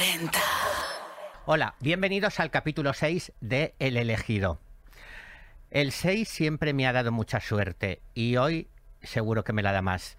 40. 0.00 0.38
Hola, 1.44 1.74
bienvenidos 1.78 2.40
al 2.40 2.50
capítulo 2.50 2.94
6 2.94 3.34
de 3.42 3.74
El 3.78 3.98
elegido. 3.98 4.58
El 5.70 5.92
6 5.92 6.26
siempre 6.26 6.72
me 6.72 6.86
ha 6.86 6.94
dado 6.94 7.12
mucha 7.12 7.38
suerte 7.38 8.00
y 8.14 8.38
hoy 8.38 8.70
seguro 9.02 9.44
que 9.44 9.52
me 9.52 9.62
la 9.62 9.72
da 9.72 9.82
más. 9.82 10.16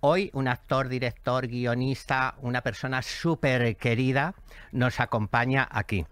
Hoy 0.00 0.28
un 0.34 0.48
actor, 0.48 0.90
director, 0.90 1.46
guionista, 1.46 2.34
una 2.42 2.60
persona 2.60 3.00
súper 3.00 3.78
querida 3.78 4.34
nos 4.70 5.00
acompaña 5.00 5.66
aquí. 5.70 6.04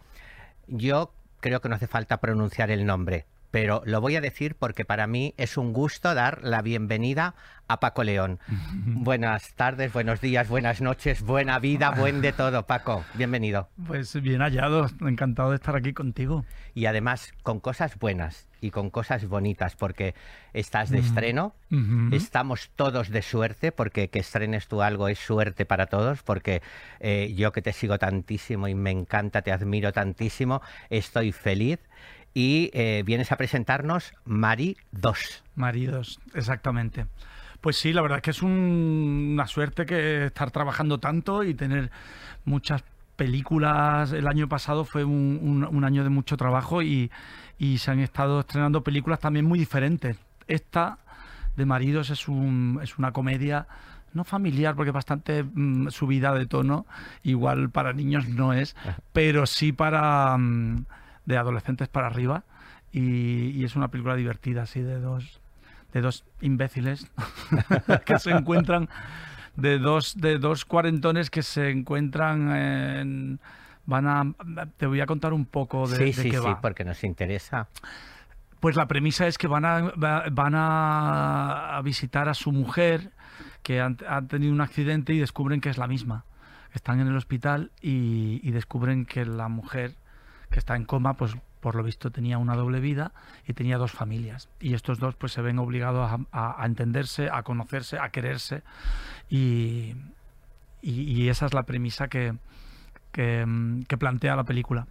Yo 0.67 1.13
creo 1.41 1.61
que 1.61 1.69
no 1.69 1.75
hace 1.75 1.87
falta 1.87 2.23
pronunciar 2.23 2.71
el 2.71 2.87
nombre, 2.87 3.27
pero 3.55 3.83
lo 3.85 4.01
voy 4.01 4.17
a 4.17 4.21
decir 4.21 4.57
porque 4.57 4.85
para 4.85 5.07
mí 5.07 5.33
es 5.37 5.57
un 5.57 5.73
gusto 5.73 6.13
dar 6.13 6.43
la 6.43 6.61
bienvenida 6.61 7.37
a 7.69 7.79
Paco 7.79 8.03
León. 8.03 8.41
Buenas 8.85 9.55
tardes, 9.55 9.93
buenos 9.93 10.21
días, 10.21 10.49
buenas 10.49 10.81
noches, 10.81 11.23
buena 11.23 11.61
vida, 11.61 11.93
buen 11.93 12.21
de 12.21 12.33
todo, 12.33 12.67
Paco. 12.67 13.05
Bienvenido. 13.15 13.69
Pues 13.87 14.21
bien 14.21 14.41
hallado, 14.41 14.91
encantado 15.03 15.51
de 15.51 15.57
estar 15.57 15.77
aquí 15.77 15.93
contigo. 15.93 16.45
Y 16.75 16.87
además 16.87 17.33
con 17.45 17.61
cosas 17.61 17.97
buenas 17.97 18.49
y 18.61 18.73
con 18.73 18.91
cosas 18.91 19.25
bonitas, 19.29 19.77
porque 19.77 20.17
estás 20.53 20.91
de 20.91 20.99
estreno, 20.99 21.55
estamos 22.11 22.71
todos 22.75 23.11
de 23.11 23.23
suerte, 23.23 23.71
porque 23.71 24.09
que 24.09 24.19
estrenes 24.19 24.67
tú 24.67 24.83
algo 24.83 25.07
es 25.07 25.21
suerte 25.21 25.65
para 25.65 25.87
todos, 25.87 26.25
porque 26.25 26.61
eh, 26.99 27.33
yo 27.37 27.53
que 27.53 27.63
te 27.63 27.73
sigo 27.73 27.99
tantísimo 27.99 28.67
y 28.67 28.75
me 28.75 28.91
encanta, 28.91 29.43
te 29.43 29.53
admiro 29.53 29.93
tantísimo, 29.93 30.61
estoy 30.91 31.31
feliz. 31.31 31.79
Y 32.35 32.71
eh, 32.75 33.05
vienes 33.07 33.31
a 33.31 33.37
presentarnos 33.37 34.13
Mari 34.25 34.77
2. 34.91 35.45
Mari 35.55 35.87
2, 35.87 36.21
exactamente. 36.35 37.07
Pues 37.61 37.77
sí, 37.77 37.93
la 37.93 38.03
verdad 38.03 38.19
es 38.19 38.23
que 38.23 38.31
es 38.33 38.43
una 38.43 39.47
suerte 39.47 39.87
que 39.87 40.27
estar 40.27 40.51
trabajando 40.51 40.99
tanto 40.99 41.45
y 41.45 41.55
tener 41.55 41.91
muchas 42.45 42.85
películas. 43.17 44.13
El 44.13 44.27
año 44.27 44.49
pasado 44.49 44.85
fue 44.85 45.05
un, 45.05 45.85
año 45.85 46.03
de 46.03 46.11
mucho 46.11 46.37
trabajo 46.37 46.83
y, 46.83 47.11
se 47.79 47.91
han 47.91 48.01
estado 48.01 48.41
estrenando 48.41 48.83
películas 48.83 49.21
también 49.21 49.47
muy 49.47 49.59
diferentes. 49.59 50.19
Esta 50.49 50.99
de 51.57 51.65
Maridos 51.65 52.11
es, 52.11 52.29
un, 52.29 52.81
es 52.83 52.99
una 52.99 53.13
comedia 53.13 53.67
no 54.13 54.25
familiar 54.25 54.75
porque 54.75 54.91
es 54.91 54.95
bastante 54.95 55.43
mm, 55.43 55.89
subida 55.89 56.35
de 56.35 56.47
tono, 56.47 56.87
igual 57.23 57.71
para 57.71 57.93
niños 57.93 58.29
no 58.29 58.53
es, 58.53 58.77
pero 59.13 59.47
sí 59.47 59.73
para 59.73 60.37
mm, 60.37 60.85
de 61.27 61.37
adolescentes 61.37 61.89
para 61.89 62.07
arriba 62.07 62.45
y, 62.93 63.65
es 63.65 63.77
una 63.77 63.89
película 63.89 64.15
divertida 64.15 64.63
así 64.63 64.81
de 64.81 65.01
dos 65.01 65.41
de 65.93 66.01
dos 66.01 66.25
imbéciles 66.41 67.11
que 68.07 68.19
se 68.19 68.31
encuentran 68.31 68.89
de 69.57 69.79
dos 69.79 70.17
de 70.17 70.39
dos 70.39 70.65
cuarentones 70.65 71.31
que 71.31 71.43
se 71.43 71.71
encuentran 71.71 72.55
en, 72.55 73.41
van 73.87 74.07
a 74.07 74.35
te 74.77 74.87
voy 74.87 75.01
a 75.01 75.07
contar 75.07 75.33
un 75.33 75.47
poco 75.47 75.89
de, 75.89 75.97
sí, 75.97 76.05
qué 76.05 76.13
sí, 76.13 76.31
sí, 76.31 76.55
porque 76.61 76.85
nos 76.85 77.03
interesa. 77.05 77.69
Pues 78.61 78.77
la 78.77 78.89
premisa 78.89 79.27
es 79.27 79.37
que 79.39 79.47
van 79.47 79.65
a 79.65 79.93
van 80.33 80.55
a, 80.57 81.81
visitar 81.85 82.29
a 82.29 82.35
su 82.35 82.51
mujer 82.51 83.11
que 83.63 83.81
han, 83.81 83.97
tenido 84.29 84.53
un 84.53 84.61
accidente 84.61 85.13
y 85.13 85.19
descubren 85.19 85.61
que 85.61 85.69
es 85.69 85.79
la 85.79 85.87
misma. 85.87 86.25
Están 86.73 87.01
en 87.01 87.09
el 87.09 87.17
hospital 87.17 87.71
y 87.81 88.51
descubren 88.51 89.05
que 89.05 89.25
la 89.25 89.49
mujer 89.49 89.95
que 90.55 90.61
está 90.61 90.77
en 90.77 90.85
coma, 90.85 91.15
pues 91.15 91.37
por 91.59 91.75
lo 91.75 91.83
visto 91.83 92.13
tenía 92.13 92.39
una 92.39 92.55
doble 92.55 92.79
vida 92.79 93.11
y 93.45 93.55
tenía 93.55 93.77
dos 93.77 93.91
familias. 93.91 94.49
Y 94.61 94.75
estos 94.75 95.01
dos 95.01 95.17
pues 95.17 95.33
se 95.33 95.43
ven 95.43 95.59
obligados 95.59 96.09
a, 96.31 96.65
entenderse, 96.65 97.29
a 97.29 97.43
conocerse, 97.43 97.99
a 97.99 98.11
quererse. 98.11 98.63
Y, 99.29 99.97
y, 100.81 101.29
esa 101.29 101.47
es 101.47 101.55
la 101.55 101.65
premisa 101.65 102.07
que, 102.07 102.37
que, 103.11 103.45
que 103.89 103.99
plantea 103.99 104.37
la 104.37 104.45
película. 104.45 104.87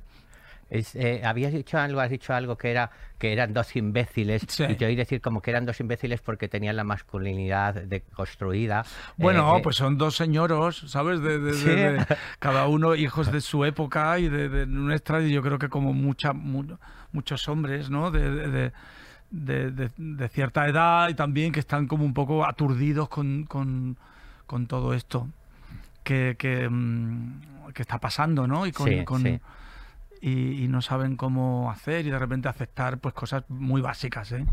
Eh, 0.74 1.22
habías 1.24 1.54
dicho 1.54 1.78
algo, 1.78 2.00
has 2.00 2.10
dicho 2.10 2.34
algo 2.34 2.58
que 2.58 2.72
era 2.72 2.90
que 3.20 3.32
eran 3.32 3.54
dos 3.54 3.76
imbéciles 3.76 4.44
y 4.60 4.76
te 4.76 4.86
oí 4.86 4.96
decir 4.96 5.22
como 5.22 5.40
que 5.40 5.52
eran 5.52 5.68
dos 5.68 5.80
imbéciles 5.80 6.20
porque 6.22 6.48
tenían 6.48 6.76
la 6.76 6.84
masculinidad 6.84 7.76
deconstruida. 7.76 8.84
Bueno, 9.16 9.56
eh, 9.56 9.62
pues 9.62 9.76
son 9.76 10.00
dos 10.00 10.16
señoros, 10.16 10.84
¿sabes? 10.88 11.22
De, 11.22 12.04
cada 12.40 12.68
uno 12.68 12.96
hijos 12.96 13.32
de 13.32 13.40
su 13.42 13.66
época 13.66 14.18
y 14.18 14.30
de, 14.30 14.64
un 14.64 14.92
extraño, 14.92 15.28
yo 15.28 15.44
creo 15.44 15.60
que 15.60 15.70
como 15.70 15.94
mucha, 15.94 16.34
muchos 16.34 17.48
hombres, 17.48 17.92
¿no? 17.92 18.10
de, 18.10 18.72
cierta 20.32 20.68
edad 20.68 21.10
y 21.10 21.14
también 21.14 21.52
que 21.52 21.60
están 21.60 21.88
como 21.88 22.04
un 22.04 22.16
poco 22.16 22.46
aturdidos 22.46 23.10
con, 23.10 23.46
con, 23.46 23.96
todo 24.68 24.96
esto 24.96 25.28
que, 26.04 26.36
que, 26.38 26.68
mm, 26.68 27.42
está 27.76 28.00
pasando, 28.00 28.48
¿no? 28.48 28.66
Y 28.66 28.72
con, 28.72 29.40
y, 30.26 30.68
no 30.70 30.82
saben 30.82 31.18
cómo 31.18 31.70
hacer 31.70 32.06
y 32.06 32.10
de 32.10 32.18
repente 32.18 32.48
aceptar 32.48 32.98
pues 33.00 33.14
cosas 33.14 33.44
muy 33.50 33.82
básicas, 33.82 34.32
¿eh? 34.32 34.46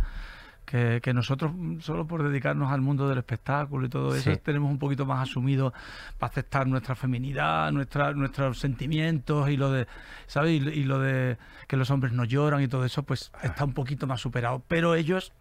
Que, 0.67 1.13
nosotros, 1.13 1.51
solo 1.81 2.07
por 2.07 2.23
dedicarnos 2.23 2.71
al 2.71 2.81
mundo 2.81 3.09
del 3.09 3.19
espectáculo 3.19 3.87
y 3.87 3.89
todo 3.89 4.15
eso, 4.15 4.37
tenemos 4.37 4.71
un 4.71 4.79
poquito 4.79 5.05
más 5.05 5.29
asumido 5.29 5.73
para 6.17 6.31
aceptar 6.31 6.69
nuestra 6.69 6.95
feminidad, 6.95 7.73
nuestra, 7.73 8.13
nuestros 8.13 8.61
sentimientos 8.61 9.51
y 9.51 9.57
lo 9.57 9.73
de, 9.73 9.89
¿sabes? 10.29 10.53
Y, 10.53 10.85
lo 10.85 11.01
de 11.01 11.39
que 11.67 11.77
los 11.77 11.91
hombres 11.91 12.13
no 12.13 12.25
lloran 12.25 12.63
y 12.63 12.69
todo 12.69 12.85
eso, 12.85 13.03
pues 13.03 13.33
está 13.43 13.65
un 13.65 13.73
poquito 13.75 14.07
más 14.07 14.21
superado. 14.21 14.63
Pero 14.69 14.95
ellos 14.95 15.33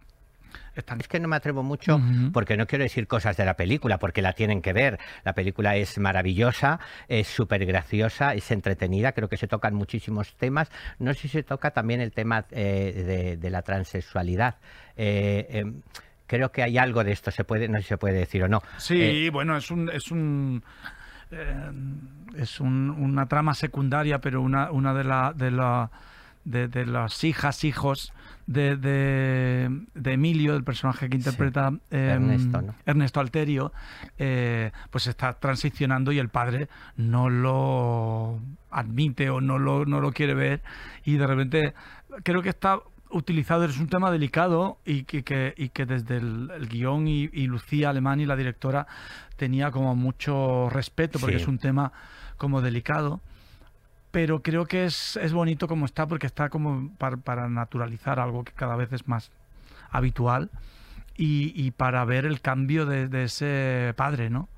es 0.74 1.08
que 1.08 1.20
no 1.20 1.28
me 1.28 1.36
atrevo 1.36 1.62
mucho 1.62 2.00
porque 2.32 2.56
no 2.56 2.66
quiero 2.66 2.84
decir 2.84 3.06
cosas 3.06 3.36
de 3.36 3.44
la 3.44 3.54
película, 3.54 3.98
porque 3.98 4.22
la 4.22 4.32
tienen 4.32 4.62
que 4.62 4.72
ver. 4.72 4.98
La 5.24 5.34
película 5.34 5.76
es 5.76 5.98
maravillosa, 5.98 6.80
es 7.08 7.26
súper 7.26 7.64
graciosa, 7.66 8.34
es 8.34 8.50
entretenida, 8.50 9.12
creo 9.12 9.28
que 9.28 9.36
se 9.36 9.46
tocan 9.46 9.74
muchísimos 9.74 10.34
temas. 10.36 10.70
No 10.98 11.12
sé 11.14 11.20
si 11.22 11.28
se 11.28 11.42
toca 11.42 11.70
también 11.70 12.00
el 12.00 12.12
tema 12.12 12.44
eh, 12.50 13.36
de, 13.40 13.50
la 13.50 13.62
transexualidad. 13.62 14.56
Eh, 14.96 15.46
em, 15.50 15.82
creo 16.26 16.52
que 16.52 16.62
hay 16.62 16.78
algo 16.78 17.02
de 17.04 17.12
esto, 17.12 17.30
se 17.30 17.44
puede, 17.44 17.68
no 17.68 17.78
sé 17.78 17.82
si 17.82 17.88
se 17.88 17.98
puede 17.98 18.18
decir 18.18 18.42
o 18.44 18.48
no. 18.48 18.62
Sí, 18.78 19.26
eh, 19.26 19.30
bueno, 19.30 19.56
es 19.56 19.70
un... 19.70 19.88
Es 19.90 20.10
un... 20.10 20.62
es 22.36 22.60
una 22.60 23.26
trama 23.26 23.54
secundaria, 23.54 24.20
pero 24.20 24.40
una, 24.40 24.70
una 24.70 24.94
de, 24.94 25.04
la, 25.04 25.32
de, 25.34 25.50
la, 25.50 25.90
de 26.44 26.86
las 26.86 27.24
hijas, 27.24 27.64
hijos 27.64 28.12
de, 28.50 28.76
de, 29.94 30.12
Emilio, 30.12 30.56
el 30.56 30.64
personaje 30.64 31.08
que 31.08 31.16
interpreta 31.16 31.72
em, 31.90 32.30
Ernesto, 32.84 33.20
Alterio, 33.20 33.72
eh, 34.18 34.72
pues 34.90 35.06
está 35.06 35.34
transicionando 35.34 36.10
y 36.10 36.18
el 36.18 36.30
padre 36.30 36.68
no 36.96 37.30
lo 37.30 38.40
admite 38.70 39.30
o 39.30 39.40
no 39.40 39.58
lo, 39.58 39.86
no 39.86 40.00
lo 40.00 40.12
quiere 40.12 40.34
ver 40.34 40.62
y 41.04 41.16
de 41.16 41.26
repente 41.28 41.74
creo 42.24 42.42
que 42.42 42.48
está 42.48 42.80
utilizado, 43.10 43.64
es 43.64 43.78
un 43.78 43.88
tema 43.88 44.10
delicado 44.10 44.78
y 44.84 45.04
que, 45.04 45.54
y 45.56 45.68
que 45.68 45.86
desde 45.86 46.16
el, 46.16 46.68
guion 46.68 47.06
y, 47.06 47.28
Lucía 47.46 47.90
Alemán 47.90 48.18
y 48.18 48.26
la 48.26 48.34
directora 48.34 48.88
tenía 49.36 49.70
como 49.70 49.94
mucho 49.94 50.68
respeto 50.70 51.20
porque 51.20 51.36
es 51.36 51.46
un 51.46 51.58
tema 51.58 51.92
como 52.36 52.62
delicado 52.62 53.20
pero 54.10 54.42
creo 54.42 54.66
que 54.66 54.84
es, 54.84 55.16
es 55.16 55.32
bonito 55.32 55.68
como 55.68 55.86
está 55.86 56.06
porque 56.06 56.26
está 56.26 56.48
como 56.48 56.90
para, 56.96 57.48
naturalizar 57.48 58.18
algo 58.18 58.44
que 58.44 58.52
cada 58.52 58.76
vez 58.76 58.92
es 58.92 59.06
más 59.06 59.30
habitual 59.90 60.50
y, 61.16 61.52
y 61.54 61.70
para 61.70 62.04
ver 62.04 62.24
el 62.24 62.40
cambio 62.40 62.86
de, 62.86 63.24
ese 63.24 63.92
padre, 63.96 64.30
¿no? 64.30 64.48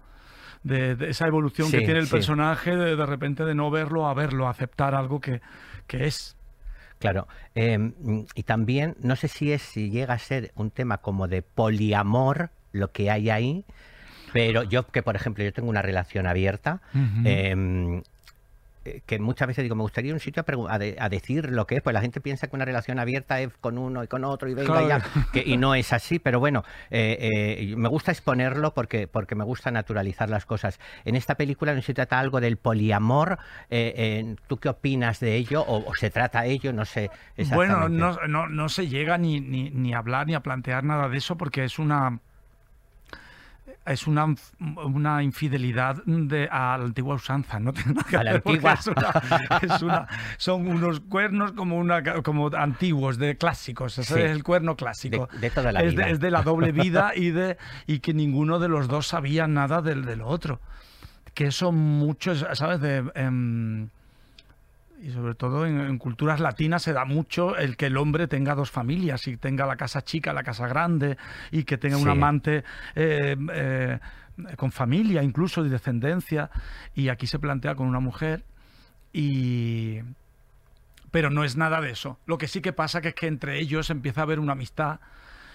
De, 0.62 0.96
esa 1.08 1.26
evolución 1.26 1.70
que 1.70 1.78
tiene 1.78 2.00
el 2.00 2.08
personaje 2.08 2.76
de, 2.76 2.96
de 2.96 3.06
repente 3.06 3.44
de 3.44 3.54
no 3.54 3.70
verlo 3.70 4.06
a 4.06 4.14
verlo, 4.14 4.46
a 4.46 4.50
aceptar 4.50 4.94
algo 4.94 5.20
que, 5.20 5.40
que 5.86 6.06
es. 6.06 6.36
Claro, 6.98 7.26
em, 7.54 7.92
y 8.34 8.44
también 8.44 8.96
no 9.00 9.16
sé 9.16 9.26
si 9.26 9.52
es 9.52 9.62
si 9.62 9.90
llega 9.90 10.14
a 10.14 10.18
ser 10.18 10.52
un 10.54 10.70
tema 10.70 10.98
como 10.98 11.26
de 11.26 11.42
poliamor 11.42 12.50
lo 12.70 12.92
que 12.92 13.10
hay 13.10 13.28
ahí, 13.28 13.64
pero 14.32 14.62
yo 14.62 14.86
que 14.86 15.02
por 15.02 15.16
ejemplo 15.16 15.42
yo 15.42 15.52
tengo 15.52 15.68
una 15.68 15.82
relación 15.82 16.28
abierta, 16.28 16.80
eh, 17.24 18.02
que 19.06 19.18
muchas 19.18 19.48
veces 19.48 19.62
digo, 19.62 19.76
me 19.76 19.82
gustaría 19.82 20.12
un 20.12 20.20
sitio 20.20 20.44
a, 20.44 20.74
a, 20.74 21.08
decir 21.08 21.50
lo 21.50 21.66
que 21.66 21.76
es, 21.76 21.82
pues 21.82 21.94
la 21.94 22.00
gente 22.00 22.20
piensa 22.20 22.48
que 22.48 22.56
una 22.56 22.64
relación 22.64 22.98
abierta 22.98 23.40
es 23.40 23.50
con 23.60 23.78
uno 23.78 24.02
y 24.02 24.08
con 24.08 24.24
otro 24.24 24.48
y 24.48 24.54
venga 24.54 24.86
ya, 24.86 25.02
que, 25.32 25.42
y 25.46 25.56
no 25.56 25.74
es 25.74 25.92
así, 25.92 26.18
pero 26.18 26.40
bueno, 26.40 26.64
eh, 26.90 27.30
eh, 27.58 27.76
me 27.76 27.88
gusta 27.88 28.12
exponerlo 28.12 28.74
porque, 28.74 29.06
porque 29.06 29.34
me 29.34 29.44
gusta 29.44 29.70
naturalizar 29.70 30.28
las 30.28 30.44
cosas. 30.44 30.80
En 31.04 31.14
esta 31.14 31.36
película 31.36 31.74
no 31.74 31.82
se 31.82 31.94
trata 31.94 32.18
algo 32.18 32.40
del 32.40 32.56
poliamor, 32.56 33.38
¿tú 34.46 34.56
qué 34.58 34.68
opinas 34.68 35.20
de 35.20 35.36
ello? 35.36 35.64
O, 35.66 35.94
se 35.94 36.10
trata 36.10 36.46
ello? 36.46 36.72
No 36.72 36.84
sé. 36.84 37.10
Bueno, 37.54 37.88
no, 37.88 38.18
no, 38.26 38.48
no 38.48 38.68
se 38.68 38.88
llega 38.88 39.18
ni, 39.18 39.40
ni, 39.40 39.70
ni 39.70 39.94
a 39.94 39.98
hablar 39.98 40.26
ni 40.26 40.34
a 40.34 40.40
plantear 40.40 40.84
nada 40.84 41.08
de 41.08 41.18
eso 41.18 41.36
porque 41.36 41.64
es 41.64 41.78
una 41.78 42.20
es 43.84 44.06
una, 44.06 44.34
una 44.60 45.22
infidelidad 45.22 46.02
de, 46.04 46.48
a 46.50 46.78
la 46.78 46.84
antigua 46.84 47.16
usanza, 47.16 47.58
no 47.58 47.72
a 48.16 48.22
la 48.22 48.32
antigua. 48.32 48.78
Es 49.62 49.82
una, 49.82 50.06
son 50.36 50.68
unos 50.68 51.00
cuernos 51.00 51.52
como 51.52 51.76
una 51.76 52.22
como 52.22 52.48
antiguos, 52.48 53.18
de 53.18 53.36
clásicos, 53.36 53.98
es 53.98 54.10
el 54.10 54.42
cuerno 54.44 54.76
clásico. 54.76 55.28
De, 55.40 55.50
toda 55.50 55.72
la 55.72 55.80
es 55.80 55.92
vida. 55.92 56.04
De, 56.04 56.12
es 56.12 56.20
de 56.20 56.30
la 56.30 56.42
doble 56.42 56.72
vida 56.72 57.12
y 57.14 57.30
de 57.30 57.56
y 57.86 57.98
que 57.98 58.14
ninguno 58.14 58.58
de 58.58 58.68
los 58.68 58.88
dos 58.88 59.08
sabía 59.08 59.46
nada 59.46 59.82
del, 59.82 60.04
del 60.04 60.22
otro. 60.22 60.60
que 61.34 61.46
eso 61.46 61.72
muchos, 61.72 62.46
¿sabes? 62.54 62.80
De, 62.80 63.04
em, 63.14 63.88
y 65.02 65.10
sobre 65.10 65.34
todo 65.34 65.66
en, 65.66 65.98
culturas 65.98 66.38
latinas 66.38 66.82
se 66.82 66.92
da 66.92 67.04
mucho 67.04 67.56
el 67.56 67.76
que 67.76 67.86
el 67.86 67.96
hombre 67.96 68.28
tenga 68.28 68.54
dos 68.54 68.70
familias 68.70 69.26
y 69.26 69.36
tenga 69.36 69.66
la 69.66 69.76
casa 69.76 70.02
chica, 70.02 70.32
la 70.32 70.44
casa 70.44 70.68
grande 70.68 71.18
y 71.50 71.64
que 71.64 71.76
tenga 71.76 71.96
un 71.96 72.08
amante 72.08 72.62
eh, 72.94 73.36
eh, 73.52 73.98
con 74.56 74.70
familia 74.70 75.22
incluso 75.22 75.62
de 75.64 75.70
descendencia 75.70 76.50
y 76.94 77.08
aquí 77.08 77.26
se 77.26 77.40
plantea 77.40 77.74
con 77.74 77.88
una 77.88 77.98
mujer 77.98 78.44
y 79.12 79.98
pero 81.10 81.28
no 81.28 81.44
es 81.44 81.56
nada 81.56 81.80
de 81.80 81.90
eso. 81.90 82.18
Lo 82.24 82.38
que 82.38 82.48
sí 82.48 82.62
que 82.62 82.72
pasa 82.72 83.02
que 83.02 83.08
es 83.08 83.14
que 83.14 83.26
entre 83.26 83.58
ellos 83.58 83.90
empieza 83.90 84.20
a 84.20 84.24
haber 84.24 84.38
una 84.38 84.52
amistad 84.52 85.00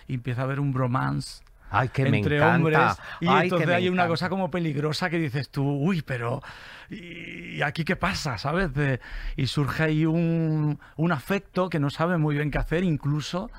y 0.08 0.14
empieza 0.14 0.42
a 0.42 0.44
haber 0.44 0.60
un 0.60 0.74
bromance 0.74 1.42
Ay, 1.70 1.90
que 1.90 2.04
entre 2.20 2.40
me 2.40 2.46
hombres. 2.46 2.78
Y 3.20 3.28
Ay, 3.28 3.44
entonces 3.44 3.68
hay 3.70 3.90
una 3.90 4.04
cosa 4.08 4.30
como 4.30 4.50
peligrosa 4.52 5.10
que 5.10 5.20
dices 5.20 5.50
tú, 5.50 5.64
uy, 5.64 6.02
pero 6.02 6.42
¿y 6.90 7.62
aquí 7.62 7.84
qué 7.84 7.96
pasa? 7.96 8.38
¿Sabes? 8.38 8.74
De- 8.74 9.00
y 9.36 9.48
surge 9.48 9.84
ahí 9.84 10.06
un, 10.06 10.80
un 10.96 11.12
afecto 11.12 11.70
que 11.70 11.80
no 11.80 11.90
sabe 11.90 12.18
muy 12.18 12.36
bien 12.36 12.52
qué 12.52 12.58
hacer, 12.58 12.84
incluso 12.84 13.50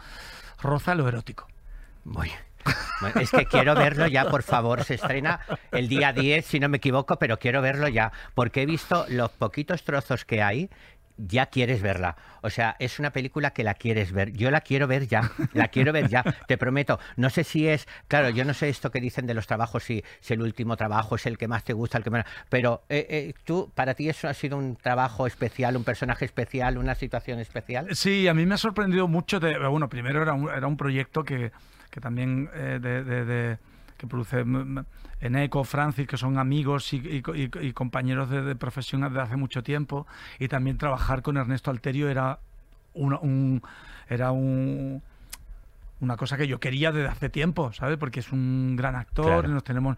roza 0.63 0.95
lo 0.95 1.07
erótico. 1.09 1.47
Bueno, 2.05 2.33
Es 3.21 3.31
que 3.31 3.47
quiero 3.47 3.75
verlo 3.75 4.07
ya, 4.09 4.29
por 4.29 4.43
favor. 4.43 4.85
Se 4.85 4.95
estrena 4.95 5.41
el 5.71 5.89
día 5.89 6.13
10, 6.13 6.45
si 6.45 6.61
no 6.61 6.69
me 6.69 6.79
equivoco, 6.79 7.19
pero 7.19 7.39
quiero 7.39 7.63
verlo 7.63 7.89
ya, 7.89 8.13
porque 8.35 8.63
he 8.63 8.67
visto 8.67 9.07
los 9.09 9.31
poquitos 9.31 9.85
trozos 9.85 10.25
que 10.25 10.43
hay. 10.43 10.69
Ya 11.19 11.47
quieres 11.47 11.83
verla. 11.83 12.17
O 12.43 12.51
sea, 12.51 12.77
es 12.79 12.99
una 13.01 13.11
película 13.11 13.51
que 13.51 13.65
la 13.65 13.75
quieres 13.75 14.13
ver. 14.13 14.33
Yo 14.33 14.51
la 14.53 14.61
quiero 14.61 14.87
ver 14.87 15.09
ya. 15.09 15.31
La 15.53 15.67
quiero 15.69 15.93
ver 15.93 16.09
ya. 16.09 16.23
Te 16.47 16.57
prometo. 16.57 17.01
No 17.17 17.29
sé 17.29 17.43
si 17.43 17.67
es. 17.67 17.89
Claro, 18.07 18.31
yo 18.31 18.45
no 18.45 18.55
sé 18.55 18.69
esto 18.69 18.91
que 18.93 19.01
dicen 19.01 19.27
de 19.27 19.35
los 19.35 19.47
trabajos, 19.49 19.83
si, 19.83 20.05
si 20.21 20.35
el 20.35 20.43
último 20.43 20.77
trabajo 20.77 21.17
es 21.17 21.27
el 21.27 21.37
que 21.37 21.49
más 21.49 21.65
te 21.65 21.73
gusta, 21.73 21.99
el 21.99 22.05
que 22.05 22.11
menos. 22.11 22.27
Pero 22.49 22.83
eh, 22.89 23.07
eh, 23.11 23.35
tú, 23.45 23.71
para 23.75 23.95
ti, 23.95 24.09
eso 24.09 24.29
ha 24.29 24.35
sido 24.35 24.57
un 24.57 24.77
trabajo 24.77 25.27
especial, 25.27 25.77
un 25.77 25.85
personaje 25.85 26.25
especial, 26.25 26.79
una 26.79 26.95
situación 26.95 27.41
especial. 27.41 27.95
Sí, 27.97 28.29
a 28.29 28.35
mí 28.35 28.47
me 28.47 28.55
ha 28.55 28.59
sorprendido 28.59 29.09
mucho. 29.09 29.41
Bueno, 29.41 29.89
primero 29.89 30.23
era 30.23 30.33
un, 30.35 30.49
era 30.49 30.67
un 30.69 30.77
proyecto 30.77 31.25
que, 31.25 31.51
que 31.91 32.01
también 32.01 32.49
eh, 32.55 32.79
de- 32.81 33.59
que 33.99 34.07
produce 34.07 34.45
Eneco, 35.21 35.65
Francis, 35.65 36.07
que 36.07 36.17
son 36.17 36.39
amigos 36.39 36.93
y, 36.93 36.97
y- 36.99 37.23
y- 37.35 37.51
y 37.67 37.73
compañeros 37.73 38.31
de, 38.31 38.43
de 38.43 38.55
profesión 38.57 39.03
desde 39.03 39.21
hace 39.21 39.37
mucho 39.37 39.63
tiempo. 39.63 40.07
Y 40.39 40.49
también 40.49 40.79
trabajar 40.79 41.21
con 41.23 41.37
Ernesto 41.37 41.71
Alterio 41.71 42.09
era 42.09 42.39
una- 42.95 43.19
un, 43.19 43.63
era 44.09 44.31
un 44.33 45.03
una 46.01 46.17
cosa 46.17 46.37
que 46.37 46.47
yo 46.47 46.61
quería 46.61 46.93
desde 46.93 47.09
hace 47.09 47.29
tiempo, 47.29 47.73
¿sabes? 47.73 47.99
Porque 47.99 48.21
es 48.21 48.31
un 48.31 48.77
gran 48.77 48.95
actor, 48.95 49.25
Claro. 49.27 49.49
y 49.49 49.53
nos 49.53 49.65
tenemos 49.65 49.97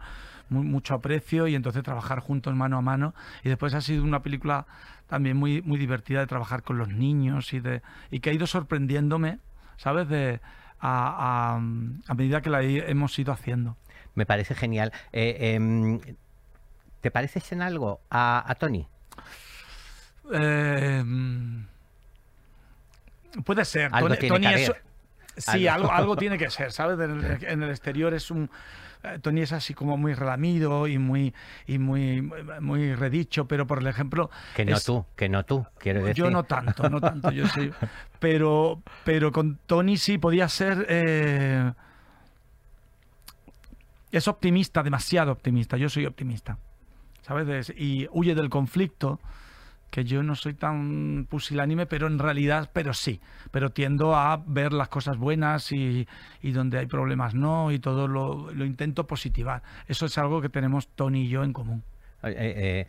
mu- 0.49 0.63
mucho 0.63 0.95
aprecio 0.95 1.47
y 1.47 1.55
entonces 1.55 1.83
trabajar 1.83 2.21
juntos 2.21 2.55
mano 2.55 2.79
a 2.79 2.81
mano. 2.81 3.13
Y 3.45 3.51
después 3.51 3.75
ha 3.75 3.83
sido 3.83 4.03
una 4.03 4.23
película 4.23 4.65
también 5.09 5.37
muy, 5.37 5.61
muy 5.61 5.79
divertida 5.79 6.21
de 6.21 6.27
trabajar 6.27 6.63
con 6.63 6.79
los 6.79 6.89
niños 6.89 7.53
y, 7.53 7.61
de, 7.61 7.83
y 8.11 8.21
que 8.21 8.31
ha 8.31 8.33
ido 8.33 8.47
sorprendiéndome, 8.47 9.41
¿sabes? 9.77 10.09
De, 10.09 10.41
a, 10.81 11.57
a- 11.59 11.61
a 12.11 12.15
medida 12.15 12.41
que 12.41 12.49
la 12.49 12.63
he- 12.63 12.91
hemos 12.91 13.19
ido 13.19 13.31
haciendo. 13.35 13.77
Me 14.15 14.27
parece 14.27 14.55
genial. 14.55 14.93
Eh, 15.13 15.55
em, 15.55 16.01
¿Te 17.01 17.11
pareces 17.11 17.51
en 17.53 17.63
algo 17.63 18.01
a, 18.11 18.45
a 18.47 18.55
Tony? 18.57 18.87
Eh, 20.33 21.03
puede 23.45 23.65
ser. 23.65 23.91
Algo 23.93 24.09
Tony, 24.09 24.19
tiene 24.21 24.35
Tony 24.37 24.47
que 24.55 24.63
es- 24.63 24.69
haber. 24.71 24.83
sí, 25.37 25.69
Algo. 25.69 25.87
algo, 25.87 25.93
algo 25.93 26.17
tiene 26.19 26.39
que 26.39 26.51
ser, 26.51 26.73
¿sabes? 26.73 26.99
En 26.99 27.11
el, 27.25 27.45
en 27.45 27.63
el 27.63 27.71
exterior 27.71 28.13
es 28.15 28.31
un. 28.31 28.51
eh, 29.03 29.19
Tony 29.23 29.43
es 29.43 29.53
así 29.53 29.73
como 29.75 29.97
muy 29.97 30.15
relamido 30.15 30.87
y 30.87 30.99
muy 30.99 31.35
y 31.67 31.79
muy 31.79 32.23
muy 32.61 32.95
redicho, 32.95 33.47
pero 33.47 33.67
por 33.67 33.87
ejemplo 33.87 34.31
Que 34.55 34.65
no 34.65 34.77
es- 34.77 34.85
tú, 34.85 35.07
que 35.17 35.29
no 35.29 35.45
tú, 35.45 35.67
quiero 35.79 36.01
decir. 36.01 36.17
yo 36.25 36.31
no 36.31 36.45
tanto, 36.45 36.89
no 36.91 37.01
tanto, 37.01 37.31
yo 37.31 37.47
sí. 37.49 37.71
Pero, 38.21 38.83
pero 39.05 39.33
con 39.33 39.59
Tony 39.67 39.97
sí 39.97 40.19
podía 40.19 40.47
ser. 40.51 40.85
eh, 40.91 41.73
es 44.13 44.29
optimista, 44.29 44.83
demasiado 44.83 45.33
optimista. 45.33 45.77
Yo 45.77 45.89
soy 45.89 46.07
optimista. 46.07 46.59
¿Sabes? 47.23 47.49
Es- 47.71 47.75
Y 47.79 48.09
huye 48.13 48.35
del 48.35 48.49
conflicto, 48.51 49.21
que 49.91 50.05
yo 50.05 50.23
no 50.23 50.37
soy 50.37 50.55
tan 50.55 51.27
pusilánime, 51.29 51.85
pero 51.87 52.07
en 52.07 52.19
realidad, 52.21 52.71
pero 52.73 52.95
sí. 52.95 53.21
Pero 53.51 53.71
tiendo 53.71 54.15
a 54.15 54.37
ver 54.47 54.73
las 54.73 54.89
cosas 54.89 55.17
buenas 55.19 55.73
y, 55.73 56.07
y 56.43 56.53
donde 56.53 56.79
hay 56.79 56.87
problemas 56.87 57.35
no, 57.35 57.73
y 57.73 57.79
todo 57.81 58.07
lo, 58.07 58.53
lo 58.53 58.65
intento 58.65 59.07
positivar. 59.09 59.63
Eso 59.89 60.07
es 60.07 60.17
algo 60.17 60.41
que 60.41 60.49
tenemos 60.49 60.89
Tony 60.89 61.23
y 61.23 61.29
yo 61.29 61.43
en 61.43 61.53
común. 61.53 61.83
Eh, 62.23 62.35
eh, 62.37 62.87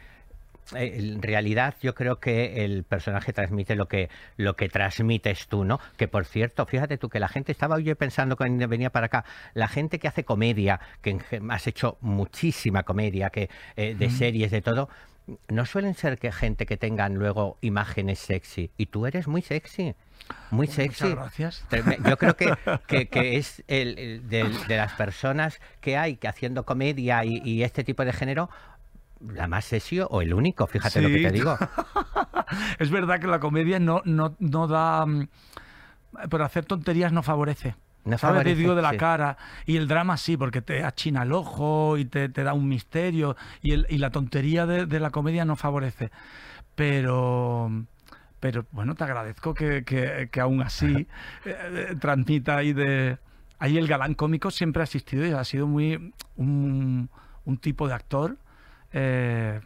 en 0.74 1.22
realidad 1.22 1.76
yo 1.82 1.94
creo 1.96 2.20
que 2.20 2.64
el 2.66 2.84
personaje 2.84 3.34
transmite 3.34 3.76
lo 3.76 3.88
que 3.88 4.10
lo 4.38 4.56
que 4.56 4.70
transmites 4.70 5.48
tú, 5.48 5.64
¿no? 5.66 5.80
Que 5.98 6.08
por 6.08 6.26
cierto, 6.26 6.66
fíjate 6.66 6.98
tú 6.98 7.10
que 7.10 7.20
la 7.20 7.28
gente 7.28 7.52
estaba 7.52 7.80
yo 7.80 7.96
pensando 7.96 8.38
cuando 8.38 8.68
venía 8.68 8.90
para 8.92 9.08
acá, 9.08 9.26
la 9.54 9.68
gente 9.68 10.00
que 10.00 10.08
hace 10.08 10.24
comedia, 10.24 10.80
que 11.02 11.20
has 11.50 11.68
hecho 11.68 11.98
muchísima 12.02 12.84
comedia, 12.84 13.30
que 13.30 13.50
eh, 13.76 13.96
de 13.98 14.10
series 14.10 14.52
de 14.52 14.62
todo, 14.62 14.90
no 15.50 15.66
suelen 15.66 15.94
ser 15.96 16.18
que 16.18 16.32
gente 16.32 16.66
que 16.66 16.78
tengan 16.78 17.14
luego 17.16 17.58
imágenes 17.62 18.20
sexy 18.20 18.72
y 18.78 18.88
tú 18.88 19.06
eres 19.06 19.28
muy 19.28 19.42
sexy. 19.42 19.94
Muy 20.52 20.68
sexy. 20.68 21.04
Muchas 21.06 21.16
gracias. 21.16 21.66
Yo 22.06 22.18
creo 22.18 22.36
que, 22.36 22.54
que- 22.88 23.08
que 23.08 23.36
es 23.38 23.64
el, 23.68 24.28
de, 24.30 24.44
las 24.68 24.94
personas 24.94 25.60
que 25.80 25.98
hay 25.98 26.16
que 26.18 26.28
haciendo 26.28 26.66
comedia 26.66 27.24
y, 27.26 27.42
y 27.44 27.64
este 27.64 27.84
tipo 27.84 28.04
de 28.06 28.14
género, 28.14 28.50
la 29.30 29.48
más 29.48 29.66
sexy 29.66 30.00
o 30.02 30.22
el 30.22 30.34
único, 30.34 30.66
fíjate 30.68 31.02
lo 31.02 31.10
que 31.10 31.22
te 31.22 31.32
digo. 31.32 31.58
Es 32.80 32.90
verdad 32.92 33.20
que 33.20 33.28
la 33.28 33.40
comedia 33.40 33.80
no, 33.80 34.02
no, 34.06 34.36
no 34.40 34.68
da. 34.68 35.06
mm, 35.06 35.28
Pero 36.30 36.44
hacer 36.44 36.66
tonterías 36.66 37.12
no 37.14 37.24
favorece. 37.24 37.76
No 38.04 38.18
¿Sabes? 38.18 38.20
Te 38.20 38.28
favorece, 38.40 38.56
digo 38.56 38.76
de 38.76 38.82
la 38.82 38.92
sí. 38.92 38.98
cara. 38.98 39.38
Y 39.66 39.78
el 39.78 39.88
drama 39.88 40.18
sí, 40.18 40.36
porque 40.36 40.62
te 40.62 40.84
achina 40.84 41.24
el 41.24 41.32
ojo 41.32 41.98
y 41.98 42.06
te, 42.06 42.28
te 42.30 42.44
da 42.44 42.54
un 42.54 42.68
misterio. 42.68 43.38
Y, 43.62 43.72
el- 43.74 43.86
y 43.90 44.00
la 44.00 44.10
tontería 44.10 44.66
de, 44.66 44.86
de 44.86 45.00
la 45.00 45.12
comedia 45.12 45.46
no 45.46 45.56
favorece. 45.56 46.12
Pero. 46.76 47.72
Pero 48.40 48.66
bueno, 48.72 48.96
te 48.96 49.04
agradezco 49.04 49.54
que, 49.54 49.84
que, 49.84 50.30
que 50.32 50.42
aún 50.42 50.62
así 50.64 51.08
eh, 51.46 51.56
eh, 51.92 51.96
transmita 52.00 52.58
ahí 52.58 52.74
de. 52.74 53.18
Ahí 53.60 53.78
el 53.78 53.88
galán 53.88 54.16
cómico 54.16 54.50
siempre 54.50 54.82
ha 54.82 54.86
existido 54.86 55.26
y 55.26 55.32
ha 55.32 55.44
sido 55.44 55.68
muy. 55.68 56.12
un, 56.38 57.10
un 57.46 57.58
tipo 57.58 57.88
de 57.88 57.94
actor. 57.94 58.38
Eh, 58.94 59.60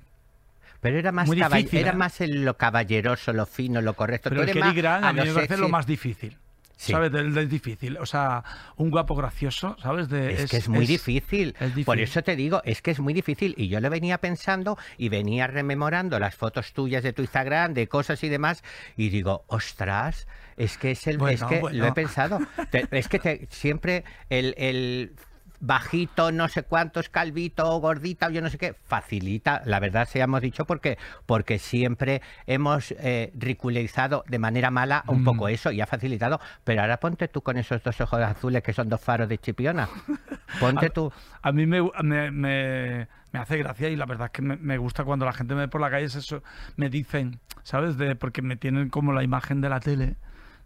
Pero 0.82 1.00
era 1.00 1.12
más, 1.12 1.30
era 1.32 1.92
¿eh? 1.92 1.94
más 1.94 2.22
el- 2.22 2.46
lo 2.46 2.58
caballeroso, 2.58 3.34
lo 3.34 3.46
fino, 3.46 3.82
lo 3.82 3.96
correcto. 3.96 4.30
Pero 4.30 4.46
Tú 4.46 4.52
el 4.52 4.60
más 4.60 4.76
Grant 4.76 5.06
a 5.06 5.14
mí 5.14 5.22
me 5.22 5.34
parece 5.34 5.58
lo 5.58 5.70
más 5.70 5.86
difícil. 5.88 6.38
Sí. 6.78 6.92
¿Sabes? 6.92 7.10
Del, 7.10 7.34
del 7.34 7.48
difícil. 7.48 7.98
O 8.00 8.06
sea, 8.06 8.44
un 8.76 8.92
guapo 8.92 9.16
gracioso, 9.16 9.78
¿sabes? 9.82 10.10
De, 10.10 10.34
Es, 10.34 10.52
que 10.52 10.58
es 10.58 10.68
muy 10.68 10.86
difícil. 10.86 11.56
es 11.58 11.86
Por 11.86 12.00
eso 12.02 12.22
te 12.22 12.36
digo, 12.36 12.62
es 12.66 12.82
que 12.82 12.92
es 12.92 13.00
muy 13.00 13.14
difícil. 13.14 13.56
Y 13.58 13.70
yo 13.70 13.80
lo 13.80 13.90
venía 13.90 14.18
pensando 14.18 14.78
y 14.98 15.08
venía 15.08 15.48
rememorando 15.48 16.20
las 16.20 16.36
fotos 16.36 16.74
tuyas 16.74 17.02
de 17.02 17.14
tu 17.14 17.22
Instagram, 17.22 17.74
de 17.74 17.88
cosas 17.88 18.22
y 18.26 18.30
demás. 18.30 18.62
Y 18.98 19.08
digo, 19.08 19.46
ostras, 19.48 20.28
es 20.58 20.78
que 20.78 20.92
es 20.92 21.08
el. 21.08 21.14
es 21.16 21.20
Bueno, 21.20 21.48
que 21.48 21.62
lo 21.78 21.88
he 21.88 21.94
pensado. 21.94 22.40
Te- 22.72 22.88
es 22.92 23.08
que 23.08 23.20
te- 23.20 23.48
siempre 23.52 24.04
el, 24.30 24.54
el 24.58 25.14
bajito, 25.60 26.32
no 26.32 26.48
sé 26.48 26.64
cuántos, 26.64 27.10
calvito, 27.10 27.80
gordita, 27.80 28.30
yo 28.30 28.42
no 28.42 28.50
sé 28.50 28.58
qué, 28.58 28.74
facilita, 28.74 29.62
la 29.66 29.80
verdad 29.80 30.08
se 30.08 30.20
hemos 30.20 30.42
dicho 30.42 30.66
porque, 30.66 30.98
porque 31.26 31.60
siempre 31.60 32.22
hemos 32.48 32.92
eh, 33.00 33.32
ridiculizado 33.36 34.24
de 34.28 34.40
manera 34.40 34.72
mala 34.72 35.04
un 35.08 35.22
Mm. 35.22 35.26
poco 35.26 35.48
eso 35.48 35.72
y 35.72 35.82
ha 35.82 35.88
facilitado, 35.88 36.40
pero 36.64 36.82
ahora 36.82 36.98
ponte 37.00 37.28
tú 37.28 37.42
con 37.42 37.58
esos 37.58 37.82
dos 37.84 38.00
ojos 38.02 38.20
azules 38.22 38.62
que 38.64 38.74
son 38.74 38.90
dos 38.90 39.02
faros 39.02 39.28
de 39.30 39.38
chipiona. 39.38 39.90
Ponte 40.60 40.90
tú. 40.90 41.12
A 41.42 41.52
mí 41.52 41.66
me, 41.66 41.82
me, 42.04 42.32
me- 42.32 43.08
me 43.32 43.40
hace 43.40 43.58
gracia 43.58 43.90
y 43.90 43.96
la 43.98 44.06
verdad 44.06 44.28
es 44.28 44.32
que 44.32 44.42
me, 44.42 44.56
me 44.56 44.78
gusta 44.78 45.04
cuando 45.04 45.26
la 45.26 45.34
gente 45.34 45.54
me 45.56 45.62
ve 45.62 45.68
por 45.68 45.82
la 45.82 45.90
calle, 45.90 46.06
es 46.06 46.16
eso, 46.16 46.42
me 46.78 46.90
dicen, 46.90 47.40
¿sabes? 47.64 47.98
De, 47.98 48.16
porque 48.16 48.42
me 48.42 48.56
tienen 48.56 48.90
como 48.90 49.12
la 49.12 49.24
imagen 49.24 49.60
de 49.60 49.68
la 49.70 49.80
tele. 49.82 50.16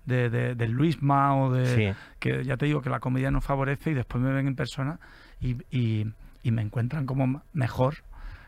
De, 0.09 0.29
de, 0.29 0.55
de 0.55 0.67
Luisma 0.67 1.37
o 1.37 1.51
de 1.53 1.65
Sí. 1.93 1.97
que 2.19 2.43
ya 2.43 2.57
te 2.57 2.65
digo 2.65 2.81
que 2.81 2.89
la 2.89 2.99
comedia 2.99 3.31
no 3.31 3.39
favorece 3.41 3.91
y 3.91 3.93
después 3.93 4.21
me 4.23 4.31
ven 4.33 4.47
en 4.47 4.55
persona 4.55 4.99
y, 5.39 5.55
y- 5.71 6.05
y 6.43 6.51
me 6.51 6.61
encuentran 6.61 7.05
como 7.05 7.41
mejor 7.53 7.95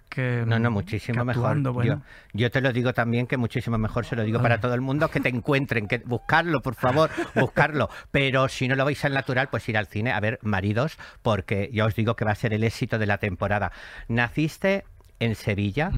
que 0.10 0.44
No, 0.46 0.60
no, 0.60 0.68
que 0.70 0.74
muchísimo 0.74 1.24
mejor. 1.24 1.62
bueno. 1.72 2.02
Yo, 2.34 2.40
yo 2.42 2.52
te 2.52 2.60
lo 2.60 2.74
digo 2.74 2.94
también 2.94 3.28
que 3.28 3.38
muchísimo 3.38 3.78
mejor, 3.78 4.06
se 4.06 4.18
lo 4.18 4.24
digo 4.24 4.42
para 4.42 4.60
todo 4.60 4.74
el 4.74 4.82
mundo, 4.82 5.08
que 5.10 5.22
te 5.22 5.30
encuentren, 5.30 5.88
que 5.88 6.00
buscarlo, 6.00 6.62
por 6.62 6.76
favor, 6.76 7.10
buscarlo. 7.36 7.90
Pero 8.12 8.50
si 8.50 8.68
no 8.68 8.76
lo 8.76 8.84
vais 8.84 9.06
al 9.06 9.14
natural, 9.14 9.48
pues 9.50 9.70
ir 9.70 9.78
al 9.78 9.88
cine 9.88 10.12
a 10.12 10.20
ver 10.20 10.38
Maridos, 10.42 10.98
porque 11.22 11.70
ya 11.72 11.86
os 11.86 11.96
digo 11.96 12.16
que 12.18 12.26
va 12.26 12.32
a 12.32 12.36
ser 12.36 12.54
el 12.54 12.66
éxito 12.66 13.00
de 13.00 13.06
la 13.06 13.20
temporada. 13.20 13.72
Naciste 14.10 14.84
en 15.20 15.36
Sevilla, 15.36 15.92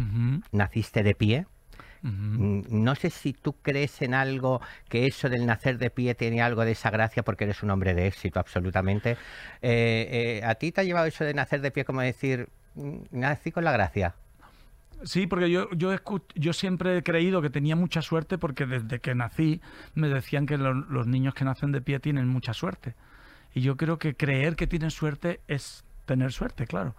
naciste 0.52 1.02
de 1.02 1.16
pie. 1.16 1.46
Mm, 2.04 2.84
No 2.84 2.96
sé 2.96 3.10
si 3.10 3.34
tú 3.34 3.54
crees 3.62 4.02
en 4.02 4.14
algo, 4.14 4.62
que 4.90 5.08
eso 5.08 5.30
del 5.30 5.46
nacer 5.46 5.78
de 5.78 5.90
pie 5.90 6.16
tiene 6.16 6.42
algo 6.42 6.66
de 6.66 6.72
esa 6.74 6.90
gracia, 6.92 7.24
porque 7.24 7.46
eres 7.46 7.64
un 7.64 7.72
hombre 7.72 7.94
de 7.96 8.08
éxito, 8.08 8.40
absolutamente. 8.40 9.12
Eh, 9.62 10.40
eh, 10.42 10.46
¿A 10.46 10.56
ti 10.56 10.72
te 10.72 10.82
ha 10.82 10.84
llevado 10.84 11.08
eso 11.08 11.24
de 11.24 11.34
nacer 11.34 11.62
de 11.62 11.72
pie 11.72 11.86
como 11.86 12.02
decir, 12.02 12.50
mm, 12.76 12.98
nací 13.12 13.52
con 13.52 13.64
la 13.64 13.72
gracia? 13.72 14.16
Sí, 15.04 15.28
porque 15.28 15.52
yo, 15.52 15.70
yo, 15.72 15.92
yo 16.36 16.54
siempre 16.54 16.98
he 16.98 17.04
creído 17.04 17.42
que 17.42 17.50
tenía 17.50 17.76
mucha 17.76 18.02
suerte 18.02 18.38
porque 18.38 18.66
desde 18.66 19.00
que 19.00 19.16
nací 19.16 19.62
me 19.96 20.08
decían 20.08 20.46
que 20.46 20.58
los 20.58 21.08
niños 21.08 21.34
que 21.34 21.44
nacen 21.46 21.72
de 21.74 21.82
pie 21.82 22.00
tienen 22.00 22.28
mucha 22.28 22.54
suerte. 22.54 22.96
Y 23.54 23.62
yo 23.62 23.78
creo 23.78 24.00
que 24.00 24.16
creer 24.16 24.56
que 24.56 24.68
tienen 24.68 24.92
suerte 24.92 25.42
es 25.48 25.86
tener 26.06 26.32
suerte, 26.34 26.68
claro. 26.68 26.96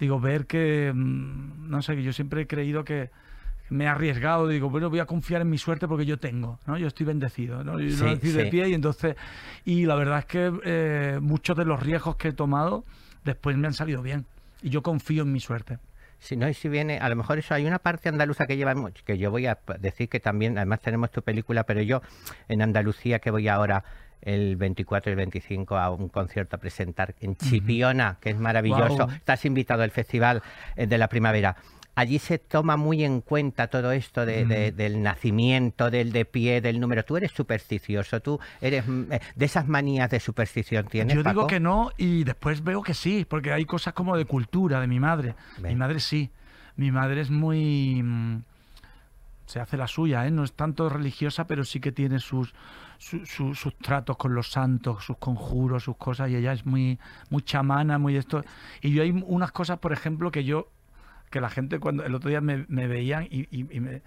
Digo, 0.00 0.20
ver 0.20 0.46
que, 0.46 0.92
mm, 0.94 1.70
no 1.70 1.82
sé, 1.82 2.02
yo 2.02 2.12
siempre 2.12 2.42
he 2.42 2.46
creído 2.46 2.84
que, 2.84 3.10
me 3.70 3.84
he 3.84 3.88
arriesgado, 3.88 4.48
digo, 4.48 4.68
bueno, 4.70 4.90
voy 4.90 4.98
a 4.98 5.06
confiar 5.06 5.40
en 5.42 5.50
mi 5.50 5.58
suerte 5.58 5.88
porque 5.88 6.06
yo 6.06 6.18
tengo, 6.18 6.58
¿no? 6.66 6.76
Yo 6.76 6.86
estoy 6.86 7.06
bendecido, 7.06 7.64
¿no? 7.64 7.80
Yo 7.80 8.04
nací 8.04 8.30
de 8.30 8.46
pie 8.46 8.68
y 8.68 8.74
entonces, 8.74 9.16
y 9.64 9.86
la 9.86 9.94
verdad 9.94 10.20
es 10.20 10.26
que 10.26 10.52
eh, 10.64 11.18
muchos 11.20 11.56
de 11.56 11.64
los 11.64 11.82
riesgos 11.82 12.16
que 12.16 12.28
he 12.28 12.32
tomado 12.32 12.84
después 13.24 13.56
me 13.56 13.66
han 13.66 13.74
salido 13.74 14.02
bien 14.02 14.26
y 14.62 14.70
yo 14.70 14.82
confío 14.82 15.22
en 15.22 15.32
mi 15.32 15.40
suerte. 15.40 15.78
Si 16.18 16.36
no, 16.36 16.48
y 16.48 16.54
si 16.54 16.68
viene, 16.68 16.98
a 16.98 17.08
lo 17.08 17.16
mejor 17.16 17.38
eso 17.38 17.54
hay 17.54 17.66
una 17.66 17.78
parte 17.78 18.08
andaluza 18.08 18.46
que 18.46 18.56
lleva 18.56 18.74
mucho, 18.74 19.04
que 19.04 19.18
yo 19.18 19.30
voy 19.30 19.46
a 19.46 19.58
decir 19.78 20.08
que 20.08 20.20
también, 20.20 20.56
además 20.56 20.80
tenemos 20.80 21.10
tu 21.10 21.22
película, 21.22 21.64
pero 21.64 21.82
yo 21.82 22.00
en 22.48 22.62
Andalucía 22.62 23.18
que 23.18 23.30
voy 23.30 23.48
ahora 23.48 23.84
el 24.22 24.56
24 24.56 25.10
y 25.10 25.12
el 25.12 25.16
25 25.16 25.76
a 25.76 25.90
un 25.90 26.08
concierto 26.08 26.56
a 26.56 26.58
presentar 26.58 27.14
en 27.20 27.36
Chipiona, 27.36 28.16
que 28.20 28.30
es 28.30 28.38
maravilloso. 28.38 29.08
Estás 29.10 29.44
invitado 29.44 29.82
al 29.82 29.90
festival 29.90 30.42
eh, 30.76 30.86
de 30.86 30.96
la 30.96 31.08
primavera 31.08 31.56
allí 31.94 32.18
se 32.18 32.38
toma 32.38 32.76
muy 32.76 33.04
en 33.04 33.20
cuenta 33.20 33.68
todo 33.68 33.92
esto 33.92 34.26
del 34.26 35.02
nacimiento, 35.02 35.90
del 35.90 36.12
de 36.12 36.24
pie, 36.24 36.60
del 36.60 36.80
número. 36.80 37.04
Tú 37.04 37.16
eres 37.16 37.32
supersticioso, 37.32 38.20
tú 38.20 38.40
eres 38.60 38.86
mm, 38.86 39.12
eh, 39.12 39.20
de 39.34 39.44
esas 39.44 39.68
manías 39.68 40.10
de 40.10 40.20
superstición 40.20 40.86
tienes. 40.86 41.16
Yo 41.16 41.22
digo 41.22 41.46
que 41.46 41.60
no 41.60 41.90
y 41.96 42.24
después 42.24 42.62
veo 42.62 42.82
que 42.82 42.94
sí, 42.94 43.26
porque 43.28 43.52
hay 43.52 43.64
cosas 43.64 43.94
como 43.94 44.16
de 44.16 44.24
cultura 44.24 44.80
de 44.80 44.86
mi 44.86 45.00
madre. 45.00 45.34
Mi 45.62 45.74
madre 45.74 46.00
sí. 46.00 46.30
Mi 46.76 46.90
madre 46.90 47.20
es 47.20 47.30
muy 47.30 48.02
mm, 48.02 48.42
se 49.46 49.60
hace 49.60 49.76
la 49.76 49.86
suya, 49.86 50.26
¿eh? 50.26 50.30
no 50.30 50.44
es 50.44 50.52
tanto 50.54 50.88
religiosa, 50.88 51.46
pero 51.46 51.64
sí 51.64 51.80
que 51.80 51.92
tiene 51.92 52.18
sus, 52.18 52.54
sus 52.98 53.78
tratos 53.78 54.16
con 54.16 54.34
los 54.34 54.50
santos, 54.50 55.04
sus 55.04 55.18
conjuros, 55.18 55.84
sus 55.84 55.96
cosas, 55.96 56.30
y 56.30 56.36
ella 56.36 56.52
es 56.52 56.64
muy, 56.64 56.98
muy 57.30 57.42
chamana, 57.42 57.98
muy 57.98 58.16
esto. 58.16 58.42
Y 58.80 58.92
yo 58.92 59.02
hay 59.02 59.10
unas 59.10 59.52
cosas, 59.52 59.78
por 59.78 59.92
ejemplo, 59.92 60.30
que 60.30 60.44
yo 60.44 60.68
que 61.34 61.40
la 61.40 61.50
gente 61.50 61.80
cuando 61.80 62.04
el 62.04 62.14
otro 62.14 62.30
día 62.30 62.40
me, 62.40 62.64
veían 62.86 63.26
y, 63.28 63.64
me, 63.80 64.02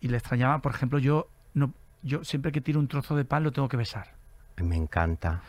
y 0.00 0.08
le 0.08 0.16
extrañaba, 0.16 0.60
por 0.60 0.74
ejemplo, 0.74 0.98
yo 0.98 1.28
no 1.54 1.72
yo 2.02 2.24
siempre 2.24 2.50
que 2.50 2.60
tiro 2.60 2.80
un 2.80 2.88
trozo 2.88 3.14
de 3.14 3.24
pan 3.24 3.44
lo 3.44 3.52
tengo 3.52 3.68
que 3.68 3.76
besar. 3.76 4.08
Me 4.56 4.74
encanta. 4.74 5.42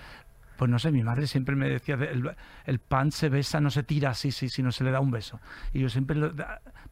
Pues 0.57 0.69
no 0.69 0.77
sé, 0.77 0.91
mi 0.91 1.01
madre 1.01 1.25
siempre 1.25 1.55
me 1.55 1.69
decía, 1.69 1.95
el, 1.95 2.35
el 2.65 2.79
pan 2.79 3.11
se 3.11 3.29
besa, 3.29 3.59
no 3.59 3.71
se 3.71 3.81
tira 3.81 4.11
así, 4.11 4.31
sí, 4.31 4.47
si 4.49 4.61
no 4.61 4.71
se 4.71 4.83
le 4.83 4.91
da 4.91 4.99
un 4.99 5.09
beso. 5.09 5.39
Y 5.73 5.79
yo 5.79 5.89
siempre, 5.89 6.15
lo, 6.15 6.31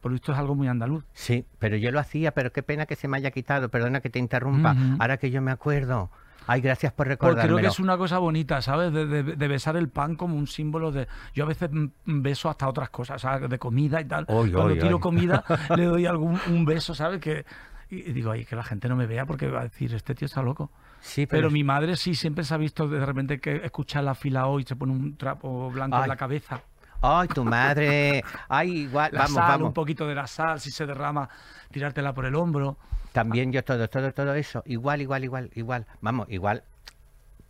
por 0.00 0.12
esto 0.12 0.32
es 0.32 0.38
algo 0.38 0.56
muy 0.56 0.66
andaluz. 0.66 1.04
Sí, 1.12 1.46
pero 1.60 1.76
yo 1.76 1.92
lo 1.92 2.00
hacía, 2.00 2.32
pero 2.32 2.50
qué 2.52 2.64
pena 2.64 2.86
que 2.86 2.96
se 2.96 3.06
me 3.06 3.18
haya 3.18 3.30
quitado, 3.30 3.68
perdona 3.68 4.00
que 4.00 4.10
te 4.10 4.18
interrumpa, 4.18 4.74
ahora 4.98 5.18
que 5.18 5.30
yo 5.30 5.40
me 5.40 5.52
acuerdo. 5.52 6.10
Ay, 6.46 6.60
gracias 6.60 6.92
por 6.92 7.08
recordármelo. 7.08 7.54
Porque 7.54 7.60
creo 7.60 7.70
que 7.70 7.74
es 7.74 7.80
una 7.80 7.96
cosa 7.96 8.18
bonita, 8.18 8.62
¿sabes? 8.62 8.92
De, 8.92 9.48
besar 9.48 9.76
el 9.76 9.88
pan 9.88 10.16
como 10.16 10.36
un 10.36 10.46
símbolo 10.46 10.92
de... 10.92 11.08
Yo 11.34 11.44
a 11.44 11.46
veces 11.46 11.70
beso 12.04 12.48
hasta 12.48 12.68
otras 12.68 12.90
cosas, 12.90 13.20
¿sabes? 13.22 13.48
De 13.48 13.58
comida 13.58 14.00
y 14.00 14.04
tal. 14.04 14.26
Cuando 14.26 14.76
tiro 14.76 15.00
comida 15.00 15.44
le 15.76 15.84
doy 15.84 16.06
algún 16.06 16.40
un 16.48 16.64
beso, 16.64 16.94
¿sabes? 16.94 17.20
Que, 17.20 17.44
y 17.88 18.12
digo, 18.12 18.30
ay, 18.30 18.44
que 18.44 18.56
la 18.56 18.64
gente 18.64 18.88
no 18.88 18.96
me 18.96 19.06
vea 19.06 19.26
porque 19.26 19.48
va 19.48 19.60
a 19.60 19.64
decir, 19.64 19.94
este 19.94 20.14
tío 20.14 20.26
está 20.26 20.42
loco. 20.42 20.70
Sí, 21.00 21.26
pero, 21.26 21.50
mi 21.50 21.62
madre 21.62 21.96
sí 21.96 22.14
siempre 22.14 22.42
se 22.42 22.54
ha 22.54 22.56
visto 22.56 22.88
de 22.88 23.04
repente 23.04 23.38
que 23.38 23.56
escucha 23.64 24.02
la 24.02 24.14
fila 24.14 24.46
hoy 24.46 24.64
se 24.64 24.74
pone 24.74 24.92
un 24.92 25.16
trapo 25.16 25.70
blanco 25.70 26.02
en 26.02 26.08
la 26.08 26.16
cabeza. 26.16 26.62
Ay, 27.00 27.28
tu 27.28 27.44
madre. 27.44 28.24
Ay, 28.48 28.78
igual. 28.78 29.10
La 29.12 29.26
sal, 29.26 29.62
un 29.62 29.72
poquito 29.72 30.06
de 30.06 30.14
la 30.14 30.26
sal, 30.26 30.60
si 30.60 30.70
se 30.70 30.86
derrama, 30.86 31.28
tirártela 31.70 32.12
por 32.12 32.26
el 32.26 32.34
hombro. 32.34 32.78
También 33.16 33.50
yo 33.50 33.64
todo, 33.64 33.88
todo, 33.88 34.12
todo 34.12 34.34
eso. 34.34 34.62
Igual, 34.66 35.00
igual, 35.00 35.24
igual, 35.24 35.50
igual. 35.54 35.86
Vamos, 36.02 36.26
igual 36.28 36.62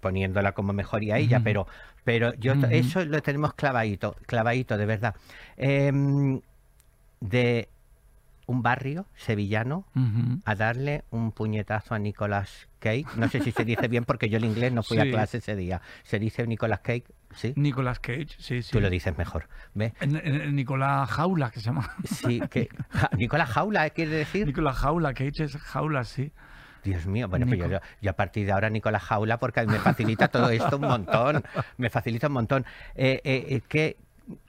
poniéndola 0.01 0.53
como 0.53 0.73
mejoría 0.73 1.19
ella, 1.19 1.41
pero, 1.43 1.67
pero 2.05 2.33
yo 2.35 2.53
eso 2.71 3.05
lo 3.05 3.21
tenemos 3.21 3.55
clavadito, 3.55 4.15
clavadito, 4.27 4.79
de 4.79 4.87
verdad. 4.87 5.17
Em, 5.57 6.41
de 7.21 7.69
un 8.47 8.63
barrio 8.63 9.07
sevillano 9.17 9.85
a 10.45 10.55
darle 10.55 11.03
un 11.11 11.33
puñetazo 11.33 11.97
a 11.97 11.99
Nicolas 11.99 12.69
No 13.17 13.29
sé 13.29 13.41
si 13.41 13.53
se 13.53 13.65
dice 13.65 13.89
bien 13.89 14.05
porque 14.05 14.29
yo 14.29 14.39
el 14.39 14.45
inglés 14.45 14.73
no 14.73 14.83
fui 14.83 14.99
a 14.99 15.05
clase 15.05 15.39
ese 15.39 15.57
día. 15.57 15.81
Se 16.03 16.19
dice 16.19 16.47
Nicolas 16.47 16.81
Cage, 16.81 17.05
¿sí? 17.35 17.53
Nicolas 17.57 18.01
Cage, 18.01 18.29
sí, 18.39 18.63
sí. 18.63 18.73
Tú 18.73 18.81
lo 18.81 18.91
dices 18.91 19.17
mejor. 19.17 19.49
¿Ve? 19.75 19.93
Nicolás 20.51 21.11
Jaula, 21.11 21.51
que 21.51 21.61
se 21.61 21.67
llama. 21.67 21.95
Sí, 22.05 22.41
que, 22.51 22.69
Nicolás 23.17 23.51
Jaula, 23.51 23.87
¿eh? 23.87 23.91
quiere 23.91 24.13
decir. 24.13 24.47
Nicolás 24.47 24.77
Jaula, 24.77 25.15
Cage 25.15 25.45
es 25.45 25.57
Jaula, 25.57 26.05
sí. 26.05 26.33
Dios 26.85 27.07
mío, 27.07 27.29
bueno, 27.29 27.47
pues 27.47 27.59
yo, 28.01 28.11
a 28.11 28.13
partir 28.13 28.47
de 28.47 28.53
ahora 28.53 28.71
Nicolás 28.71 29.03
Jaula, 29.03 29.39
porque 29.39 29.67
me 29.67 29.79
facilita 29.79 30.29
todo 30.29 30.51
esto 30.51 30.77
un 30.77 30.83
montón, 30.83 31.43
me 31.79 31.91
facilita 31.91 32.29
un 32.29 32.35
montón. 32.35 32.65
Eh, 32.95 33.21
eh, 33.25 33.61
¿qué, 33.69 33.97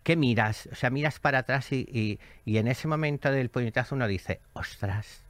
¿qué 0.03 0.15
miras? 0.15 0.69
O 0.71 0.75
sea, 0.75 0.89
miras 0.91 1.19
para 1.19 1.39
atrás 1.39 1.71
y, 1.71 2.19
y, 2.45 2.57
en 2.57 2.67
ese 2.67 2.87
momento 2.87 3.31
del 3.31 3.49
puñetazo 3.49 3.95
uno 3.95 4.07
dice, 4.07 4.39
ostras, 4.53 5.23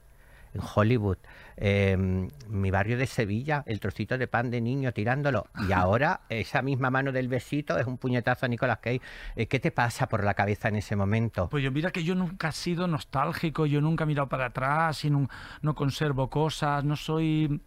en 0.54 0.60
Hollywood, 0.74 1.18
em, 1.56 2.28
mi 2.48 2.70
barrio 2.70 2.96
de 2.96 3.06
Sevilla, 3.06 3.62
el 3.66 3.80
trocito 3.80 4.18
de 4.18 4.26
pan 4.26 4.50
de 4.50 4.60
niño 4.60 4.92
tirándolo, 4.92 5.46
y 5.68 5.72
ahora 5.72 6.20
esa 6.28 6.62
misma 6.62 6.90
mano 6.90 7.12
del 7.12 7.28
besito 7.28 7.78
es 7.78 7.86
un 7.86 7.98
puñetazo 7.98 8.46
a 8.46 8.48
Nicolas 8.48 8.78
Cage. 8.78 9.00
Eh, 9.36 9.46
¿Qué 9.46 9.60
te 9.60 9.70
pasa 9.70 10.08
por 10.08 10.24
la 10.24 10.34
cabeza 10.34 10.68
en 10.68 10.76
ese 10.76 10.96
momento? 10.96 11.48
Pues 11.48 11.62
yo 11.62 11.70
mira 11.70 11.90
que 11.90 12.04
yo 12.04 12.14
nunca 12.14 12.48
he 12.48 12.52
sido 12.52 12.86
nostálgico, 12.86 13.66
yo 13.66 13.80
nunca 13.80 14.04
he 14.04 14.06
mirado 14.06 14.28
para 14.28 14.46
atrás 14.46 15.04
y 15.04 15.10
no, 15.10 15.28
no 15.62 15.74
conservo 15.74 16.28
cosas, 16.30 16.84
no 16.84 16.96
soy 16.96 17.60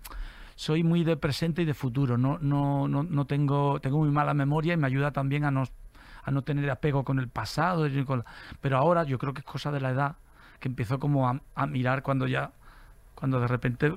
soy 0.55 0.83
muy 0.83 1.03
de 1.03 1.17
presente 1.17 1.63
y 1.63 1.65
de 1.65 1.73
futuro. 1.73 2.19
No, 2.19 2.37
no, 2.39 2.87
no, 2.87 3.01
no 3.01 3.25
tengo, 3.25 3.79
tengo 3.79 3.97
muy 3.97 4.11
mala 4.11 4.35
memoria 4.35 4.73
y 4.73 4.77
me 4.77 4.85
ayuda 4.85 5.11
también 5.11 5.43
a 5.43 5.49
no 5.49 5.63
a 6.23 6.31
no 6.31 6.43
tener 6.43 6.69
apego 6.69 7.03
con 7.03 7.19
el 7.19 7.27
pasado. 7.27 7.87
Pero 8.61 8.77
ahora 8.77 9.03
yo 9.03 9.17
creo 9.17 9.33
que 9.33 9.39
es 9.39 9.45
cosa 9.45 9.71
de 9.71 9.81
la 9.81 9.91
edad 9.91 10.15
que 10.59 10.67
empiezo 10.67 10.99
como 10.99 11.27
a, 11.27 11.67
mirar 11.67 12.03
cuando 12.03 12.27
ya, 12.27 12.51
cuando 13.21 13.39
de 13.39 13.47
repente 13.47 13.93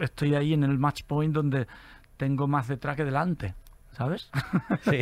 estoy 0.00 0.34
ahí 0.34 0.54
en 0.54 0.64
el 0.64 0.76
match 0.76 1.04
point 1.04 1.32
donde 1.32 1.68
tengo 2.16 2.48
más 2.48 2.66
detrás 2.66 2.96
que 2.96 3.04
delante. 3.04 3.54
¿Sabes? 3.92 4.28
Sí. 4.82 4.98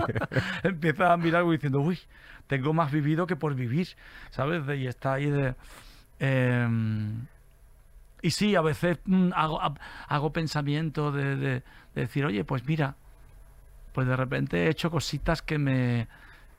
Empieza 0.62 1.12
a 1.12 1.18
mirar 1.18 1.46
diciendo, 1.46 1.80
uy, 1.80 1.98
tengo 2.46 2.72
más 2.72 2.90
vivido 2.90 3.26
que 3.26 3.36
por 3.36 3.54
vivir, 3.54 3.88
¿sabes? 4.30 4.62
Y 4.78 4.86
está 4.86 5.14
ahí 5.14 5.30
de... 5.30 5.54
Em, 6.18 7.26
y 8.22 8.30
sí, 8.30 8.56
a 8.56 8.62
veces 8.62 9.00
mm, 9.04 9.32
hago, 9.34 9.60
hago 10.08 10.32
pensamiento 10.32 11.12
de, 11.12 11.36
de, 11.36 11.62
decir, 11.94 12.24
oye, 12.24 12.42
pues 12.42 12.66
mira, 12.66 12.96
pues 13.92 14.08
de 14.08 14.16
repente 14.16 14.64
he 14.64 14.70
hecho 14.70 14.90
cositas 14.90 15.42
que 15.42 15.58
me, 15.58 16.08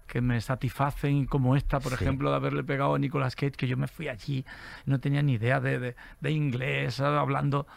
que 0.10 0.22
me 0.22 0.42
satisfacen, 0.42 1.25
como 1.25 1.56
esta, 1.56 1.80
por 1.80 1.94
ejemplo, 1.94 2.32
de 2.32 2.36
haberle 2.36 2.63
pegado 2.63 2.96
a 2.96 3.00
Nicolas 3.00 3.36
Cage, 3.36 3.51
que 3.51 3.68
yo 3.68 3.78
me 3.78 3.88
fui 3.88 4.08
allí, 4.08 4.44
no 4.86 5.00
tenía 5.00 5.22
ni 5.22 5.34
idea 5.34 5.60
de, 5.60 5.96
de, 6.20 6.32
inglés, 6.32 7.00
hablando 7.00 7.68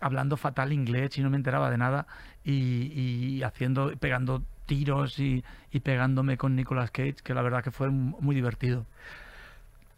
hablando 0.00 0.36
fatal 0.36 0.74
inglés 0.74 1.16
y 1.16 1.22
no 1.22 1.30
me 1.30 1.38
enteraba 1.38 1.70
de 1.70 1.78
nada 1.78 2.06
y, 2.44 2.92
y 2.92 3.42
haciendo 3.42 3.92
pegando 3.98 4.42
tiros 4.66 5.18
y, 5.18 5.42
y, 5.70 5.80
pegándome 5.80 6.36
con 6.36 6.54
Nicolas 6.54 6.90
Cage 6.90 7.16
que 7.24 7.32
la 7.32 7.40
verdad 7.40 7.64
que 7.64 7.70
fue 7.70 7.88
muy 7.88 8.34
divertido. 8.34 8.84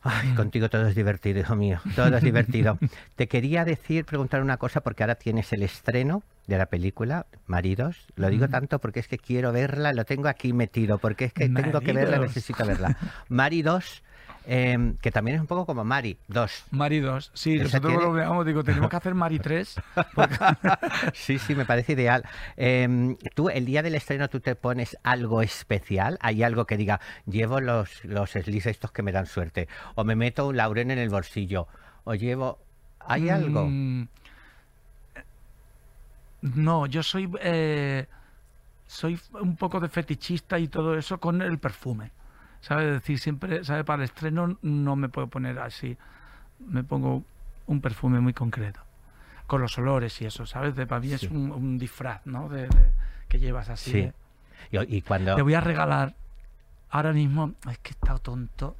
Ay, 0.03 0.35
contigo 0.35 0.69
todo 0.69 0.87
es 0.87 0.95
divertido, 0.95 1.41
hijo 1.41 1.57
mío, 1.57 1.81
todo 1.97 2.17
es 2.17 2.23
divertido. 2.23 2.79
Te 3.17 3.27
quería 3.27 3.65
decir, 3.65 4.05
preguntar 4.05 4.43
una 4.43 4.57
cosa, 4.59 4.83
porque 4.83 5.03
ahora 5.03 5.17
tienes 5.17 5.53
el 5.53 5.63
estreno 5.63 6.23
de 6.49 6.59
la 6.59 6.67
película, 6.67 7.27
Maridos. 7.47 8.09
Lo 8.17 8.29
digo 8.29 8.49
tanto 8.49 8.81
porque 8.81 8.99
es 8.99 9.07
que 9.07 9.19
quiero 9.19 9.53
verla, 9.53 9.93
lo 9.93 10.05
tengo 10.05 10.27
aquí 10.27 10.53
metido, 10.53 10.99
porque 10.99 11.27
es 11.27 11.33
que 11.33 11.49
tengo 11.49 11.81
que 11.81 11.93
verla, 11.93 12.19
necesito 12.19 12.67
verla. 12.67 12.97
Maridos 13.29 14.03
Em, 14.51 14.97
que 14.97 15.13
también 15.13 15.35
es 15.35 15.43
un 15.43 15.47
poco 15.47 15.67
como 15.67 15.85
Mari 15.85 16.17
2. 16.29 16.65
Mari 16.71 17.01
2, 17.01 17.33
sí, 17.35 17.59
nosotros 17.59 17.93
lo 17.93 18.13
veamos, 18.15 18.47
digo, 18.47 18.65
tenemos 18.65 18.89
que 18.89 18.97
hacer 18.97 19.15
Mari 19.15 19.39
3. 19.41 19.77
sí, 21.13 21.39
sí, 21.39 21.55
me 21.55 21.67
parece 21.67 21.93
ideal. 21.93 22.25
Em, 22.57 23.17
tú, 23.35 23.51
el 23.51 23.67
día 23.67 23.83
del 23.83 23.95
estreno, 23.95 24.29
tú 24.29 24.41
te 24.41 24.55
pones 24.55 24.97
algo 25.03 25.43
especial, 25.43 26.17
hay 26.23 26.43
algo 26.43 26.65
que 26.65 26.79
diga, 26.79 26.99
llevo 27.27 27.61
los, 27.61 28.03
los 28.07 28.37
estos 28.37 28.91
que 28.91 29.03
me 29.03 29.13
dan 29.13 29.27
suerte, 29.27 29.69
o 29.97 30.05
me 30.05 30.17
meto 30.17 30.49
un 30.49 30.57
laurel 30.57 30.91
en 30.93 30.99
el 30.99 31.11
bolsillo, 31.11 31.69
o 32.05 32.15
llevo... 32.15 32.59
¿Hay 33.01 33.29
algo? 33.29 33.67
Mm, 33.69 34.09
no, 36.43 36.87
yo 36.87 37.03
soy... 37.03 37.31
Eh, 37.41 38.07
soy 38.87 39.21
un 39.35 39.57
poco 39.57 39.81
de 39.81 39.89
fetichista 39.91 40.59
y 40.59 40.69
todo 40.69 40.97
eso 40.97 41.21
con 41.21 41.43
el 41.43 41.59
perfume. 41.59 42.11
¿sabes? 42.61 42.93
decir, 42.93 43.19
siempre, 43.19 43.65
¿sabe? 43.65 43.85
Para 43.85 44.03
el 44.03 44.05
estreno 44.05 44.59
no 44.63 44.97
me 44.97 45.09
puedo 45.09 45.29
poner 45.29 45.59
así. 45.59 45.97
Me 46.59 46.85
pongo 46.85 47.25
un 47.67 47.81
perfume 47.81 48.21
muy 48.21 48.33
concreto. 48.33 48.81
Con 49.47 49.63
los 49.63 49.79
olores 49.79 50.21
y 50.21 50.27
eso, 50.27 50.45
¿sabes? 50.47 50.77
De, 50.77 50.87
para 50.87 51.01
mí 51.01 51.13
es 51.13 51.23
un, 51.25 51.79
disfraz, 51.79 52.27
¿no? 52.27 52.49
De, 52.49 52.69
que 53.29 53.39
llevas 53.39 53.71
así. 53.71 53.91
Sí. 53.93 54.13
Y, 54.71 55.03
cuando... 55.03 55.35
Te 55.37 55.43
voy 55.43 55.55
a 55.55 55.61
regalar, 55.61 56.15
ahora 56.91 57.13
mismo, 57.13 57.55
es 57.71 57.79
que 57.79 57.91
he 57.91 57.93
estado 57.93 58.19
tonto. 58.19 58.77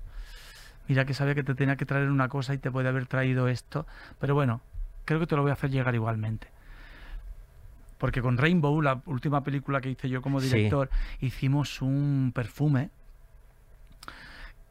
mira 0.87 1.07
que 1.07 1.15
sabía 1.15 1.35
que 1.35 1.45
te 1.45 1.55
tenía 1.55 1.77
que 1.77 1.87
traer 1.87 2.11
una 2.11 2.29
cosa 2.29 2.53
y 2.53 2.59
te 2.59 2.71
puede 2.71 2.89
haber 2.89 3.07
traído 3.07 3.49
esto, 3.49 3.87
pero 4.21 4.35
bueno, 4.35 4.61
creo 5.07 5.21
que 5.21 5.27
te 5.27 5.37
lo 5.37 5.43
voy 5.43 5.51
a 5.51 5.55
hacer 5.55 5.71
llegar 5.71 5.95
igualmente. 5.95 6.49
Porque 7.99 8.23
con 8.23 8.39
Rainbow, 8.39 8.81
la 8.81 9.03
última 9.07 9.43
película 9.43 9.81
que 9.81 9.91
hice 9.91 10.09
yo 10.09 10.23
como 10.23 10.41
director, 10.41 10.89
hicimos 11.21 11.83
un 11.83 12.33
perfume 12.35 12.91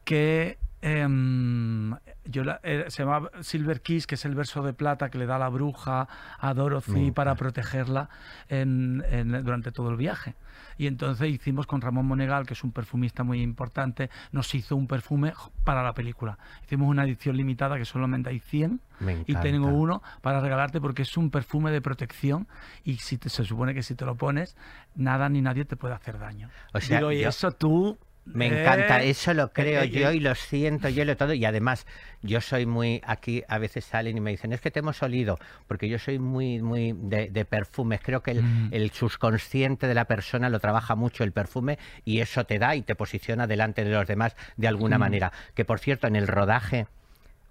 que 0.04 0.58
em, 0.80 1.94
yo 2.24 2.42
eh, 2.62 2.86
se 2.88 3.04
llama 3.04 3.30
Silver 3.40 3.80
Kiss, 3.80 4.06
que 4.06 4.14
es 4.14 4.24
el 4.24 4.34
verso 4.34 4.62
de 4.62 4.72
plata 4.72 5.10
que 5.10 5.18
le 5.18 5.26
da 5.26 5.38
la 5.38 5.48
bruja 5.48 6.08
a 6.38 6.54
Dorothy 6.54 7.10
para 7.10 7.34
protegerla 7.34 8.08
durante 8.48 9.72
todo 9.72 9.90
el 9.90 9.96
viaje. 9.96 10.34
Y 10.78 10.86
entonces 10.86 11.28
hicimos 11.28 11.66
con 11.66 11.80
Ramón 11.80 12.06
Monegal, 12.06 12.46
que 12.46 12.54
es 12.54 12.62
un 12.62 12.70
perfumista 12.70 13.24
muy 13.24 13.42
importante, 13.42 14.10
nos 14.30 14.54
hizo 14.54 14.76
un 14.76 14.86
perfume 14.86 15.32
para 15.64 15.82
la 15.82 15.92
película. 15.92 16.38
Hicimos 16.64 16.88
una 16.88 17.04
edición 17.04 17.36
limitada 17.36 17.76
que 17.76 17.84
solamente 17.84 18.30
hay 18.30 18.38
100 18.38 18.80
y 19.26 19.34
tengo 19.36 19.66
uno 19.68 20.02
para 20.22 20.40
regalarte 20.40 20.80
porque 20.80 21.02
es 21.02 21.16
un 21.16 21.30
perfume 21.30 21.72
de 21.72 21.80
protección 21.80 22.46
y 22.84 22.96
si 22.96 23.16
se 23.16 23.44
supone 23.44 23.74
que 23.74 23.82
si 23.82 23.96
te 23.96 24.04
lo 24.04 24.14
pones, 24.14 24.56
nada 24.94 25.28
ni 25.28 25.42
nadie 25.42 25.64
te 25.64 25.76
puede 25.76 25.94
hacer 25.94 26.18
daño. 26.18 26.48
O 26.72 26.80
sea, 26.80 26.98
Digo, 26.98 27.12
y 27.12 27.24
eso 27.24 27.50
tú 27.50 27.98
me 28.32 28.46
encanta, 28.46 29.02
eh, 29.02 29.10
eso 29.10 29.32
lo 29.34 29.52
creo 29.52 29.82
eh, 29.82 29.90
yo 29.90 30.10
eh, 30.10 30.16
y 30.16 30.20
lo 30.20 30.34
siento 30.34 30.88
yo 30.88 31.04
lo 31.04 31.16
todo. 31.16 31.32
Y 31.32 31.44
además, 31.44 31.86
yo 32.22 32.40
soy 32.40 32.66
muy, 32.66 33.00
aquí 33.04 33.42
a 33.48 33.58
veces 33.58 33.84
salen 33.84 34.16
y 34.16 34.20
me 34.20 34.30
dicen, 34.30 34.52
es 34.52 34.60
que 34.60 34.70
te 34.70 34.80
hemos 34.80 35.02
olido, 35.02 35.38
porque 35.66 35.88
yo 35.88 35.98
soy 35.98 36.18
muy, 36.18 36.60
muy 36.60 36.94
de, 36.94 37.44
perfumes. 37.44 38.00
Creo 38.02 38.22
que 38.22 38.34
mm. 38.34 38.68
el, 38.72 38.90
subconsciente 38.90 39.86
de 39.86 39.94
la 39.94 40.06
persona 40.06 40.50
lo 40.50 40.60
trabaja 40.60 40.94
mucho 40.94 41.24
el 41.24 41.32
perfume 41.32 41.78
y 42.04 42.20
eso 42.20 42.44
te 42.44 42.58
da 42.58 42.76
y 42.76 42.82
te 42.82 42.94
posiciona 42.94 43.46
delante 43.46 43.84
de 43.84 43.90
los 43.90 44.06
demás 44.06 44.36
de 44.56 44.68
alguna 44.68 44.98
mm. 44.98 45.00
manera. 45.00 45.32
Que 45.54 45.64
por 45.64 45.78
cierto, 45.78 46.06
en 46.06 46.16
el 46.16 46.26
rodaje, 46.26 46.86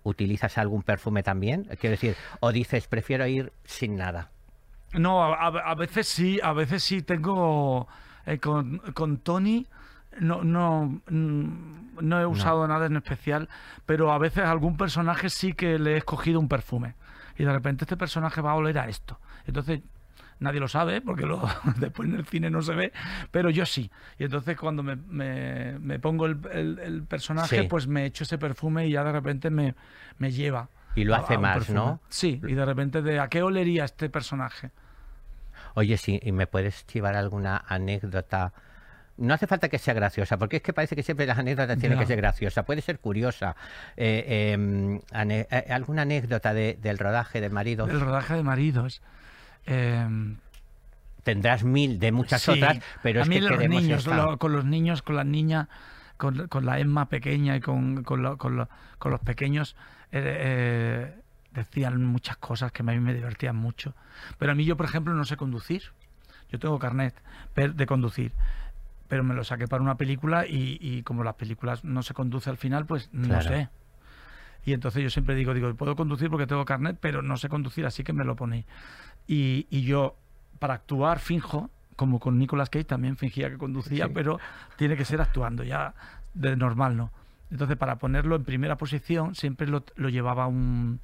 ¿utilizas 0.04 0.58
algún 0.58 0.84
perfume 0.84 1.24
también? 1.24 1.64
Quiero 1.80 1.92
decir, 1.92 2.16
o 2.40 2.52
dices, 2.52 2.88
prefiero 2.88 3.26
ir 3.28 3.52
sin 3.66 3.96
nada. 3.96 4.30
No, 4.94 5.22
a, 5.24 5.76
veces 5.76 6.08
sí, 6.08 6.40
a 6.42 6.54
veces 6.54 6.82
sí 6.82 7.02
tengo 7.02 7.88
con, 8.42 8.78
con 8.94 9.18
Tony 9.18 9.68
no, 10.20 10.44
no, 10.44 11.02
mm, 11.10 12.00
no 12.02 12.20
he 12.20 12.26
usado 12.26 12.68
nada 12.68 12.86
en 12.86 12.98
especial, 12.98 13.50
pero 13.86 14.12
a 14.12 14.18
veces 14.18 14.46
algún 14.46 14.78
personaje 14.78 15.30
sí 15.30 15.54
que 15.54 15.80
le 15.80 15.94
he 15.94 15.98
escogido 15.98 16.40
un 16.40 16.48
perfume. 16.48 16.96
Y 17.38 17.44
de 17.44 17.52
repente 17.52 17.84
este 17.84 17.98
personaje 17.98 18.42
va 18.42 18.52
a 18.52 18.56
oler 18.56 18.80
a 18.80 18.88
esto. 18.88 19.20
Entonces 19.46 19.82
nadie 20.40 20.60
lo 20.60 20.68
sabe, 20.68 21.02
porque 21.02 21.26
lo, 21.26 21.42
después 21.78 22.10
en 22.10 22.16
el 22.16 22.26
cine 22.26 22.50
no 22.50 22.62
se 22.62 22.74
ve, 22.74 22.94
pero 23.32 23.50
yo 23.50 23.66
sí. 23.66 23.92
Y 24.18 24.26
entonces 24.26 24.58
cuando 24.58 24.84
me, 24.84 24.96
me, 24.96 26.00
pongo 26.00 26.26
el, 26.26 27.04
personaje, 27.08 27.64
pues 27.66 27.88
me 27.88 28.06
echo 28.06 28.24
ese 28.24 28.38
perfume 28.38 28.88
y 28.88 28.92
ya 28.92 29.04
de 29.04 29.12
repente 29.12 29.50
me, 29.50 29.76
me 30.18 30.32
lleva. 30.32 30.70
Y 30.96 31.04
lo 31.04 31.16
hace 31.16 31.38
más, 31.38 31.70
¿no? 31.70 32.02
Sí, 32.10 32.42
y 32.48 32.54
de 32.54 32.66
repente 32.66 33.04
de 33.04 33.20
a 33.20 33.28
qué 33.28 33.44
olería 33.44 33.86
este 33.86 34.10
personaje. 34.10 34.72
Oye, 35.76 35.96
sí, 35.98 36.20
¿y 36.24 36.32
me 36.32 36.48
puedes 36.48 36.88
llevar 36.88 37.16
alguna 37.16 37.64
anécdota? 37.68 38.52
No 39.18 39.34
hace 39.34 39.48
falta 39.48 39.70
que 39.70 39.80
sea 39.80 39.94
graciosa, 39.94 40.38
porque 40.38 40.58
es 40.58 40.62
que 40.62 40.74
parece 40.74 40.96
que 40.96 41.04
siempre 41.04 41.26
las 41.26 41.38
anécdotas 41.38 41.78
tienen 41.78 41.98
que 41.98 42.06
ser 42.06 42.18
graciosa. 42.18 42.64
Puede 42.64 42.82
ser 42.82 43.00
curiosa. 43.00 43.56
Eh, 43.96 44.54
em, 44.54 45.00
eh, 45.30 45.66
¿Alguna 45.70 46.04
anécdota 46.04 46.54
del 46.54 46.98
rodaje 46.98 47.42
de 47.42 47.50
maridos? 47.50 47.88
Del 47.88 48.00
rodaje 48.00 48.36
de 48.36 48.44
maridos. 48.44 49.02
Em, 49.66 50.38
Tendrás 51.24 51.66
mil 51.66 52.00
de 52.00 52.14
muchas 52.14 52.48
otras, 52.48 52.80
pero 53.04 53.22
es 53.22 53.28
que 53.28 53.42
los 53.42 53.60
niños, 53.68 54.08
con 54.40 54.54
los 54.54 54.64
niños, 54.64 55.02
con 55.02 55.18
las 55.18 55.26
niñas, 55.26 55.68
con, 56.16 56.48
la 56.62 56.80
Emma 56.80 57.10
pequeña 57.10 57.58
y 57.58 57.60
con, 57.60 58.06
los 58.06 59.20
pequeños, 59.26 59.76
eh, 60.14 61.14
decían 61.52 62.02
muchas 62.06 62.38
cosas 62.38 62.72
que 62.72 62.82
a 62.82 62.86
mí 62.86 63.00
me 63.02 63.14
divertían 63.14 63.58
mucho. 63.58 63.94
Pero 64.38 64.54
a 64.54 64.56
mí 64.56 64.64
yo, 64.64 64.78
por 64.78 64.86
ejemplo, 64.86 65.14
no 65.14 65.26
sé 65.26 65.36
conducir. 65.36 65.92
Yo 66.50 66.60
tengo 66.60 66.80
carnet 66.80 67.14
de 67.56 67.86
conducir 67.86 68.32
pero 69.08 69.24
me 69.24 69.34
lo 69.34 69.44
saqué 69.44 69.68
para 69.68 69.82
una 69.82 69.96
película 69.96 70.46
y, 70.48 71.02
como 71.04 71.24
las 71.24 71.36
películas 71.36 71.84
no 71.84 72.04
se 72.04 72.14
conduce 72.14 72.50
al 72.50 72.58
final, 72.58 72.86
pues 72.86 73.10
no 73.14 73.42
sé. 73.42 73.70
Y 74.66 74.74
entonces 74.74 75.02
yo 75.02 75.10
siempre 75.10 75.34
digo, 75.36 75.54
digo, 75.54 75.74
puedo 75.76 75.96
conducir 75.96 76.30
porque 76.30 76.46
tengo 76.46 76.66
carnet, 76.66 76.98
pero 77.00 77.22
no 77.22 77.38
sé 77.38 77.48
conducir, 77.48 77.86
así 77.86 78.04
que 78.04 78.12
me 78.12 78.26
lo 78.26 78.36
ponéis. 78.36 78.66
Y, 79.28 79.66
yo, 79.84 80.16
para 80.60 80.74
actuar, 80.74 81.20
finjo, 81.20 81.70
como 81.96 82.20
con 82.20 82.38
Nicolas 82.38 82.70
Cage 82.70 82.86
también 82.86 83.16
fingía 83.16 83.50
que 83.50 83.58
conducía, 83.58 84.10
pero 84.10 84.40
tiene 84.76 84.98
que 84.98 85.06
ser 85.06 85.22
actuando, 85.22 85.64
ya 85.64 85.94
de 86.34 86.56
normal 86.56 86.98
no. 86.98 87.12
Entonces, 87.50 87.78
para 87.78 87.96
ponerlo 87.96 88.36
en 88.36 88.44
primera 88.44 88.78
posición, 88.78 89.36
siempre 89.36 89.68
lo, 89.68 89.84
llevaba 90.10 90.48
un 90.48 91.00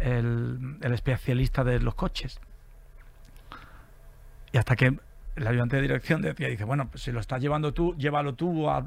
el, 0.00 0.76
el 0.80 0.92
especialista 0.92 1.64
de 1.64 1.80
los 1.80 1.96
coches. 1.96 2.40
Y 4.52 4.58
hasta 4.58 4.76
que 4.76 4.96
el 5.36 5.46
ayudante 5.46 5.76
de 5.76 5.82
dirección 5.82 6.22
decía, 6.22 6.48
dice, 6.48 6.64
bueno, 6.64 6.88
pues 6.88 7.02
si 7.02 7.12
lo 7.12 7.20
estás 7.20 7.40
llevando 7.40 7.72
tú, 7.74 7.94
llévalo 7.96 8.34
tú 8.34 8.68
a, 8.68 8.84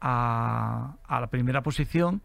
a, 0.00 0.96
la 1.08 1.26
primera 1.28 1.62
posición 1.62 2.22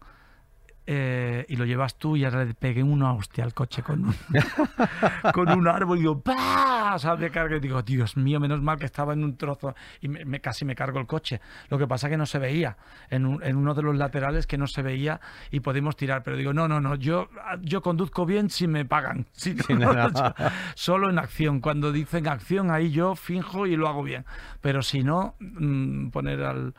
eh, 0.86 1.44
y 1.48 1.56
lo 1.56 1.64
llevas 1.64 1.96
tú 1.96 2.16
y 2.16 2.24
ahora 2.24 2.44
le 2.44 2.54
pegué 2.54 2.82
una 2.82 3.12
hostia 3.12 3.44
al 3.44 3.54
coche 3.54 3.82
con 3.82 4.04
un, 4.06 4.14
con 5.34 5.50
un 5.50 5.68
árbol 5.68 5.98
y 5.98 6.00
digo, 6.02 6.20
¡pah! 6.20 6.75
Sale 6.98 7.30
carga 7.30 7.56
y 7.56 7.60
digo, 7.60 7.82
Dios 7.82 8.16
mío, 8.16 8.40
menos 8.40 8.60
mal 8.62 8.78
que 8.78 8.86
estaba 8.86 9.12
en 9.12 9.24
un 9.24 9.36
trozo 9.36 9.74
y 10.00 10.08
me, 10.08 10.40
casi 10.40 10.64
me 10.64 10.74
cargo 10.74 11.00
el 11.00 11.06
coche. 11.06 11.40
Lo 11.68 11.78
que 11.78 11.86
pasa 11.86 12.08
que 12.08 12.16
no 12.16 12.26
se 12.26 12.38
veía, 12.38 12.76
en, 13.10 13.26
uno 13.26 13.74
de 13.74 13.82
los 13.82 13.96
laterales 13.96 14.46
que 14.46 14.58
no 14.58 14.66
se 14.66 14.82
veía 14.82 15.20
y 15.50 15.60
podemos 15.60 15.96
tirar, 15.96 16.22
pero 16.22 16.36
digo, 16.36 16.52
no, 16.52 16.68
no, 16.68 16.80
no, 16.80 16.94
yo, 16.94 17.28
yo 17.62 17.82
conduzco 17.82 18.26
bien 18.26 18.50
si 18.50 18.66
me 18.66 18.84
pagan. 18.84 19.26
solo 20.74 21.10
en 21.10 21.18
acción, 21.18 21.60
cuando 21.60 21.92
dicen 21.92 22.28
acción 22.28 22.70
ahí 22.70 22.90
yo 22.90 23.14
finjo 23.14 23.66
y 23.66 23.76
lo 23.76 23.88
hago 23.88 24.02
bien, 24.02 24.24
pero 24.60 24.82
si 24.82 25.02
no, 25.02 25.34
mm, 25.40 26.08
poner 26.08 26.42
al... 26.42 26.74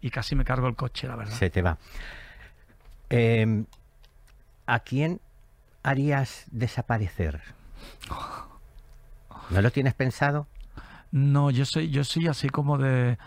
Y 0.00 0.10
casi 0.10 0.34
me 0.34 0.44
cargo 0.44 0.66
el 0.66 0.74
coche, 0.74 1.06
la 1.06 1.14
verdad. 1.14 1.32
Se 1.32 1.48
te 1.48 1.62
va. 1.62 1.78
Em, 3.08 3.66
¿A 4.66 4.80
quién 4.80 5.20
harías 5.82 6.46
desaparecer? 6.50 7.40
¿No 9.50 9.62
lo 9.62 9.70
tienes 9.70 9.94
pensado? 9.94 10.46
No, 11.10 11.50
yo 11.50 11.64
soy, 11.64 11.90
yo 11.90 12.04
soy 12.04 12.26
así 12.26 12.48
como 12.48 12.78
de. 12.78 13.18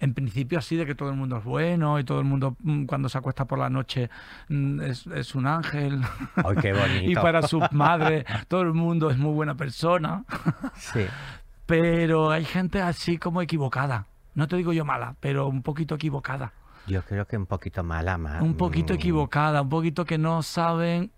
En 0.00 0.12
principio, 0.12 0.58
así 0.58 0.76
de 0.76 0.84
que 0.84 0.94
todo 0.94 1.10
el 1.10 1.16
mundo 1.16 1.38
es 1.38 1.44
bueno 1.44 1.98
y 1.98 2.04
todo 2.04 2.18
el 2.18 2.24
mundo 2.24 2.56
mm, 2.60 2.84
cuando 2.84 3.08
se 3.08 3.16
acuesta 3.16 3.46
por 3.46 3.58
la 3.58 3.70
noche 3.70 4.10
mm, 4.48 4.80
es, 4.80 5.34
un 5.34 5.46
ángel. 5.46 6.02
¡Ay, 6.36 6.56
qué 6.60 6.72
bonito! 6.74 7.10
y 7.10 7.14
para 7.14 7.42
su 7.42 7.62
madre, 7.70 8.26
todo 8.48 8.62
el 8.62 8.74
mundo 8.74 9.10
es 9.10 9.16
muy 9.16 9.32
buena 9.32 9.54
persona. 9.54 10.24
sí. 10.76 11.06
Pero 11.66 12.30
hay 12.30 12.44
gente 12.44 12.82
así 12.82 13.16
como 13.16 13.40
equivocada. 13.40 14.06
No 14.34 14.48
te 14.48 14.56
digo 14.56 14.72
yo 14.72 14.84
mala, 14.84 15.14
pero 15.20 15.46
un 15.46 15.62
poquito 15.62 15.94
equivocada. 15.94 16.52
Yo 16.86 17.02
creo 17.02 17.26
que 17.26 17.36
un 17.36 17.46
poquito 17.46 17.82
mala, 17.82 18.18
más. 18.18 18.42
Un 18.42 18.54
poquito 18.54 18.92
mm. 18.92 18.96
equivocada, 18.96 19.62
un 19.62 19.68
poquito 19.68 20.04
que 20.04 20.18
no 20.18 20.42
saben. 20.42 21.10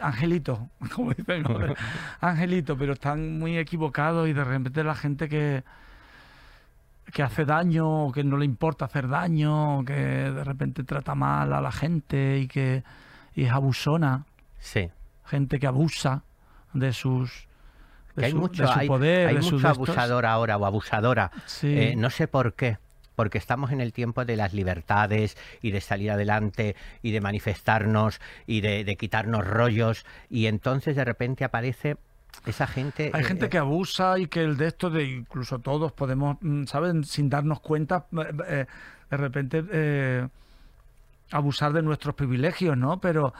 Angelito, 0.00 0.68
como 0.94 1.12
dicen, 1.12 1.44
Angelito, 2.20 2.76
pero 2.76 2.94
están 2.94 3.38
muy 3.38 3.58
equivocados 3.58 4.28
y 4.28 4.32
de 4.32 4.44
repente 4.44 4.84
la 4.84 4.94
gente 4.94 5.28
que, 5.28 5.64
que 7.12 7.22
hace 7.22 7.44
daño, 7.44 8.06
o 8.06 8.12
que 8.12 8.24
no 8.24 8.36
le 8.36 8.44
importa 8.44 8.84
hacer 8.86 9.08
daño, 9.08 9.84
que 9.84 9.94
de 9.94 10.44
repente 10.44 10.84
trata 10.84 11.14
mal 11.14 11.52
a 11.52 11.60
la 11.60 11.72
gente 11.72 12.38
y 12.38 12.48
que 12.48 12.82
y 13.34 13.44
es 13.44 13.50
abusona. 13.50 14.26
Sí. 14.58 14.90
Gente 15.26 15.58
que 15.58 15.66
abusa 15.66 16.22
de 16.72 16.92
sus 16.92 17.48
de 18.14 18.26
hay 18.26 18.30
su, 18.32 18.38
mucho, 18.38 18.64
poder. 18.86 19.28
Hay 19.28 19.38
mucho 19.38 19.68
abusador 19.68 20.24
ahora 20.26 20.56
o 20.56 20.64
abusadora. 20.64 21.32
Sí. 21.46 21.76
Eh, 21.76 21.94
no 21.96 22.10
sé 22.10 22.28
por 22.28 22.54
qué 22.54 22.78
porque 23.14 23.38
estamos 23.38 23.72
en 23.72 23.80
el 23.80 23.92
tiempo 23.92 24.24
de 24.24 24.36
las 24.36 24.52
libertades 24.52 25.36
y 25.62 25.70
de 25.70 25.80
salir 25.80 26.10
adelante 26.10 26.76
y 27.02 27.12
de 27.12 27.20
manifestarnos 27.20 28.20
y 28.46 28.60
de, 28.60 28.96
quitarnos 28.96 29.46
rollos 29.46 30.04
y 30.30 30.46
entonces 30.46 30.96
de 30.96 31.04
repente 31.04 31.44
aparece 31.44 31.96
esa 32.46 32.66
gente... 32.66 33.10
Hay 33.12 33.24
gente 33.24 33.46
eh, 33.46 33.48
que 33.48 33.58
abusa 33.58 34.18
y 34.18 34.26
que 34.26 34.42
el 34.42 34.56
de 34.56 34.68
esto 34.68 34.90
de 34.90 35.04
incluso 35.04 35.58
todos 35.58 35.92
podemos, 35.92 36.36
mm, 36.40 36.64
¿saben? 36.64 37.04
Sin 37.04 37.28
darnos 37.28 37.60
cuenta, 37.60 38.06
eh, 38.12 38.32
eh, 38.48 38.66
de 39.10 39.16
repente 39.16 40.30
abusar 41.30 41.72
de 41.72 41.82
nuestros 41.82 42.14
privilegios, 42.14 42.76
¿no? 42.76 43.00
Pero, 43.00 43.32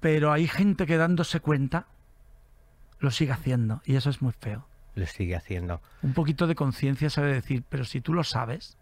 pero 0.00 0.32
hay 0.32 0.46
gente 0.46 0.86
que 0.86 0.96
dándose 0.96 1.40
cuenta 1.40 1.86
lo 2.98 3.10
sigue 3.10 3.32
haciendo 3.32 3.82
y 3.84 3.96
eso 3.96 4.10
es 4.10 4.22
muy 4.22 4.32
feo 4.32 4.66
lo 4.94 5.06
sigue 5.06 5.36
haciendo. 5.36 5.80
Un 6.02 6.14
poquito 6.14 6.46
de 6.46 6.54
conciencia 6.54 7.10
sabe 7.10 7.32
decir, 7.32 7.64
pero 7.68 7.84
si 7.84 8.00
tú 8.00 8.12
lo 8.12 8.24
sabes, 8.24 8.76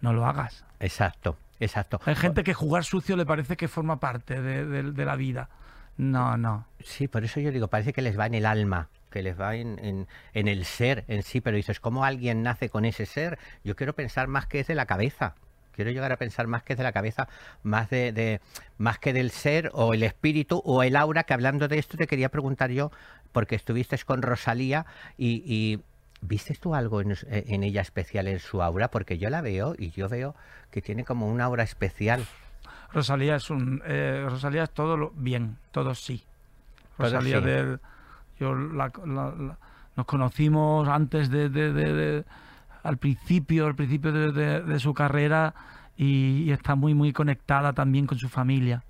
no 0.00 0.12
lo 0.12 0.26
hagas. 0.26 0.64
Exacto, 0.78 1.36
exacto. 1.58 2.00
Hay 2.04 2.14
gente 2.14 2.44
que 2.44 2.54
jugar 2.54 2.84
sucio 2.84 3.16
le 3.16 3.26
parece 3.26 3.56
que 3.56 3.68
forma 3.68 4.00
parte 4.00 4.40
de, 4.40 5.04
la 5.04 5.16
vida. 5.16 5.48
No, 5.96 6.36
no. 6.36 6.66
Sí, 6.82 7.08
por 7.08 7.24
eso 7.24 7.40
yo 7.40 7.50
digo, 7.50 7.68
parece 7.68 7.92
que 7.92 8.02
les 8.02 8.18
va 8.18 8.26
en 8.26 8.34
el 8.34 8.46
alma, 8.46 8.88
que 9.10 9.22
les 9.22 9.38
va 9.38 9.56
en, 9.56 10.06
en, 10.34 10.48
el 10.48 10.64
ser 10.64 11.04
en 11.08 11.22
sí, 11.22 11.40
pero 11.40 11.56
dices, 11.56 11.80
¿cómo 11.80 12.04
alguien 12.04 12.42
nace 12.42 12.70
con 12.70 12.84
ese 12.84 13.06
ser? 13.06 13.38
Yo 13.64 13.76
quiero 13.76 13.94
pensar 13.94 14.28
más 14.28 14.46
que 14.46 14.60
es 14.60 14.66
de 14.66 14.74
la 14.74 14.86
cabeza. 14.86 15.34
Quiero 15.72 15.90
llegar 15.90 16.12
a 16.12 16.16
pensar 16.16 16.46
más 16.46 16.62
que 16.62 16.76
de 16.76 16.82
la 16.82 16.92
cabeza, 16.92 17.28
más 17.62 17.90
de, 17.90 18.40
más 18.78 18.98
que 18.98 19.12
del 19.12 19.30
ser 19.30 19.70
o 19.72 19.94
el 19.94 20.02
espíritu 20.02 20.62
o 20.64 20.82
el 20.82 20.96
aura, 20.96 21.24
que 21.24 21.34
hablando 21.34 21.68
de 21.68 21.78
esto 21.78 21.96
te 21.96 22.06
quería 22.06 22.28
preguntar 22.28 22.70
yo, 22.70 22.90
porque 23.32 23.54
estuviste 23.54 23.96
con 24.04 24.22
Rosalía 24.22 24.86
y, 25.16 25.42
y 25.46 25.80
¿Viste 26.22 26.54
tú 26.54 26.74
algo 26.74 27.00
en, 27.00 27.62
ella 27.62 27.80
especial 27.80 28.28
en 28.28 28.40
su 28.40 28.62
aura? 28.62 28.90
Porque 28.90 29.16
yo 29.16 29.30
la 29.30 29.40
veo 29.40 29.74
y 29.78 29.90
yo 29.90 30.08
veo 30.08 30.34
que 30.70 30.82
tiene 30.82 31.04
como 31.04 31.26
una 31.26 31.44
aura 31.44 31.62
especial. 31.62 32.26
Rosalía 32.92 33.36
es 33.36 33.48
un 33.48 33.82
eh, 33.86 34.26
Rosalía 34.28 34.64
es 34.64 34.70
todo 34.70 34.98
lo 34.98 35.12
bien, 35.12 35.56
todo 35.72 35.94
sí. 35.94 36.24
Rosalía 36.98 37.40
de 37.40 37.78
yo 38.38 38.54
nos 38.54 40.06
conocimos 40.06 40.88
antes 40.88 41.30
de, 41.30 42.24
al 42.82 42.98
principio, 42.98 43.66
al 43.66 43.74
principio 43.74 44.12
de, 44.12 44.80
su 44.80 44.94
carrera 44.94 45.54
y, 45.96 46.50
está 46.50 46.74
muy 46.74 46.94
muy 46.94 47.12
conectada 47.12 47.72
también 47.72 48.06
con 48.06 48.18
su 48.18 48.28
familia. 48.28 48.84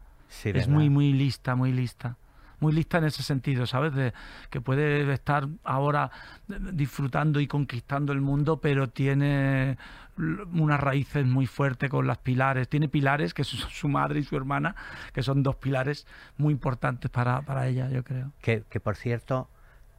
es 0.44 0.68
muy 0.68 0.90
muy 0.90 1.12
lista, 1.12 1.54
muy 1.54 1.72
lista 1.72 2.16
muy 2.60 2.72
lista 2.72 2.98
en 2.98 3.04
ese 3.04 3.22
sentido, 3.22 3.66
¿sabes? 3.66 3.94
De 3.94 4.12
que 4.50 4.60
puede 4.60 5.10
estar 5.12 5.48
ahora 5.64 6.10
disfrutando 6.46 7.40
y 7.40 7.46
conquistando 7.46 8.12
el 8.12 8.20
mundo, 8.20 8.60
pero 8.60 8.88
tiene 8.90 9.78
unas 10.18 10.78
raíces 10.78 11.26
muy 11.26 11.46
fuertes 11.46 11.88
con 11.90 12.06
las 12.06 12.18
pilares. 12.18 12.68
Tiene 12.68 12.88
pilares, 12.88 13.34
que 13.34 13.44
son 13.44 13.60
su 13.70 13.88
madre 13.88 14.20
y 14.20 14.24
su 14.24 14.36
hermana, 14.36 14.76
que 15.12 15.22
son 15.22 15.42
dos 15.42 15.56
pilares 15.56 16.06
muy 16.36 16.52
importantes 16.52 17.10
para, 17.10 17.40
para 17.42 17.66
ella, 17.66 17.88
yo 17.88 18.04
creo. 18.04 18.32
Que, 18.40 18.62
que 18.68 18.78
por 18.78 18.96
cierto, 18.96 19.48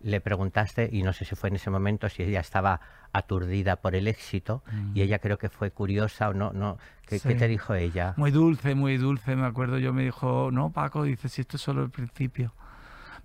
le 0.04 0.22
preguntaste, 0.22 0.90
y 0.92 1.04
no 1.04 1.14
sé 1.14 1.26
si 1.26 1.36
fue 1.36 1.50
en 1.50 1.56
ese 1.56 1.70
momento, 1.70 2.10
si 2.10 2.24
ella 2.24 2.40
estaba 2.40 2.82
aturdida 3.14 3.78
por 3.78 3.96
el 3.96 4.08
éxito, 4.08 4.64
y 4.94 5.00
mm. 5.00 5.04
ella 5.04 5.20
creo 5.20 5.38
que 5.38 5.50
fue 5.50 5.72
curiosa 5.72 6.30
o 6.30 6.34
no, 6.34 6.52
no. 6.54 6.78
¿Qué, 7.08 7.20
te 7.20 7.48
dijo 7.48 7.74
ella? 7.74 8.14
Muy 8.16 8.32
dulce, 8.32 8.74
muy 8.74 8.98
dulce, 8.98 9.36
me 9.36 9.46
acuerdo. 9.46 9.78
Yo 9.78 9.92
me 9.92 10.04
dijo, 10.04 10.50
no, 10.52 10.72
Paco, 10.72 11.04
dice, 11.04 11.28
si 11.28 11.42
esto 11.42 11.58
es 11.58 11.62
solo 11.62 11.84
el 11.84 11.90
principio. 11.90 12.54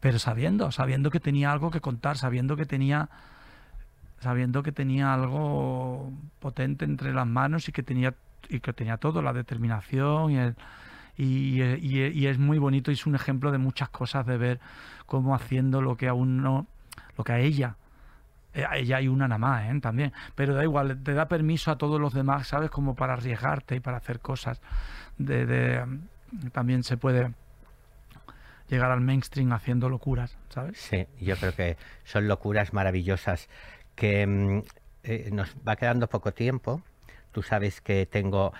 Pero 0.00 0.18
sabiendo, 0.18 0.72
sabiendo 0.72 1.10
que 1.10 1.20
tenía 1.20 1.52
algo 1.52 1.70
que 1.70 1.80
contar, 1.80 2.16
sabiendo 2.16 2.56
que 2.56 2.66
tenía 2.66 3.08
sabiendo 4.18 4.62
que 4.62 4.72
tenía 4.72 5.12
algo 5.12 6.10
potente 6.40 6.84
entre 6.84 7.12
las 7.12 7.26
manos 7.26 7.68
y 7.68 7.72
que 7.72 7.82
tenía 7.82 8.14
y 8.48 8.60
que 8.60 8.72
tenía 8.72 8.96
todo, 8.96 9.22
la 9.22 9.32
determinación 9.32 10.30
y 10.30 10.38
el, 10.38 10.56
y, 11.16 12.26
es 12.26 12.38
muy 12.38 12.58
bonito 12.58 12.90
y 12.90 12.94
es 12.94 13.06
un 13.06 13.14
ejemplo 13.14 13.50
de 13.50 13.58
muchas 13.58 13.88
cosas 13.88 14.26
de 14.26 14.36
ver 14.36 14.60
cómo 15.06 15.34
haciendo 15.34 15.80
lo 15.80 15.96
que 15.96 16.08
a 16.08 16.14
uno, 16.14 16.66
lo 17.16 17.24
que 17.24 17.32
a 17.32 17.38
ella, 17.38 17.76
eh, 18.54 18.64
ella 18.74 18.98
hay 18.98 19.08
una 19.08 19.28
nada 19.28 19.38
más 19.38 19.70
¿eh? 19.70 19.80
también, 19.80 20.12
pero 20.34 20.54
da 20.54 20.62
igual, 20.62 21.02
te 21.02 21.14
da 21.14 21.28
permiso 21.28 21.70
a 21.70 21.78
todos 21.78 22.00
los 22.00 22.14
demás, 22.14 22.48
¿sabes? 22.48 22.70
Como 22.70 22.94
para 22.94 23.14
arriesgarte 23.14 23.76
y 23.76 23.80
para 23.80 23.98
hacer 23.98 24.20
cosas. 24.20 24.60
De, 25.18 25.84
también 26.52 26.82
se 26.82 26.96
puede 26.96 27.32
llegar 28.68 28.90
al 28.90 29.00
mainstream 29.00 29.52
haciendo 29.52 29.88
locuras, 29.88 30.36
¿sabes? 30.48 30.78
Sí, 30.78 31.06
yo 31.20 31.36
creo 31.36 31.54
que 31.54 31.76
son 32.04 32.28
locuras 32.28 32.72
maravillosas 32.72 33.48
que 33.94 34.26
mm, 34.26 34.62
eh, 35.04 35.30
nos 35.32 35.54
va 35.66 35.76
quedando 35.76 36.08
poco 36.08 36.32
tiempo. 36.32 36.82
Tú 37.32 37.42
sabes 37.42 37.80
que 37.80 38.06
tengo 38.06 38.52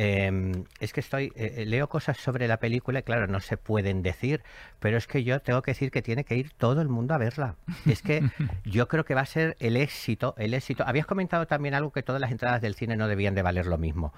Em, 0.00 0.64
es 0.78 0.92
que 0.92 1.00
estoy, 1.00 1.32
eh, 1.34 1.54
eh, 1.56 1.66
leo 1.66 1.88
cosas 1.88 2.18
sobre 2.18 2.46
la 2.46 2.58
película 2.58 3.00
y 3.00 3.02
claro, 3.02 3.26
no 3.26 3.40
se 3.40 3.56
pueden 3.56 4.00
decir, 4.00 4.44
pero 4.78 4.96
es 4.96 5.08
que 5.08 5.24
yo 5.24 5.40
tengo 5.40 5.60
que 5.60 5.72
decir 5.72 5.90
que 5.90 6.02
tiene 6.02 6.22
que 6.22 6.36
ir 6.36 6.52
todo 6.56 6.80
el 6.82 6.88
mundo 6.88 7.14
a 7.14 7.18
verla. 7.18 7.56
Es 7.84 8.02
que 8.02 8.22
yo 8.64 8.86
creo 8.86 9.04
que 9.04 9.16
va 9.16 9.22
a 9.22 9.26
ser 9.26 9.56
el 9.58 9.76
éxito, 9.76 10.36
el 10.38 10.54
éxito. 10.54 10.84
Habías 10.86 11.04
comentado 11.04 11.48
también 11.48 11.74
algo 11.74 11.90
que 11.90 12.04
todas 12.04 12.20
las 12.20 12.30
entradas 12.30 12.62
del 12.62 12.76
cine 12.76 12.96
no 12.96 13.08
debían 13.08 13.34
de 13.34 13.42
valer 13.42 13.66
lo 13.66 13.76
mismo. 13.76 14.12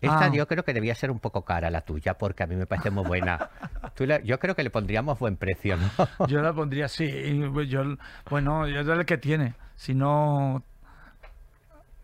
Esta 0.00 0.26
ah. 0.26 0.32
yo 0.32 0.46
creo 0.46 0.64
que 0.64 0.72
debía 0.72 0.94
ser 0.94 1.10
un 1.10 1.18
poco 1.18 1.44
cara 1.44 1.68
la 1.68 1.80
tuya, 1.80 2.14
porque 2.14 2.44
a 2.44 2.46
mí 2.46 2.54
me 2.54 2.66
parece 2.66 2.90
muy 2.90 3.04
buena. 3.04 3.50
yo 4.22 4.38
creo 4.38 4.54
que 4.54 4.62
le 4.62 4.70
pondríamos 4.70 5.18
buen 5.18 5.36
precio, 5.36 5.76
¿no? 5.76 6.26
Yo 6.28 6.42
la 6.42 6.52
pondría, 6.52 6.86
sí. 6.86 7.42
Yo, 7.66 7.96
bueno, 8.30 8.68
yo 8.68 8.80
es 8.82 8.86
el 8.88 9.04
que 9.04 9.18
tiene. 9.18 9.54
Si 9.74 9.94
no 9.94 10.62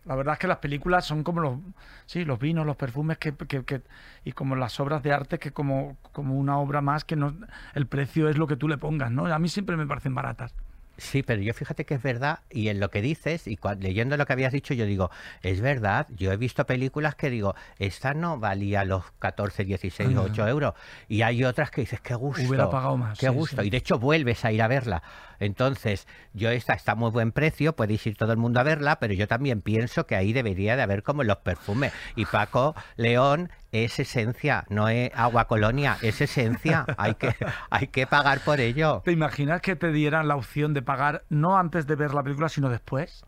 la 0.05 0.15
verdad 0.15 0.33
es 0.33 0.39
que 0.39 0.47
las 0.47 0.57
películas 0.57 1.05
son 1.05 1.23
como 1.23 1.41
los, 1.41 1.59
sí, 2.05 2.25
los 2.25 2.39
vinos, 2.39 2.65
los 2.65 2.75
perfumes 2.75 3.17
que, 3.17 3.33
que, 3.33 3.81
y 4.23 4.31
como 4.31 4.55
las 4.55 4.79
obras 4.79 5.03
de 5.03 5.13
arte 5.13 5.37
que 5.37 5.51
como, 5.51 5.97
como 6.11 6.35
una 6.35 6.57
obra 6.57 6.81
más 6.81 7.05
que 7.05 7.15
no 7.15 7.35
el 7.75 7.85
precio 7.85 8.27
es 8.27 8.37
lo 8.37 8.47
que 8.47 8.55
tú 8.55 8.67
le 8.67 8.77
pongas, 8.77 9.11
¿no? 9.11 9.25
A 9.27 9.39
mí 9.39 9.47
siempre 9.47 9.77
me 9.77 9.85
parecen 9.85 10.15
baratas. 10.15 10.53
Sí, 10.97 11.23
pero 11.23 11.41
yo 11.41 11.53
fíjate 11.53 11.85
que 11.85 11.95
es 11.95 12.03
verdad 12.03 12.39
y 12.49 12.67
en 12.67 12.79
lo 12.79 12.91
que 12.91 13.01
dices 13.01 13.47
y 13.47 13.57
leyendo 13.79 14.17
lo 14.17 14.25
que 14.27 14.33
habías 14.33 14.53
dicho 14.53 14.75
yo 14.75 14.85
digo, 14.85 15.09
es 15.41 15.59
verdad, 15.59 16.07
yo 16.15 16.31
he 16.31 16.37
visto 16.37 16.65
películas 16.65 17.15
que 17.15 17.31
digo, 17.31 17.55
esta 17.79 18.13
no 18.13 18.37
valía 18.37 18.85
los 18.85 19.11
14, 19.17 19.65
16, 19.65 20.15
8 20.15 20.47
euros 20.47 20.73
y 21.07 21.23
hay 21.23 21.43
otras 21.43 21.71
que 21.71 21.81
dices, 21.81 22.01
qué 22.01 22.13
gusto. 22.13 22.47
Hubiera 22.47 22.69
pagado 22.69 22.97
más. 22.97 23.17
Qué 23.17 23.29
gusto. 23.29 23.63
Y 23.63 23.71
de 23.71 23.77
hecho 23.77 23.97
vuelves 23.97 24.45
a 24.45 24.51
ir 24.51 24.61
a 24.61 24.67
verla. 24.67 25.01
Entonces, 25.41 26.07
yo 26.33 26.49
esta 26.51 26.73
está 26.73 26.93
a 26.93 26.95
muy 26.95 27.09
buen 27.09 27.31
precio, 27.31 27.75
podéis 27.75 28.05
ir 28.07 28.15
todo 28.15 28.31
el 28.31 28.37
mundo 28.37 28.59
a 28.59 28.63
verla, 28.63 28.99
pero 28.99 29.13
yo 29.13 29.27
también 29.27 29.61
pienso 29.61 30.05
que 30.05 30.15
ahí 30.15 30.33
debería 30.33 30.75
de 30.75 30.83
haber 30.83 31.03
como 31.03 31.23
los 31.23 31.37
perfumes. 31.37 31.91
Y 32.15 32.25
Paco 32.25 32.75
León 32.95 33.49
es 33.71 33.99
esencia, 33.99 34.65
no 34.69 34.87
es 34.87 35.11
agua 35.15 35.47
colonia, 35.47 35.97
es 36.01 36.21
esencia. 36.21 36.85
Hay 36.97 37.15
que, 37.15 37.35
hay 37.69 37.87
que 37.87 38.05
pagar 38.05 38.41
por 38.41 38.59
ello. 38.59 39.01
¿Te 39.03 39.11
imaginas 39.11 39.61
que 39.61 39.75
te 39.75 39.91
dieran 39.91 40.27
la 40.27 40.35
opción 40.35 40.73
de 40.73 40.83
pagar 40.83 41.23
no 41.29 41.57
antes 41.57 41.87
de 41.87 41.95
ver 41.95 42.13
la 42.13 42.21
película, 42.21 42.47
sino 42.47 42.69
después? 42.69 43.25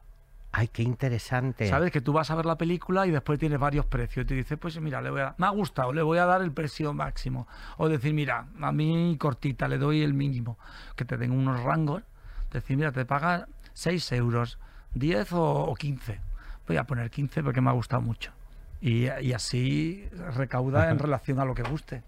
Ay, 0.55 0.67
qué 0.67 0.83
interesante. 0.83 1.67
Sabes 1.67 1.91
que 1.91 1.99
tú 1.99 2.13
vas 2.13 2.29
a 2.29 2.35
ver 2.35 2.45
la 2.45 2.59
película 2.59 3.07
y 3.07 3.11
después 3.11 3.39
tienes 3.39 3.59
varios 3.59 3.87
precios. 3.87 4.23
Y 4.23 4.27
te 4.27 4.35
dices, 4.35 4.55
pues 4.59 4.79
mira, 4.79 5.01
le 5.01 5.09
voy 5.09 5.21
a, 5.21 5.33
me 5.39 5.47
ha 5.47 5.49
gustado, 5.49 5.91
le 5.91 6.03
voy 6.03 6.19
a 6.19 6.27
dar 6.27 6.43
el 6.43 6.51
precio 6.51 6.93
máximo. 6.93 7.47
O 7.77 7.89
decir, 7.89 8.13
mira, 8.13 8.45
a 8.61 8.71
mí 8.71 9.17
cortita, 9.19 9.67
le 9.67 9.79
doy 9.79 10.03
el 10.03 10.13
mínimo. 10.13 10.59
Que 10.95 11.05
te 11.05 11.17
den 11.17 11.31
unos 11.31 11.63
rangos. 11.63 12.03
Decir, 12.51 12.77
mira, 12.77 12.91
te 12.91 13.03
paga 13.03 13.47
6 13.73 14.11
euros, 14.11 14.59
10 14.93 15.29
o, 15.31 15.73
15. 15.73 16.19
Voy 16.67 16.77
a 16.77 16.83
poner 16.83 17.09
15 17.09 17.41
porque 17.41 17.59
me 17.59 17.71
ha 17.71 17.73
gustado 17.73 18.03
mucho. 18.03 18.31
Y, 18.79 19.07
así 19.07 20.07
recauda 20.35 20.91
en 20.91 20.99
relación 20.99 21.39
a 21.39 21.45
lo 21.45 21.55
que 21.55 21.63
guste. 21.63 22.03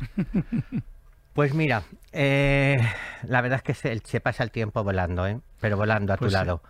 Pues 1.32 1.52
mira, 1.52 1.82
eh, 2.12 2.78
la 3.24 3.42
verdad 3.42 3.58
es 3.58 3.62
que 3.62 3.74
se, 3.74 4.00
se, 4.06 4.22
pasa 4.22 4.42
el 4.42 4.50
tiempo 4.50 4.82
volando, 4.82 5.26
¿eh? 5.26 5.38
pero 5.60 5.76
volando 5.76 6.14
a 6.14 6.16
tu 6.16 6.20
pues 6.20 6.32
lado. 6.32 6.62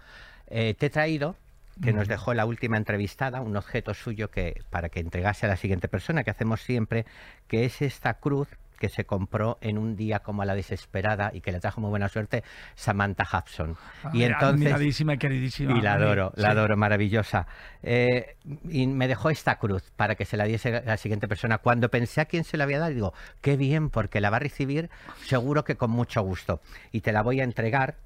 Eh, 0.48 0.74
te 0.74 0.86
he 0.86 0.90
traído, 0.90 1.36
que 1.82 1.92
nos 1.92 2.08
dejó 2.08 2.32
la 2.32 2.46
última 2.46 2.76
entrevistada, 2.76 3.40
un 3.40 3.56
objeto 3.56 3.92
suyo 3.92 4.30
que 4.30 4.62
para 4.70 4.88
que 4.88 5.00
entregase 5.00 5.46
a 5.46 5.50
la 5.50 5.56
siguiente 5.56 5.88
persona, 5.88 6.24
que 6.24 6.30
hacemos 6.30 6.62
siempre, 6.62 7.04
que 7.48 7.64
es 7.64 7.82
esta 7.82 8.14
cruz 8.14 8.48
que 8.78 8.88
se 8.88 9.04
compró 9.04 9.58
en 9.60 9.78
un 9.78 9.96
día 9.96 10.20
como 10.20 10.42
a 10.42 10.44
la 10.44 10.54
desesperada 10.54 11.30
y 11.32 11.40
que 11.40 11.52
le 11.52 11.60
trajo 11.60 11.80
muy 11.80 11.90
buena 11.90 12.08
suerte 12.08 12.44
Samantha 12.74 13.24
Hudson. 13.24 13.76
y 14.12 14.22
entonces 14.22 14.68
y 14.68 15.18
queridísima. 15.18 15.78
Y 15.78 15.80
la 15.80 15.94
adoro, 15.94 16.32
la 16.36 16.50
adoro, 16.50 16.76
maravillosa. 16.76 17.46
Eh, 17.82 18.36
y 18.68 18.86
me 18.86 19.08
dejó 19.08 19.30
esta 19.30 19.58
cruz 19.58 19.82
para 19.96 20.14
que 20.14 20.24
se 20.24 20.36
la 20.36 20.44
diese 20.44 20.76
a 20.76 20.82
la 20.82 20.96
siguiente 20.96 21.28
persona. 21.28 21.58
Cuando 21.58 21.90
pensé 21.90 22.20
a 22.20 22.26
quién 22.26 22.44
se 22.44 22.56
la 22.56 22.64
había 22.64 22.78
dado, 22.78 22.92
digo, 22.92 23.14
qué 23.40 23.56
bien, 23.56 23.90
porque 23.90 24.20
la 24.20 24.30
va 24.30 24.36
a 24.36 24.40
recibir 24.40 24.90
seguro 25.24 25.64
que 25.64 25.76
con 25.76 25.90
mucho 25.90 26.22
gusto. 26.22 26.60
Y 26.92 27.00
te 27.00 27.12
la 27.12 27.22
voy 27.22 27.40
a 27.40 27.44
entregar 27.44 27.96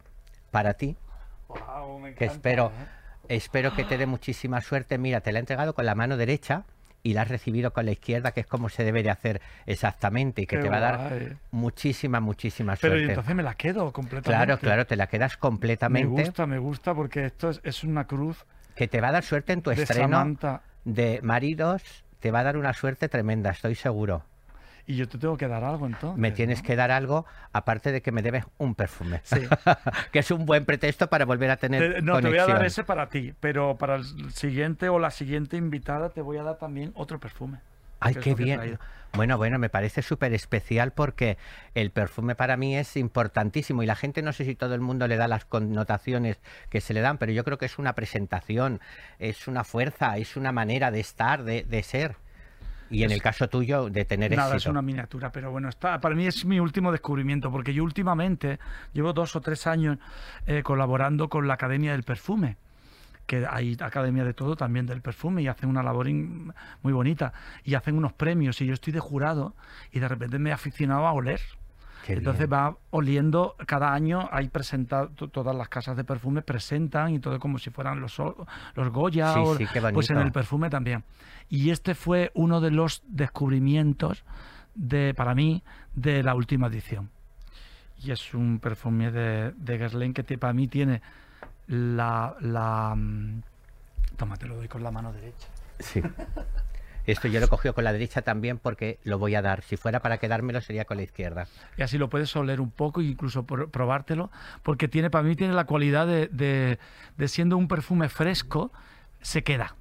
para 0.50 0.74
ti, 0.74 0.96
que 2.16 2.24
espero, 2.24 2.72
¿eh? 3.28 3.36
espero 3.36 3.74
que 3.74 3.84
te 3.84 3.98
dé 3.98 4.06
muchísima 4.06 4.60
suerte. 4.60 4.98
Mira, 4.98 5.20
te 5.20 5.32
la 5.32 5.38
he 5.38 5.40
entregado 5.40 5.74
con 5.74 5.86
la 5.86 5.94
mano 5.94 6.16
derecha 6.16 6.64
y 7.02 7.14
la 7.14 7.22
has 7.22 7.28
recibido 7.28 7.72
con 7.72 7.86
la 7.86 7.92
izquierda, 7.92 8.32
que 8.32 8.40
es 8.40 8.46
como 8.46 8.68
se 8.68 8.84
debe 8.84 9.02
de 9.02 9.10
hacer 9.10 9.40
exactamente 9.66 10.42
y 10.42 10.46
que 10.46 10.58
te 10.58 10.68
va 10.68 10.76
a 10.76 10.80
dar 10.80 11.36
muchísima, 11.50 12.20
muchísima 12.20 12.76
suerte. 12.76 12.98
Pero 12.98 13.08
entonces 13.10 13.34
me 13.34 13.42
la 13.42 13.54
quedo 13.54 13.92
completamente. 13.92 14.28
Claro, 14.28 14.58
claro, 14.58 14.86
te 14.86 14.96
la 14.96 15.06
quedas 15.06 15.36
completamente. 15.36 16.08
Me 16.08 16.24
gusta, 16.24 16.46
me 16.46 16.58
gusta 16.58 16.94
porque 16.94 17.26
esto 17.26 17.50
es, 17.62 17.84
una 17.84 18.06
cruz. 18.06 18.44
Que 18.74 18.88
te 18.88 19.00
va 19.00 19.08
a 19.08 19.12
dar 19.12 19.24
suerte 19.24 19.52
en 19.52 19.62
tu 19.62 19.70
estreno 19.70 20.36
de 20.84 21.20
maridos, 21.22 22.04
te 22.20 22.30
va 22.30 22.40
a 22.40 22.44
dar 22.44 22.56
una 22.56 22.72
suerte 22.72 23.08
tremenda, 23.08 23.50
estoy 23.50 23.74
seguro. 23.74 24.24
Y 24.90 24.96
yo 24.96 25.08
te 25.08 25.18
tengo 25.18 25.36
que 25.36 25.46
dar 25.46 25.62
algo 25.62 25.86
entonces. 25.86 26.18
Me 26.18 26.32
tienes 26.32 26.62
que 26.62 26.74
dar 26.74 26.90
algo, 26.90 27.24
aparte 27.52 27.92
de 27.92 28.02
que 28.02 28.10
me 28.10 28.22
debes 28.22 28.44
un 28.58 28.74
perfume. 28.74 29.20
Sí. 29.22 29.38
que 30.10 30.18
es 30.18 30.32
un 30.32 30.46
buen 30.46 30.64
pretexto 30.64 31.08
para 31.08 31.24
volver 31.24 31.48
a 31.48 31.58
tener. 31.58 31.94
Te, 31.94 32.02
no, 32.02 32.20
te 32.20 32.26
voy 32.26 32.38
a 32.38 32.46
dar 32.46 32.66
ese 32.66 32.82
para 32.82 33.08
ti, 33.08 33.32
pero 33.38 33.78
para 33.78 33.94
el 33.94 34.32
siguiente 34.32 34.88
o 34.88 34.98
la 34.98 35.12
siguiente 35.12 35.56
invitada 35.56 36.08
te 36.10 36.22
voy 36.22 36.38
a 36.38 36.42
dar 36.42 36.58
también 36.58 36.90
otro 36.96 37.20
perfume. 37.20 37.60
Ay, 38.00 38.16
qué 38.16 38.34
bien. 38.34 38.80
Bueno, 39.12 39.38
bueno, 39.38 39.60
me 39.60 39.68
parece 39.68 40.02
súper 40.02 40.34
especial 40.34 40.90
porque 40.90 41.38
el 41.76 41.92
perfume 41.92 42.34
para 42.34 42.56
mí 42.56 42.76
es 42.76 42.96
importantísimo 42.96 43.84
y 43.84 43.86
la 43.86 43.94
gente 43.94 44.22
no 44.22 44.32
sé 44.32 44.44
si 44.44 44.56
todo 44.56 44.74
el 44.74 44.80
mundo 44.80 45.06
le 45.06 45.16
da 45.16 45.28
las 45.28 45.44
connotaciones 45.44 46.40
que 46.68 46.80
se 46.80 46.94
le 46.94 47.00
dan, 47.00 47.18
pero 47.18 47.30
yo 47.30 47.44
creo 47.44 47.58
que 47.58 47.66
es 47.66 47.78
una 47.78 47.92
presentación, 47.92 48.80
es 49.20 49.46
una 49.46 49.62
fuerza, 49.62 50.16
es 50.16 50.36
una 50.36 50.50
manera 50.50 50.90
de 50.90 50.98
estar, 50.98 51.44
de, 51.44 51.62
de 51.62 51.82
ser. 51.84 52.16
Y 52.90 53.04
en 53.04 53.12
el 53.12 53.22
caso 53.22 53.48
tuyo, 53.48 53.88
de 53.88 54.04
tener 54.04 54.34
Nada, 54.36 54.56
es 54.56 54.66
una 54.66 54.82
miniatura, 54.82 55.30
pero 55.30 55.50
bueno, 55.50 55.68
está, 55.68 56.00
para 56.00 56.14
mí 56.14 56.26
es 56.26 56.44
mi 56.44 56.58
último 56.58 56.90
descubrimiento, 56.90 57.50
porque 57.50 57.72
yo 57.72 57.84
últimamente 57.84 58.58
llevo 58.92 59.12
dos 59.12 59.36
o 59.36 59.40
tres 59.40 59.66
años 59.66 59.98
eh, 60.46 60.62
colaborando 60.62 61.28
con 61.28 61.46
la 61.46 61.54
Academia 61.54 61.92
del 61.92 62.02
Perfume 62.02 62.56
que 63.30 63.46
hay 63.48 63.76
academia 63.78 64.24
de 64.24 64.34
todo 64.34 64.56
también 64.56 64.86
del 64.86 65.02
perfume 65.02 65.40
y 65.40 65.46
hacen 65.46 65.68
una 65.68 65.84
labor 65.84 66.10
muy 66.10 66.92
bonita 66.92 67.32
y 67.62 67.74
hacen 67.74 67.96
unos 67.96 68.12
premios 68.12 68.60
y 68.60 68.66
yo 68.66 68.74
estoy 68.74 68.92
de 68.92 68.98
jurado 68.98 69.54
y 69.92 70.00
de 70.00 70.08
repente 70.08 70.40
me 70.40 70.50
he 70.50 70.52
aficionado 70.52 71.06
a 71.06 71.12
oler. 71.12 71.40
Entonces 72.06 72.50
va 72.50 72.76
oliendo, 72.90 73.56
cada 73.66 73.92
año 73.92 74.28
hay 74.32 74.48
presentado, 74.48 75.08
todas 75.08 75.54
las 75.54 75.68
casas 75.68 75.96
de 75.96 76.04
perfume 76.04 76.42
presentan 76.42 77.14
y 77.14 77.18
todo 77.18 77.38
como 77.38 77.58
si 77.58 77.70
fueran 77.70 78.00
los, 78.00 78.18
los 78.18 78.88
Goya, 78.90 79.34
o, 79.40 79.56
pues 79.92 80.10
en 80.10 80.18
el 80.18 80.32
perfume 80.32 80.70
también. 80.70 81.04
Y 81.48 81.70
este 81.70 81.94
fue 81.94 82.30
uno 82.34 82.60
de 82.60 82.70
los 82.70 83.02
descubrimientos 83.06 84.24
de, 84.74 85.14
para 85.14 85.34
mí, 85.34 85.62
de 85.94 86.22
la 86.22 86.34
última 86.34 86.68
edición. 86.68 87.10
Y 88.02 88.12
es 88.12 88.34
un 88.34 88.58
perfume 88.60 89.10
de, 89.10 89.52
de 89.52 89.78
Guerlain 89.78 90.14
que 90.14 90.22
para 90.38 90.52
mí 90.52 90.68
tiene 90.68 91.02
la, 91.66 92.34
la... 92.40 92.94
Mm, 92.96 93.42
toma, 94.16 94.36
te 94.36 94.46
lo 94.46 94.56
doy 94.56 94.68
con 94.68 94.82
la 94.82 94.90
mano 94.90 95.12
derecha. 95.12 95.48
Sí. 95.78 96.02
Esto 97.10 97.28
yo 97.28 97.40
lo 97.40 97.46
he 97.46 97.72
con 97.72 97.84
la 97.84 97.92
derecha 97.92 98.22
también 98.22 98.58
porque 98.58 98.98
lo 99.04 99.18
voy 99.18 99.34
a 99.34 99.42
dar. 99.42 99.62
Si 99.62 99.76
fuera 99.76 100.00
para 100.00 100.18
quedármelo 100.18 100.60
sería 100.60 100.84
con 100.84 100.96
la 100.96 101.02
izquierda. 101.02 101.46
Y 101.76 101.82
así 101.82 101.98
lo 101.98 102.08
puedes 102.08 102.34
oler 102.36 102.60
un 102.60 102.70
poco 102.70 103.00
e 103.00 103.04
incluso 103.04 103.44
probártelo, 103.44 104.30
porque 104.62 104.88
tiene 104.88 105.10
para 105.10 105.24
mí 105.24 105.36
tiene 105.36 105.54
la 105.54 105.64
cualidad 105.64 106.06
de, 106.06 106.28
de 106.28 107.28
siendo 107.28 107.56
un 107.56 107.68
perfume 107.68 108.08
fresco, 108.08 108.72
se 109.20 109.42
queda 109.42 109.74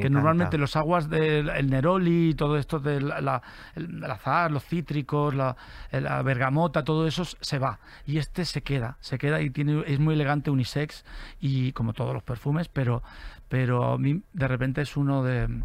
que 0.00 0.10
normalmente 0.10 0.58
los 0.58 0.76
aguas 0.76 1.08
del 1.08 1.68
Neroli 1.68 2.30
y 2.30 2.34
todo 2.34 2.56
esto 2.56 2.78
del 2.78 3.08
la, 3.08 3.42
el, 3.74 4.04
azar, 4.04 4.50
los 4.50 4.64
cítricos, 4.64 5.34
la, 5.34 5.56
la, 5.90 6.22
bergamota, 6.22 6.84
todo 6.84 7.06
eso 7.06 7.24
se 7.24 7.58
va. 7.58 7.80
Y 8.06 8.18
este 8.18 8.44
se 8.44 8.62
queda, 8.62 8.96
se 9.00 9.18
queda 9.18 9.40
y 9.42 9.50
tiene, 9.50 9.82
es 9.86 9.98
muy 9.98 10.14
elegante 10.14 10.50
unisex 10.50 11.04
y 11.40 11.72
como 11.72 11.92
todos 11.92 12.14
los 12.14 12.22
perfumes, 12.22 12.68
pero, 12.68 13.02
pero 13.48 13.92
a 13.92 13.98
mí 13.98 14.22
de 14.32 14.48
repente 14.48 14.82
es 14.82 14.96
uno 14.96 15.22
de, 15.22 15.62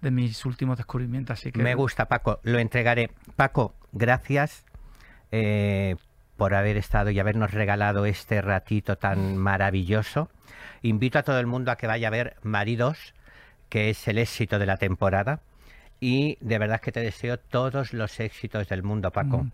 de 0.00 0.10
mis 0.10 0.44
últimos 0.44 0.76
descubrimientos. 0.76 1.38
Así 1.38 1.52
que... 1.52 1.62
Me 1.62 1.74
gusta, 1.74 2.06
Paco, 2.06 2.40
lo 2.42 2.58
entregaré. 2.58 3.10
Paco, 3.36 3.74
gracias. 3.92 4.64
Eh, 5.30 5.96
por 6.38 6.54
haber 6.54 6.76
estado 6.76 7.10
y 7.10 7.18
habernos 7.18 7.50
regalado 7.50 8.06
este 8.06 8.40
ratito 8.40 8.96
tan 8.96 9.36
maravilloso. 9.36 10.30
Invito 10.82 11.18
a 11.18 11.24
todo 11.24 11.40
el 11.40 11.46
mundo 11.46 11.72
a 11.72 11.76
que 11.76 11.88
vaya 11.88 12.06
a 12.08 12.12
ver 12.12 12.36
Maridos, 12.44 13.12
que 13.68 13.90
es 13.90 14.06
el 14.06 14.18
éxito 14.18 14.60
de 14.60 14.66
la 14.66 14.76
temporada. 14.76 15.40
Y 16.00 16.38
de 16.40 16.58
verdad 16.58 16.80
que 16.80 16.92
te 16.92 17.00
deseo 17.00 17.38
todos 17.38 17.92
los 17.92 18.20
éxitos 18.20 18.68
del 18.68 18.84
mundo, 18.84 19.10
Paco. 19.10 19.38
Mm, 19.38 19.50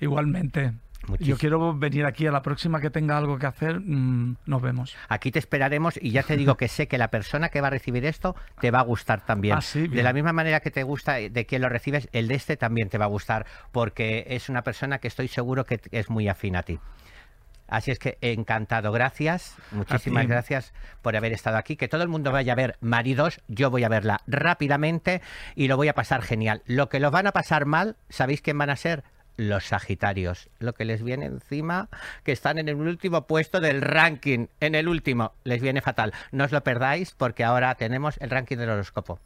igualmente. 0.00 0.72
Yo 1.18 1.36
quiero 1.36 1.74
venir 1.74 2.04
aquí 2.04 2.26
a 2.26 2.32
la 2.32 2.42
próxima 2.42 2.80
que 2.80 2.90
tenga 2.90 3.16
algo 3.16 3.38
que 3.38 3.46
hacer, 3.46 3.80
mm, 3.80 4.36
nos 4.46 4.62
vemos. 4.62 4.96
Aquí 5.08 5.30
te 5.30 5.38
esperaremos 5.38 5.98
y 6.00 6.10
ya 6.10 6.22
te 6.22 6.36
digo 6.36 6.56
que 6.56 6.68
sé 6.68 6.88
que 6.88 6.98
la 6.98 7.08
persona 7.08 7.48
que 7.48 7.60
va 7.60 7.68
a 7.68 7.70
recibir 7.70 8.04
esto 8.04 8.36
te 8.60 8.70
va 8.70 8.80
a 8.80 8.82
gustar 8.82 9.24
también. 9.24 9.58
Ah, 9.58 9.62
de 9.74 10.02
la 10.02 10.12
misma 10.12 10.32
manera 10.32 10.60
que 10.60 10.70
te 10.70 10.82
gusta 10.82 11.14
de 11.14 11.46
quien 11.46 11.62
lo 11.62 11.68
recibes, 11.68 12.08
el 12.12 12.28
de 12.28 12.34
este 12.34 12.56
también 12.56 12.88
te 12.88 12.98
va 12.98 13.06
a 13.06 13.08
gustar 13.08 13.46
porque 13.72 14.26
es 14.28 14.48
una 14.48 14.62
persona 14.62 14.98
que 14.98 15.08
estoy 15.08 15.28
seguro 15.28 15.64
que 15.64 15.80
es 15.90 16.10
muy 16.10 16.28
afín 16.28 16.56
a 16.56 16.62
ti. 16.62 16.78
Así 17.70 17.92
es 17.92 18.00
que 18.00 18.18
encantado, 18.20 18.90
gracias, 18.90 19.54
muchísimas 19.70 20.26
gracias 20.26 20.74
por 21.02 21.16
haber 21.16 21.32
estado 21.32 21.56
aquí. 21.56 21.76
Que 21.76 21.86
todo 21.86 22.02
el 22.02 22.08
mundo 22.08 22.32
vaya 22.32 22.52
a 22.52 22.56
ver 22.56 22.76
Maridos, 22.80 23.40
yo 23.46 23.70
voy 23.70 23.84
a 23.84 23.88
verla 23.88 24.20
rápidamente 24.26 25.22
y 25.54 25.68
lo 25.68 25.76
voy 25.76 25.86
a 25.86 25.94
pasar 25.94 26.22
genial. 26.22 26.62
Lo 26.66 26.88
que 26.88 26.98
los 26.98 27.12
van 27.12 27.28
a 27.28 27.32
pasar 27.32 27.66
mal, 27.66 27.96
¿sabéis 28.08 28.42
quién 28.42 28.58
van 28.58 28.70
a 28.70 28.76
ser? 28.76 29.04
Los 29.40 29.64
Sagitarios, 29.64 30.50
lo 30.58 30.74
que 30.74 30.84
les 30.84 31.02
viene 31.02 31.24
encima, 31.24 31.88
que 32.24 32.32
están 32.32 32.58
en 32.58 32.68
el 32.68 32.74
último 32.74 33.26
puesto 33.26 33.58
del 33.58 33.80
ranking, 33.80 34.48
en 34.60 34.74
el 34.74 34.86
último, 34.86 35.32
les 35.44 35.62
viene 35.62 35.80
fatal. 35.80 36.12
No 36.30 36.44
os 36.44 36.52
lo 36.52 36.62
perdáis 36.62 37.12
porque 37.12 37.42
ahora 37.42 37.74
tenemos 37.76 38.18
el 38.20 38.28
ranking 38.28 38.58
del 38.58 38.68
horóscopo. 38.68 39.18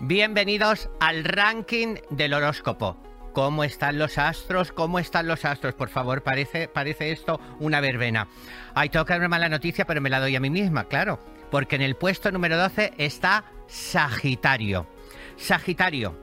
Bienvenidos 0.00 0.90
al 0.98 1.22
ranking 1.22 1.98
del 2.10 2.34
horóscopo. 2.34 3.00
¿Cómo 3.32 3.62
están 3.62 4.00
los 4.00 4.18
astros? 4.18 4.72
¿Cómo 4.72 4.98
están 4.98 5.28
los 5.28 5.44
astros? 5.44 5.74
Por 5.74 5.88
favor, 5.88 6.24
parece, 6.24 6.66
parece 6.66 7.12
esto 7.12 7.40
una 7.60 7.80
verbena. 7.80 8.26
Ay, 8.74 8.88
tengo 8.88 9.04
que 9.04 9.12
dar 9.12 9.20
una 9.20 9.28
mala 9.28 9.50
noticia, 9.50 9.84
pero 9.86 10.00
me 10.00 10.10
la 10.10 10.18
doy 10.18 10.34
a 10.34 10.40
mí 10.40 10.50
misma, 10.50 10.88
claro. 10.88 11.20
Porque 11.52 11.76
en 11.76 11.82
el 11.82 11.94
puesto 11.94 12.32
número 12.32 12.58
12 12.58 12.94
está 12.98 13.44
Sagitario. 13.68 14.88
Sagitario, 15.36 16.18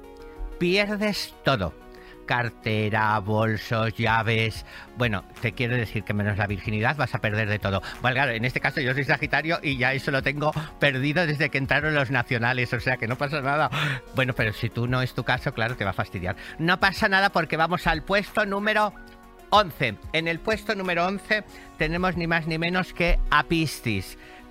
pierdes 0.60 1.34
todo 1.46 1.88
cartera, 2.30 3.18
bolsos, 3.18 3.96
llaves. 3.96 4.64
Bueno, 5.00 5.24
te 5.42 5.54
quiero 5.54 5.76
decir 5.76 6.04
que 6.04 6.14
menos 6.14 6.38
la 6.38 6.46
virginidad 6.46 6.96
vas 6.96 7.16
a 7.16 7.18
perder 7.18 7.50
de 7.50 7.58
todo. 7.58 7.82
Bueno, 8.04 8.14
claro, 8.14 8.34
en 8.34 8.46
este 8.46 8.60
caso 8.60 8.82
yo 8.82 8.94
soy 8.94 9.04
Sagitario 9.04 9.58
y 9.64 9.78
ya 9.78 9.94
eso 9.94 10.12
lo 10.12 10.22
tengo 10.22 10.52
perdido 10.80 11.26
desde 11.26 11.50
que 11.50 11.58
entraron 11.58 11.96
los 11.96 12.12
nacionales, 12.12 12.72
o 12.72 12.80
sea 12.80 12.98
que 12.98 13.08
no 13.08 13.18
pasa 13.18 13.42
nada. 13.42 13.72
Bueno, 14.14 14.34
pero 14.34 14.54
si 14.54 14.70
tú 14.70 14.86
no 14.86 15.02
es 15.02 15.16
tu 15.16 15.24
caso, 15.24 15.56
claro, 15.56 15.76
te 15.76 15.84
va 15.84 15.90
a 15.90 15.94
fastidiar. 15.94 16.36
No 16.60 16.80
pasa 16.80 17.10
nada 17.10 17.32
porque 17.32 17.58
vamos 17.58 17.88
al 17.88 18.04
puesto 18.04 18.46
número 18.46 18.94
11. 19.50 19.96
En 20.14 20.28
el 20.28 20.40
puesto 20.40 20.76
número 20.76 21.08
11 21.08 21.44
tenemos 21.80 22.16
ni 22.16 22.28
más 22.28 22.46
ni 22.46 22.60
menos 22.60 22.94
que 22.94 23.18
a. 23.32 23.44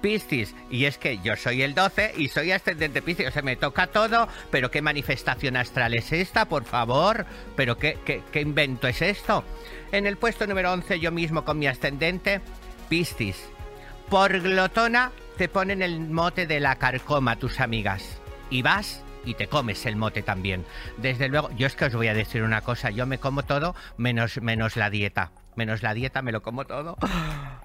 Piscis. 0.01 0.55
Y 0.71 0.85
es 0.85 0.99
que 0.99 1.19
yo 1.19 1.37
soy 1.37 1.63
el 1.63 1.75
12 1.75 2.15
y 2.17 2.29
soy 2.29 2.53
ascendente 2.53 3.03
Piscis. 3.03 3.29
O 3.29 3.31
sea, 3.31 3.43
me 3.43 3.57
toca 3.57 3.89
todo. 3.89 4.29
Pero 4.51 4.71
¿qué 4.71 4.83
manifestación 4.83 5.57
astral 5.57 5.95
es 5.95 6.13
esta, 6.13 6.47
por 6.47 6.65
favor? 6.65 7.27
¿Pero 7.57 7.79
qué, 7.79 7.99
qué, 8.05 8.41
invento 8.41 8.89
es 8.89 9.03
esto? 9.03 9.45
En 9.93 10.07
el 10.07 10.17
puesto 10.17 10.47
número 10.47 10.73
11, 10.73 11.01
yo 11.01 11.13
mismo 11.13 11.45
con 11.45 11.59
mi 11.59 11.67
ascendente, 11.67 12.41
Piscis. 12.89 13.49
Por 14.09 14.41
glotona 14.41 15.13
te 15.37 15.49
ponen 15.49 15.83
el 15.83 16.01
mote 16.01 16.47
de 16.47 16.61
la 16.61 16.77
carcoma 16.77 17.37
tus 17.37 17.61
amigas. 17.61 18.21
Y 18.51 18.63
vas 18.63 19.03
y 19.25 19.35
te 19.35 19.47
comes 19.47 19.85
el 19.87 19.97
mote 19.97 20.23
también. 20.23 20.65
Desde 20.97 21.29
luego, 21.29 21.51
yo 21.57 21.67
es 21.67 21.77
que 21.77 21.87
os 21.87 21.95
voy 21.95 22.09
a 22.09 22.15
decir 22.15 22.43
una 22.43 22.63
cosa, 22.63 22.91
yo 22.91 23.07
me 23.07 23.19
como 23.19 23.43
todo 23.43 23.75
menos, 23.97 24.41
menos 24.41 24.77
la 24.77 24.91
dieta. 24.91 25.33
Menos 25.57 25.83
la 25.83 25.93
dieta, 25.93 26.23
me 26.23 26.33
lo 26.33 26.41
como 26.41 26.65
todo. 26.65 26.97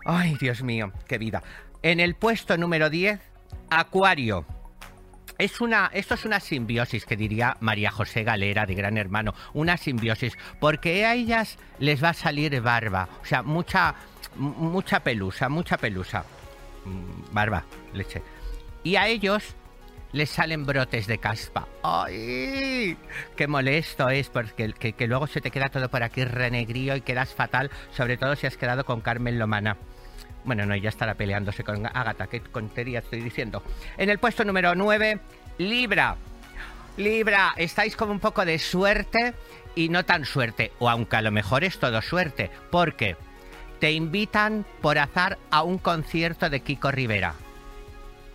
Ay, 0.05 0.35
Dios 0.39 0.63
mío, 0.63 0.91
qué 1.07 1.17
vida. 1.17 1.43
En 1.83 1.99
el 1.99 2.15
puesto 2.15 2.57
número 2.57 2.89
10, 2.89 3.19
Acuario. 3.69 4.45
Es 5.37 5.59
una, 5.59 5.91
esto 5.93 6.13
es 6.13 6.23
una 6.23 6.39
simbiosis 6.39 7.05
que 7.05 7.17
diría 7.17 7.57
María 7.59 7.91
José 7.91 8.23
Galera 8.23 8.65
de 8.65 8.73
Gran 8.73 8.97
Hermano, 8.97 9.33
una 9.53 9.75
simbiosis, 9.75 10.37
porque 10.61 11.05
a 11.05 11.13
ellas 11.13 11.57
les 11.79 12.01
va 12.01 12.09
a 12.09 12.13
salir 12.13 12.61
barba, 12.61 13.09
o 13.21 13.25
sea, 13.25 13.43
mucha, 13.43 13.95
mucha 14.37 15.01
pelusa, 15.01 15.49
mucha 15.49 15.75
pelusa, 15.75 16.23
mm, 16.85 17.33
barba, 17.33 17.65
leche. 17.93 18.21
Y 18.83 18.95
a 18.95 19.07
ellos 19.07 19.43
les 20.13 20.29
salen 20.29 20.65
brotes 20.65 21.05
de 21.07 21.17
caspa. 21.17 21.67
¡Ay! 21.83 22.97
¡Qué 23.35 23.47
molesto 23.47 24.09
es! 24.09 24.29
Porque 24.29 24.71
que, 24.71 25.07
luego 25.07 25.27
se 25.27 25.41
te 25.41 25.51
queda 25.51 25.67
todo 25.67 25.89
por 25.89 26.03
aquí 26.03 26.23
renegrío 26.23 26.95
y 26.95 27.01
quedas 27.01 27.33
fatal, 27.33 27.71
sobre 27.91 28.15
todo 28.15 28.37
si 28.37 28.47
has 28.47 28.55
quedado 28.55 28.85
con 28.85 29.01
Carmen 29.01 29.37
Lomana. 29.37 29.75
Bueno, 30.45 30.65
no, 30.65 30.75
ya 30.75 30.89
estará 30.89 31.13
peleándose 31.15 31.63
con 31.63 31.85
Agatha, 31.85 32.27
qué 32.27 32.41
contería 32.41 32.99
estoy 32.99 33.21
diciendo. 33.21 33.63
En 33.97 34.09
el 34.09 34.19
puesto 34.19 34.43
número 34.43 34.75
9, 34.75 35.19
Libra. 35.57 36.17
Libra, 36.97 37.53
estáis 37.57 37.95
con 37.95 38.09
un 38.09 38.19
poco 38.19 38.45
de 38.45 38.59
suerte 38.59 39.33
y 39.75 39.89
no 39.89 40.05
tan 40.05 40.25
suerte, 40.25 40.71
o 40.79 40.89
aunque 40.89 41.15
a 41.15 41.21
lo 41.21 41.31
mejor 41.31 41.63
es 41.63 41.79
todo 41.79 42.01
suerte, 42.01 42.51
porque 42.69 43.15
te 43.79 43.91
invitan 43.91 44.65
por 44.81 44.99
azar 44.99 45.37
a 45.49 45.63
un 45.63 45.77
concierto 45.77 46.49
de 46.49 46.59
Kiko 46.59 46.91
Rivera. 46.91 47.33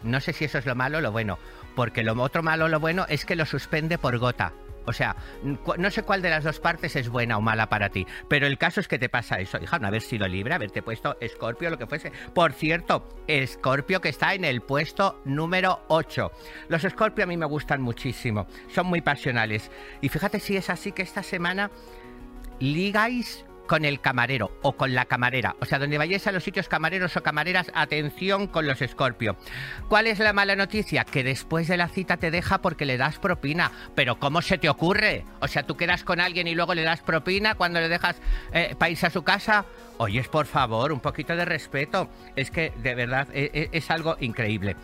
No 0.02 0.20
sé 0.20 0.32
si 0.32 0.44
eso 0.44 0.58
es 0.58 0.66
lo 0.66 0.74
malo 0.74 0.98
o 0.98 1.00
lo 1.00 1.12
bueno, 1.12 1.38
porque 1.74 2.02
lo 2.02 2.20
otro 2.20 2.42
malo 2.42 2.64
o 2.64 2.68
lo 2.68 2.80
bueno 2.80 3.06
es 3.08 3.24
que 3.24 3.36
lo 3.36 3.46
suspende 3.46 3.98
por 3.98 4.18
gota. 4.18 4.52
O 4.88 4.92
sea, 4.94 5.16
no 5.42 5.90
sé 5.90 6.02
cuál 6.02 6.22
de 6.22 6.30
las 6.30 6.44
dos 6.44 6.60
partes 6.60 6.96
es 6.96 7.10
buena 7.10 7.36
o 7.36 7.42
mala 7.42 7.68
para 7.68 7.90
ti, 7.90 8.06
pero 8.26 8.46
el 8.46 8.56
caso 8.56 8.80
es 8.80 8.88
que 8.88 8.98
te 8.98 9.10
pasa 9.10 9.38
eso, 9.38 9.58
hija, 9.62 9.78
no 9.78 9.86
haber 9.86 10.00
sido 10.00 10.26
libre, 10.26 10.54
haberte 10.54 10.82
puesto 10.82 11.18
Escorpio, 11.20 11.68
lo 11.68 11.76
que 11.76 11.86
fuese. 11.86 12.10
Por 12.34 12.54
cierto, 12.54 13.06
Escorpio 13.26 14.00
que 14.00 14.08
está 14.08 14.32
en 14.32 14.46
el 14.46 14.62
puesto 14.62 15.20
número 15.26 15.84
8. 15.88 16.32
Los 16.68 16.84
Escorpio 16.84 17.24
a 17.24 17.26
mí 17.26 17.36
me 17.36 17.44
gustan 17.44 17.82
muchísimo, 17.82 18.46
son 18.68 18.86
muy 18.86 19.02
pasionales. 19.02 19.70
Y 20.00 20.08
fíjate 20.08 20.40
si 20.40 20.56
es 20.56 20.70
así 20.70 20.92
que 20.92 21.02
esta 21.02 21.22
semana 21.22 21.70
ligáis 22.58 23.44
con 23.68 23.84
el 23.84 24.00
camarero 24.00 24.50
o 24.62 24.72
con 24.72 24.94
la 24.94 25.04
camarera. 25.04 25.54
O 25.60 25.66
sea, 25.66 25.78
donde 25.78 25.98
vayáis 25.98 26.26
a 26.26 26.32
los 26.32 26.42
sitios 26.42 26.68
camareros 26.68 27.16
o 27.16 27.22
camareras, 27.22 27.70
atención 27.74 28.48
con 28.48 28.66
los 28.66 28.82
Escorpio. 28.82 29.36
¿Cuál 29.88 30.08
es 30.08 30.18
la 30.18 30.32
mala 30.32 30.56
noticia? 30.56 31.04
Que 31.04 31.22
después 31.22 31.68
de 31.68 31.76
la 31.76 31.86
cita 31.86 32.16
te 32.16 32.32
deja 32.32 32.60
porque 32.60 32.86
le 32.86 32.96
das 32.96 33.20
propina. 33.20 33.70
Pero 33.94 34.18
¿cómo 34.18 34.42
se 34.42 34.58
te 34.58 34.68
ocurre? 34.68 35.24
O 35.40 35.46
sea, 35.46 35.62
tú 35.62 35.76
quedas 35.76 36.02
con 36.02 36.18
alguien 36.18 36.48
y 36.48 36.54
luego 36.56 36.74
le 36.74 36.82
das 36.82 37.02
propina 37.02 37.54
cuando 37.54 37.78
le 37.78 37.88
dejas 37.88 38.20
eh, 38.52 38.74
a 39.02 39.10
su 39.10 39.22
casa. 39.22 39.66
Oyes, 39.98 40.28
por 40.28 40.46
favor, 40.46 40.90
un 40.90 41.00
poquito 41.00 41.36
de 41.36 41.44
respeto. 41.44 42.08
Es 42.34 42.50
que 42.50 42.72
de 42.78 42.94
verdad 42.94 43.28
e, 43.32 43.50
e, 43.52 43.68
es, 43.72 43.90
algo 43.90 44.16
increíble. 44.20 44.76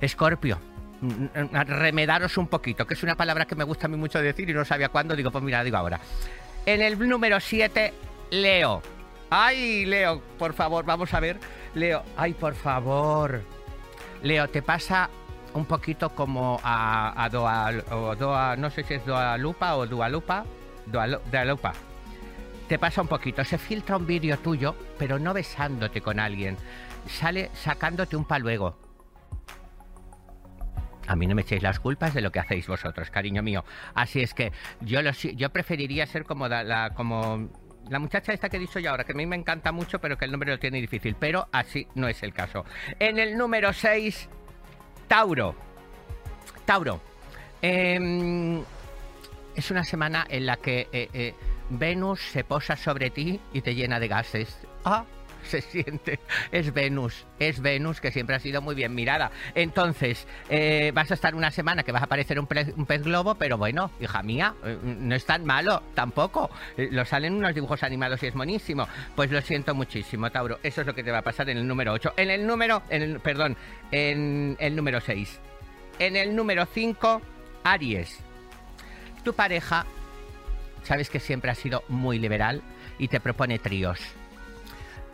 Escorpio, 0.00 0.60
remedaros 1.66 2.38
un 2.38 2.46
poquito, 2.46 2.86
que 2.86 2.94
es 2.94 3.02
una 3.02 3.16
palabra 3.16 3.46
que 3.46 3.56
me 3.56 3.64
gusta 3.64 3.86
a 3.86 3.88
mí 3.88 3.96
mucho 3.96 4.20
decir 4.20 4.48
y 4.48 4.54
no 4.54 4.64
sabía 4.64 4.88
cuándo, 4.88 5.16
digo, 5.16 5.30
pues 5.32 5.42
mira, 5.42 5.64
digo 5.64 5.76
ahora. 5.76 6.00
En 6.64 6.80
el 6.80 6.96
número 7.08 7.40
7 7.40 7.92
Leo. 8.32 8.80
Ay, 9.28 9.84
Leo, 9.84 10.22
por 10.38 10.54
favor, 10.54 10.86
vamos 10.86 11.12
a 11.12 11.20
ver. 11.20 11.38
Leo, 11.74 12.02
ay, 12.16 12.32
por 12.32 12.54
favor. 12.54 13.42
Leo, 14.22 14.48
te 14.48 14.62
pasa 14.62 15.10
un 15.52 15.66
poquito 15.66 16.08
como 16.14 16.58
a, 16.64 17.28
Doa, 17.30 17.70
o 17.90 18.16
Doa, 18.16 18.56
no 18.56 18.70
sé 18.70 18.84
si 18.84 18.94
es 18.94 19.04
Doa 19.04 19.36
Lupa 19.36 19.76
o 19.76 19.86
Dualupa, 19.86 20.46
Doa 20.86 21.44
Lupa. 21.44 21.74
Te 22.68 22.78
pasa 22.78 23.02
un 23.02 23.08
poquito, 23.08 23.44
se 23.44 23.58
filtra 23.58 23.98
un 23.98 24.06
vídeo 24.06 24.38
tuyo, 24.38 24.74
pero 24.98 25.18
no 25.18 25.34
besándote 25.34 26.00
con 26.00 26.18
alguien, 26.18 26.56
sale 27.06 27.50
sacándote 27.52 28.16
un 28.16 28.24
paluego. 28.24 28.78
A 31.06 31.16
mí 31.16 31.26
no 31.26 31.34
me 31.34 31.42
echéis 31.42 31.62
las 31.62 31.80
culpas 31.80 32.14
de 32.14 32.22
lo 32.22 32.30
que 32.30 32.38
hacéis 32.38 32.66
vosotros, 32.66 33.10
cariño 33.10 33.42
mío. 33.42 33.64
Así 33.92 34.22
es 34.22 34.32
que 34.32 34.52
yo, 34.80 35.02
lo, 35.02 35.10
yo 35.10 35.50
preferiría 35.50 36.06
ser 36.06 36.24
como 36.24 36.48
la, 36.48 36.94
como 36.94 37.50
la 37.88 37.98
muchacha 37.98 38.32
esta 38.32 38.48
que 38.48 38.56
he 38.56 38.60
dicho 38.60 38.78
yo 38.78 38.90
ahora, 38.90 39.04
que 39.04 39.12
a 39.12 39.14
mí 39.14 39.26
me 39.26 39.36
encanta 39.36 39.72
mucho, 39.72 39.98
pero 40.00 40.16
que 40.16 40.24
el 40.24 40.30
nombre 40.30 40.50
lo 40.50 40.58
tiene 40.58 40.80
difícil. 40.80 41.16
Pero 41.18 41.48
así 41.52 41.86
no 41.94 42.08
es 42.08 42.22
el 42.22 42.32
caso. 42.32 42.64
En 42.98 43.18
el 43.18 43.36
número 43.36 43.72
6, 43.72 44.28
Tauro. 45.08 45.54
Tauro. 46.64 47.00
Em, 47.60 48.62
es 49.54 49.70
una 49.70 49.84
semana 49.84 50.26
en 50.28 50.46
la 50.46 50.56
que 50.56 50.88
eh, 50.92 51.08
eh, 51.12 51.34
Venus 51.70 52.20
se 52.20 52.44
posa 52.44 52.76
sobre 52.76 53.10
ti 53.10 53.40
y 53.52 53.60
te 53.60 53.74
llena 53.74 54.00
de 54.00 54.08
gases. 54.08 54.58
Ah, 54.84 55.04
se 55.48 55.60
siente. 55.60 56.20
Es 56.50 56.72
Venus, 56.72 57.26
es 57.38 57.60
Venus 57.60 58.00
que 58.00 58.10
siempre 58.10 58.36
ha 58.36 58.40
sido 58.40 58.62
muy 58.62 58.74
bien 58.74 58.94
mirada. 58.94 59.30
Entonces, 59.54 60.26
eh, 60.48 60.92
vas 60.94 61.10
a 61.10 61.14
estar 61.14 61.34
una 61.34 61.50
semana 61.50 61.82
que 61.82 61.92
vas 61.92 62.02
a 62.02 62.06
parecer 62.06 62.38
un, 62.38 62.46
pez 62.46 63.02
globo, 63.02 63.34
pero 63.34 63.58
bueno, 63.58 63.90
hija 64.00 64.22
mía, 64.22 64.54
eh, 64.64 64.78
no 64.82 65.14
es 65.14 65.24
tan 65.24 65.44
malo 65.44 65.82
tampoco. 65.94 66.50
Eh, 66.76 66.88
lo 66.90 67.04
salen 67.04 67.34
unos 67.34 67.54
dibujos 67.54 67.82
animados 67.82 68.22
y 68.22 68.26
es 68.26 68.34
monísimo. 68.34 68.86
Pues 69.14 69.30
lo 69.30 69.40
siento 69.40 69.74
muchísimo, 69.74 70.30
Tauro. 70.30 70.58
Eso 70.62 70.82
es 70.82 70.86
lo 70.86 70.94
que 70.94 71.02
te 71.02 71.10
va 71.10 71.18
a 71.18 71.22
pasar 71.22 71.50
en 71.50 71.58
el 71.58 71.66
número 71.66 71.92
8. 71.92 72.14
En 72.16 72.30
el 72.30 72.46
número, 72.46 72.82
en 72.88 73.02
el, 73.02 73.20
perdón, 73.20 73.56
en 73.90 74.56
el 74.60 74.76
número 74.76 75.00
6. 75.00 75.40
En 75.98 76.16
el 76.16 76.34
número 76.34 76.66
5, 76.66 77.22
Aries. 77.64 78.18
Tu 79.24 79.32
pareja, 79.34 79.86
sabes 80.82 81.08
que 81.08 81.20
siempre 81.20 81.50
ha 81.50 81.54
sido 81.54 81.84
muy 81.88 82.18
liberal 82.18 82.62
y 82.98 83.08
te 83.08 83.20
propone 83.20 83.58
tríos 83.58 84.00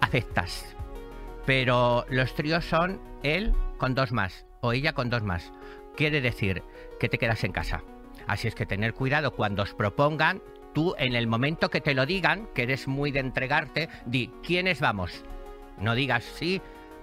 aceptas. 0.00 0.76
Pero 1.46 2.04
los 2.08 2.34
tríos 2.34 2.64
son 2.64 3.00
él 3.22 3.54
con 3.78 3.94
dos 3.94 4.12
más 4.12 4.46
o 4.60 4.72
ella 4.72 4.92
con 4.92 5.10
dos 5.10 5.22
más. 5.22 5.52
Quiere 5.96 6.20
decir 6.20 6.62
que 7.00 7.08
te 7.08 7.18
quedas 7.18 7.44
en 7.44 7.52
casa. 7.52 7.82
Así 8.26 8.48
es 8.48 8.54
que 8.54 8.66
tener 8.66 8.94
cuidado 8.94 9.32
cuando 9.32 9.62
os 9.62 9.74
propongan, 9.74 10.42
tú 10.74 10.94
en 10.98 11.14
el 11.14 11.26
momento 11.26 11.70
que 11.70 11.80
te 11.80 11.94
lo 11.94 12.06
digan, 12.06 12.48
que 12.54 12.64
eres 12.64 12.86
muy 12.86 13.10
de 13.10 13.20
entregarte, 13.20 13.88
di, 14.04 14.30
¿quiénes 14.42 14.80
vamos? 14.80 15.24
No 15.78 15.94
digas 15.94 16.24
sí, 16.24 16.60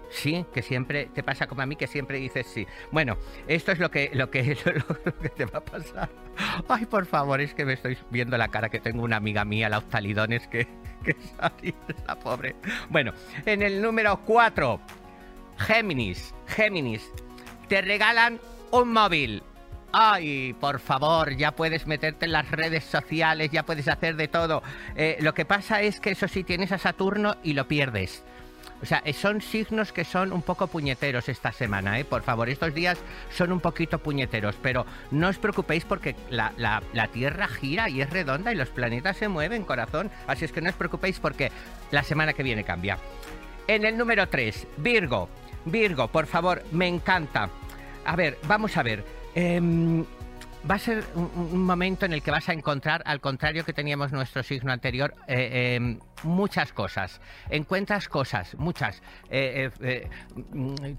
Sí, 0.10 0.46
que 0.54 0.62
siempre 0.62 1.08
te 1.08 1.24
pasa 1.24 1.48
como 1.48 1.62
a 1.62 1.66
mí, 1.66 1.76
que 1.76 1.88
siempre 1.88 2.20
dices 2.20 2.48
sí. 2.48 2.68
Bueno, 2.92 3.18
esto 3.48 3.72
es 3.72 3.80
lo 3.80 3.90
que, 3.90 4.12
lo 4.14 4.30
que, 4.30 4.56
te 5.36 5.46
va 5.46 5.60
a 5.60 5.66
pasar. 5.66 6.10
Ay, 6.68 6.86
por 6.86 7.06
favor, 7.06 7.42
es 7.42 7.54
que 7.54 7.66
me 7.66 7.74
estoy 7.74 7.98
viendo 8.12 8.38
la 8.38 8.50
cara 8.50 8.70
que 8.70 8.80
tengo 8.80 9.04
una 9.04 9.18
amiga 9.18 9.46
mía, 9.46 9.70
la 9.70 9.80
Oftalidones, 9.80 10.48
que, 10.48 10.68
que 11.06 11.16
la 12.08 12.16
pobre. 12.16 12.56
Bueno, 12.90 13.14
en 13.46 13.62
el 13.62 13.82
número 13.82 14.22
4, 14.26 14.80
Géminis, 15.58 16.34
Géminis, 16.48 17.12
te 17.68 17.82
regalan 17.82 18.40
un 18.72 18.92
móvil. 18.92 19.44
Ay, 19.92 20.54
por 20.60 20.80
favor, 20.80 21.38
ya 21.38 21.54
puedes 21.54 21.88
meterte 21.88 22.26
en 22.26 22.34
las 22.34 22.52
redes 22.52 22.84
sociales, 22.84 23.50
ya 23.52 23.64
puedes 23.64 23.88
hacer 23.88 24.18
de 24.18 24.28
todo. 24.28 24.62
Eh, 24.96 25.18
lo 25.22 25.34
que 25.34 25.46
pasa 25.46 25.82
es 25.82 26.02
que 26.02 26.12
eso 26.12 26.28
sí, 26.28 26.44
tienes 26.44 26.74
a 26.74 26.78
Saturno 26.78 27.38
y 27.44 27.54
lo 27.54 27.68
pierdes. 27.68 28.26
O 28.86 28.88
sea, 28.88 29.02
son 29.14 29.42
signos 29.42 29.92
que 29.92 30.04
son 30.04 30.32
un 30.32 30.44
poco 30.44 30.68
puñeteros 30.68 31.28
esta 31.28 31.52
semana, 31.52 32.00
¿eh? 32.00 32.06
Por 32.06 32.22
favor, 32.22 32.50
estos 32.50 32.72
días 32.72 33.00
son 33.32 33.52
un 33.52 33.60
poquito 33.60 33.98
puñeteros, 33.98 34.58
pero 34.62 34.86
no 35.10 35.30
os 35.30 35.40
preocupéis 35.40 35.86
porque 35.86 36.16
la, 36.30 36.54
la 36.56 37.08
Tierra 37.08 37.48
gira 37.48 37.90
y 37.90 38.02
es 38.02 38.10
redonda 38.12 38.52
y 38.52 38.56
los 38.56 38.70
planetas 38.70 39.18
se 39.18 39.28
mueven, 39.28 39.64
corazón. 39.64 40.12
Así 40.28 40.46
es 40.46 40.52
que 40.52 40.62
no 40.62 40.70
os 40.70 40.76
preocupéis 40.76 41.20
porque 41.20 41.52
la 41.90 42.04
semana 42.04 42.34
que 42.34 42.44
viene 42.44 42.64
cambia. 42.64 43.00
En 43.68 43.86
el 43.86 43.98
número 43.98 44.30
3, 44.30 44.68
Virgo. 44.78 45.30
Virgo, 45.66 46.08
por 46.08 46.28
favor, 46.28 46.62
me 46.72 46.88
encanta. 46.88 47.50
A 48.06 48.16
ver, 48.16 48.38
vamos 48.48 48.78
a 48.78 48.84
ver. 48.84 49.04
Eh, 49.34 50.06
va 50.70 50.76
a 50.76 50.80
ser 50.80 51.04
un, 51.16 51.64
momento 51.64 52.06
en 52.06 52.14
el 52.14 52.22
que 52.22 52.32
vas 52.32 52.50
a 52.50 52.54
encontrar, 52.54 53.04
al 53.06 53.20
contrario 53.20 53.64
que 53.66 53.74
teníamos 53.74 54.12
nuestro 54.12 54.44
signo 54.44 54.72
anterior, 54.72 55.14
eh, 55.28 55.76
em, 55.76 56.00
muchas 56.24 56.74
cosas. 56.74 57.22
Encuentras 57.50 58.08
cosas, 58.08 58.56
muchas. 58.56 59.02
Eh, 59.30 59.70
eh, 59.82 60.10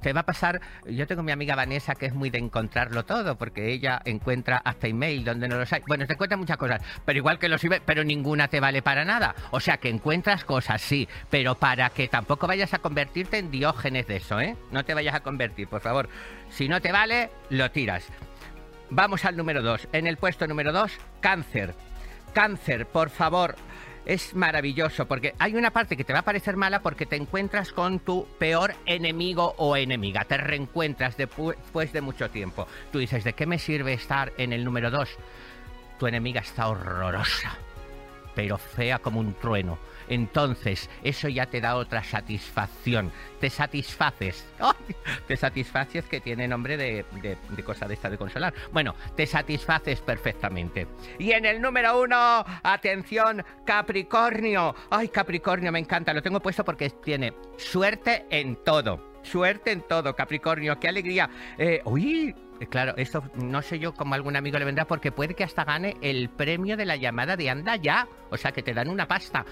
te 0.01 0.13
va 0.13 0.21
a 0.21 0.27
pasar, 0.27 0.61
yo 0.87 1.07
tengo 1.07 1.23
mi 1.23 1.33
amiga 1.33 1.57
Vanessa 1.57 1.95
que 1.95 2.07
es 2.07 2.15
muy 2.15 2.31
de 2.31 2.39
encontrarlo 2.39 3.05
todo, 3.05 3.37
porque 3.37 3.73
ella 3.73 4.01
encuentra 4.05 4.59
hasta 4.59 4.87
email 4.87 5.25
donde 5.25 5.49
no 5.49 5.57
los 5.57 5.73
hay. 5.73 5.83
Bueno, 5.87 6.07
te 6.07 6.13
encuentra 6.13 6.37
muchas 6.37 6.57
cosas, 6.57 6.81
pero 7.05 7.19
igual 7.19 7.39
que 7.39 7.49
los 7.49 7.61
sirve, 7.61 7.81
pero 7.85 8.05
ninguna 8.05 8.49
te 8.49 8.61
vale 8.61 8.83
para 8.83 9.05
nada. 9.05 9.35
O 9.51 9.61
sea 9.61 9.79
que 9.79 9.89
encuentras 9.89 10.45
cosas, 10.45 10.81
sí, 10.81 11.09
pero 11.31 11.57
para 11.57 11.91
que 11.91 12.09
tampoco 12.09 12.47
vayas 12.47 12.73
a 12.75 12.79
convertirte 12.79 13.39
en 13.39 13.51
diógenes 13.51 14.07
de 14.07 14.17
eso, 14.17 14.41
¿eh? 14.41 14.57
No 14.71 14.85
te 14.85 14.95
vayas 14.95 15.15
a 15.15 15.21
convertir, 15.21 15.67
por 15.69 15.81
favor. 15.81 16.09
Si 16.51 16.69
no 16.69 16.81
te 16.81 16.93
vale, 16.93 17.31
lo 17.51 17.71
tiras. 17.71 18.09
Vamos 18.91 19.25
al 19.25 19.37
número 19.37 19.63
2. 19.63 19.89
En 19.93 20.07
el 20.07 20.17
puesto 20.17 20.47
número 20.47 20.73
2, 20.73 20.93
cáncer. 21.21 21.75
Cáncer, 22.33 22.87
por 22.87 23.11
favor. 23.11 23.57
Es 24.05 24.37
maravilloso 24.37 25.07
porque 25.07 25.35
hay 25.41 25.57
una 25.57 25.73
parte 25.73 25.97
que 25.97 26.05
te 26.05 26.13
va 26.13 26.21
a 26.21 26.25
parecer 26.25 26.57
mala 26.57 26.81
porque 26.81 27.07
te 27.07 27.17
encuentras 27.17 27.73
con 27.73 27.99
tu 27.99 28.29
peor 28.39 28.75
enemigo 28.87 29.55
o 29.59 29.77
enemiga. 29.77 30.25
Te 30.25 30.37
reencuentras 30.37 31.17
después 31.17 31.93
de 31.93 32.01
mucho 32.01 32.31
tiempo. 32.31 32.69
Tú 32.93 33.01
dices, 33.01 33.25
¿de 33.25 33.33
qué 33.33 33.47
me 33.47 33.59
sirve 33.59 33.95
estar 33.95 34.33
en 34.39 34.53
el 34.53 34.65
número 34.65 34.93
2? 34.93 35.09
Tu 35.99 36.07
enemiga 36.07 36.41
está 36.41 36.69
horrorosa, 36.69 37.59
pero 38.37 38.57
fea 38.57 39.01
como 39.01 39.19
un 39.19 39.35
trueno 39.35 39.79
entonces 40.09 40.89
eso 41.03 41.29
ya 41.29 41.47
te 41.47 41.61
da 41.61 41.77
otra 41.77 42.03
satisfacción. 42.03 43.13
Te 43.41 43.51
satisfaces. 43.51 44.47
Te 45.29 45.37
satisfaces 45.37 46.05
que 46.07 46.21
tiene 46.21 46.49
nombre 46.49 46.77
de, 46.77 47.05
de, 47.23 47.65
cosa 47.65 47.87
de 47.87 47.95
esta 47.95 48.09
de 48.09 48.17
consolar. 48.17 48.55
Bueno, 48.73 48.95
te 49.17 49.27
satisfaces 49.27 50.01
perfectamente. 50.01 50.87
Y 51.19 51.33
en 51.33 51.45
el 51.45 51.61
número 51.61 52.01
uno, 52.01 52.45
atención, 52.63 53.45
Capricornio. 53.65 54.75
Ay, 54.91 55.09
Capricornio, 55.09 55.73
me 55.73 55.81
encanta. 55.81 56.15
Lo 56.15 56.23
tengo 56.23 56.41
puesto 56.41 56.65
porque 56.65 56.91
tiene 56.91 57.35
suerte 57.57 58.27
en 58.31 58.57
todo. 58.65 59.17
Suerte 59.23 59.73
en 59.73 59.83
todo, 59.83 60.15
Capricornio, 60.15 60.79
qué 60.79 60.89
alegría. 60.89 61.29
Eh, 61.59 61.81
uy, 61.85 62.35
Claro, 62.71 62.95
esto 62.97 63.23
no 63.35 63.63
sé 63.63 63.79
yo 63.79 63.93
cómo 63.93 64.15
algún 64.15 64.37
amigo 64.37 64.59
le 64.59 64.65
vendrá 64.65 64.87
porque 64.87 65.13
puede 65.13 65.35
que 65.35 65.45
hasta 65.45 65.65
gane 65.65 65.97
el 66.01 66.29
premio 66.31 66.77
de 66.77 66.87
la 66.87 66.97
llamada 66.97 67.37
de 67.37 67.51
Anda 67.51 67.77
ya. 67.77 68.09
O 68.31 68.37
sea, 68.37 68.53
que 68.53 68.63
te 68.63 68.75
dan 68.75 68.89
una 68.89 69.07
pasta 69.07 69.45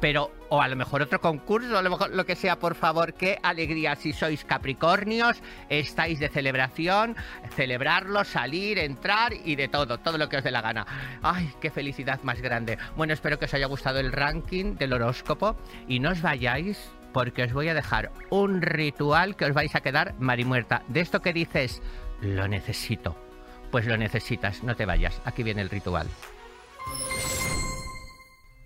pero 0.00 0.30
o 0.50 0.60
a 0.60 0.68
lo 0.68 0.76
mejor 0.76 1.00
otro 1.00 1.18
concurso, 1.20 1.78
a 1.78 1.82
lo 1.82 1.88
mejor 1.88 2.14
lo 2.14 2.26
que 2.26 2.36
sea, 2.36 2.58
por 2.58 2.74
favor, 2.74 3.14
qué 3.14 3.38
alegría 3.42 3.96
si 3.96 4.12
sois 4.12 4.44
Capricornios, 4.44 5.42
estáis 5.70 6.20
de 6.20 6.28
celebración, 6.28 7.16
celebrarlo, 7.56 8.22
salir, 8.24 8.78
entrar 8.78 9.32
y 9.32 9.56
de 9.56 9.68
todo, 9.68 9.98
todo 9.98 10.18
lo 10.18 10.28
que 10.28 10.36
os 10.36 10.44
dé 10.44 10.50
la 10.50 10.60
gana. 10.60 10.86
Ay, 11.22 11.50
qué 11.60 11.70
felicidad 11.70 12.20
más 12.22 12.42
grande. 12.42 12.76
Bueno, 12.96 13.14
espero 13.14 13.38
que 13.38 13.46
os 13.46 13.54
haya 13.54 13.66
gustado 13.66 13.98
el 13.98 14.12
ranking 14.12 14.74
del 14.74 14.92
horóscopo 14.92 15.56
y 15.88 16.00
no 16.00 16.10
os 16.10 16.20
vayáis 16.20 16.92
porque 17.14 17.44
os 17.44 17.52
voy 17.52 17.68
a 17.68 17.74
dejar 17.74 18.10
un 18.28 18.60
ritual 18.60 19.36
que 19.36 19.46
os 19.46 19.54
vais 19.54 19.74
a 19.74 19.80
quedar 19.80 20.14
marimuerta. 20.18 20.82
De 20.88 21.00
esto 21.00 21.20
que 21.22 21.32
dices, 21.32 21.80
lo 22.24 22.48
necesito. 22.48 23.16
Pues 23.70 23.86
lo 23.86 23.96
necesitas, 23.96 24.62
no 24.62 24.76
te 24.76 24.86
vayas. 24.86 25.20
Aquí 25.24 25.42
viene 25.42 25.62
el 25.62 25.70
ritual. 25.70 26.08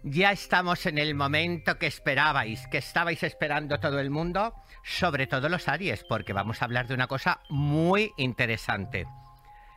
Ya 0.05 0.33
estamos 0.33 0.87
en 0.87 0.97
el 0.97 1.15
momento 1.15 1.77
que 1.79 1.87
esperabais, 1.87 2.67
que 2.69 2.79
estabais 2.79 3.23
esperando 3.23 3.81
todo 3.81 3.99
el 3.99 4.11
mundo, 4.11 4.55
sobre 4.85 5.27
todo 5.27 5.49
los 5.49 5.69
Aries, 5.69 6.05
porque 6.05 6.33
vamos 6.33 6.63
a 6.63 6.67
hablar 6.67 6.87
de 6.87 6.95
una 6.95 7.09
cosa 7.09 7.41
muy 7.51 8.13
interesante, 8.17 9.07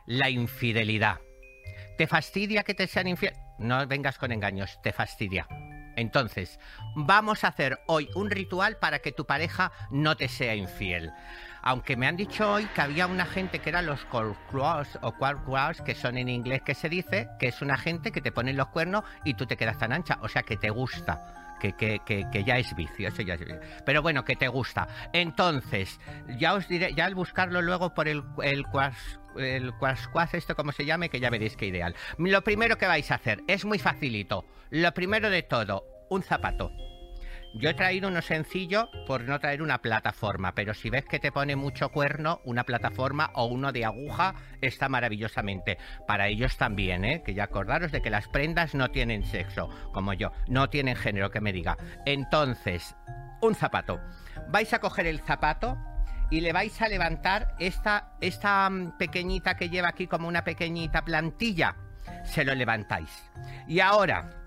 la 0.06 0.30
infidelidad. 0.30 1.18
¿Te 1.98 2.06
fastidia 2.06 2.62
que 2.62 2.74
te 2.74 2.86
sean 2.86 3.08
infiel? 3.08 3.34
No 3.58 3.86
vengas 3.86 4.18
con 4.18 4.32
engaños, 4.32 4.78
te 4.82 4.92
fastidia. 4.92 5.46
Entonces, 5.96 6.58
vamos 6.94 7.44
a 7.44 7.48
hacer 7.48 7.80
hoy 7.86 8.08
un 8.14 8.30
ritual 8.30 8.78
para 8.78 9.00
que 9.00 9.12
tu 9.12 9.26
pareja 9.26 9.72
no 9.90 10.16
te 10.16 10.28
sea 10.28 10.54
infiel. 10.54 11.12
Aunque 11.62 11.96
me 11.96 12.08
han 12.08 12.16
dicho 12.16 12.52
hoy 12.52 12.66
que 12.74 12.80
había 12.80 13.06
una 13.06 13.24
gente 13.24 13.60
que 13.60 13.70
eran 13.70 13.86
los 13.86 14.04
cross 14.04 14.98
o 15.00 15.12
cross, 15.12 15.80
que 15.82 15.94
son 15.94 16.18
en 16.18 16.28
inglés 16.28 16.62
que 16.62 16.74
se 16.74 16.88
dice, 16.88 17.28
que 17.38 17.48
es 17.48 17.62
una 17.62 17.76
gente 17.76 18.10
que 18.10 18.20
te 18.20 18.32
pone 18.32 18.52
los 18.52 18.68
cuernos 18.68 19.04
y 19.24 19.34
tú 19.34 19.46
te 19.46 19.56
quedas 19.56 19.78
tan 19.78 19.92
ancha, 19.92 20.18
o 20.22 20.28
sea 20.28 20.42
que 20.42 20.56
te 20.56 20.70
gusta. 20.70 21.38
Que, 21.60 21.74
que, 21.74 22.00
que, 22.04 22.42
ya 22.42 22.58
es 22.58 22.74
vicio, 22.74 23.06
eso 23.06 23.22
ya 23.22 23.34
es 23.34 23.40
vicio. 23.40 23.60
Pero 23.86 24.02
bueno, 24.02 24.24
que 24.24 24.34
te 24.34 24.48
gusta. 24.48 24.88
Entonces, 25.12 26.00
ya 26.36 26.54
os 26.54 26.66
diré, 26.66 26.92
ya 26.92 27.04
al 27.04 27.14
buscarlo 27.14 27.62
luego 27.62 27.94
por 27.94 28.08
el, 28.08 28.24
el 28.42 28.64
el 29.36 29.72
esto 30.32 30.56
como 30.56 30.72
se 30.72 30.84
llame, 30.84 31.08
que 31.08 31.20
ya 31.20 31.30
veréis 31.30 31.56
que 31.56 31.66
ideal. 31.66 31.94
Lo 32.18 32.42
primero 32.42 32.78
que 32.78 32.86
vais 32.88 33.08
a 33.12 33.14
hacer 33.14 33.44
es 33.46 33.64
muy 33.64 33.78
facilito. 33.78 34.44
Lo 34.70 34.92
primero 34.92 35.30
de 35.30 35.44
todo, 35.44 35.84
un 36.10 36.24
zapato. 36.24 36.72
Yo 37.54 37.68
he 37.68 37.74
traído 37.74 38.08
uno 38.08 38.22
sencillo 38.22 38.88
por 39.06 39.22
no 39.24 39.38
traer 39.38 39.60
una 39.60 39.82
plataforma, 39.82 40.54
pero 40.54 40.72
si 40.72 40.88
ves 40.88 41.04
que 41.04 41.18
te 41.18 41.30
pone 41.30 41.54
mucho 41.54 41.90
cuerno, 41.90 42.40
una 42.44 42.64
plataforma 42.64 43.30
o 43.34 43.44
uno 43.44 43.72
de 43.72 43.84
aguja 43.84 44.34
está 44.62 44.88
maravillosamente. 44.88 45.76
Para 46.06 46.28
ellos 46.28 46.56
también, 46.56 47.04
¿eh? 47.04 47.22
Que 47.22 47.34
ya 47.34 47.44
acordaros 47.44 47.92
de 47.92 48.00
que 48.00 48.08
las 48.08 48.26
prendas 48.28 48.74
no 48.74 48.90
tienen 48.90 49.24
sexo, 49.24 49.68
como 49.92 50.14
yo, 50.14 50.32
no 50.48 50.70
tienen 50.70 50.96
género, 50.96 51.30
que 51.30 51.42
me 51.42 51.52
diga. 51.52 51.76
Entonces, 52.06 52.96
un 53.42 53.54
zapato. 53.54 54.00
Vais 54.48 54.72
a 54.72 54.78
coger 54.78 55.06
el 55.06 55.20
zapato 55.20 55.76
y 56.30 56.40
le 56.40 56.54
vais 56.54 56.80
a 56.80 56.88
levantar 56.88 57.54
esta, 57.58 58.14
esta 58.22 58.68
mm, 58.70 58.96
pequeñita 58.96 59.56
que 59.56 59.68
lleva 59.68 59.88
aquí 59.88 60.06
como 60.06 60.26
una 60.26 60.42
pequeñita 60.42 61.04
plantilla. 61.04 61.76
Se 62.24 62.44
lo 62.44 62.54
levantáis. 62.54 63.30
Y 63.68 63.80
ahora, 63.80 64.41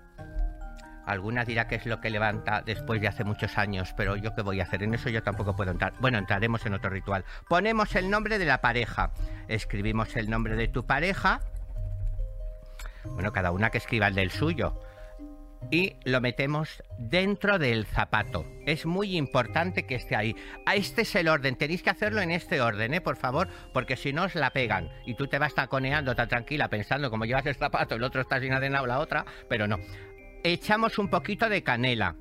alguna 1.06 1.44
dirá 1.44 1.68
que 1.68 1.76
es 1.76 1.86
lo 1.86 2.00
que 2.00 2.10
levanta 2.10 2.62
después 2.62 3.00
de 3.00 3.08
hace 3.08 3.24
muchos 3.24 3.56
años, 3.58 3.94
pero 3.96 4.16
yo 4.16 4.34
qué 4.34 4.42
voy 4.42 4.60
a 4.60 4.64
hacer, 4.64 4.82
en 4.82 4.94
eso 4.94 5.08
yo 5.08 5.22
tampoco 5.22 5.56
puedo 5.56 5.70
entrar. 5.70 5.94
Bueno, 6.00 6.18
entraremos 6.18 6.66
en 6.66 6.74
otro 6.74 6.90
ritual. 6.90 7.24
Ponemos 7.48 7.94
el 7.94 8.10
nombre 8.10 8.38
de 8.38 8.44
la 8.44 8.60
pareja. 8.60 9.12
Escribimos 9.48 10.16
el 10.16 10.28
nombre 10.28 10.56
de 10.56 10.68
tu 10.68 10.84
pareja. 10.84 11.40
Bueno, 13.04 13.32
cada 13.32 13.52
una 13.52 13.70
que 13.70 13.78
escriba 13.78 14.08
el 14.08 14.14
del 14.14 14.30
suyo 14.30 14.80
y 15.70 15.96
lo 16.04 16.20
metemos 16.20 16.82
dentro 16.98 17.58
del 17.58 17.86
zapato. 17.86 18.46
Es 18.66 18.86
muy 18.86 19.16
importante 19.16 19.86
que 19.86 19.96
esté 19.96 20.16
ahí. 20.16 20.36
Ah, 20.64 20.76
este 20.76 21.02
es 21.02 21.14
el 21.14 21.28
orden. 21.28 21.56
Tenéis 21.56 21.82
que 21.82 21.90
hacerlo 21.90 22.20
en 22.20 22.30
este 22.30 22.60
orden, 22.60 22.94
¿eh? 22.94 23.00
por 23.00 23.16
favor, 23.16 23.48
porque 23.72 23.96
si 23.96 24.12
no 24.12 24.24
os 24.24 24.34
la 24.34 24.50
pegan. 24.50 24.90
Y 25.06 25.14
tú 25.14 25.26
te 25.26 25.38
vas 25.38 25.54
taconeando 25.54 26.14
tan 26.14 26.28
tranquila 26.28 26.68
pensando 26.68 27.10
como 27.10 27.24
llevas 27.24 27.46
el 27.46 27.56
zapato, 27.56 27.94
el 27.94 28.02
otro 28.02 28.20
está 28.20 28.40
sin 28.40 28.52
adenado 28.52 28.86
la 28.86 28.98
otra, 28.98 29.24
pero 29.48 29.66
no. 29.66 29.78
Echamos 30.48 30.96
un 31.00 31.08
poquito 31.08 31.48
de 31.48 31.64
canela. 31.64 32.14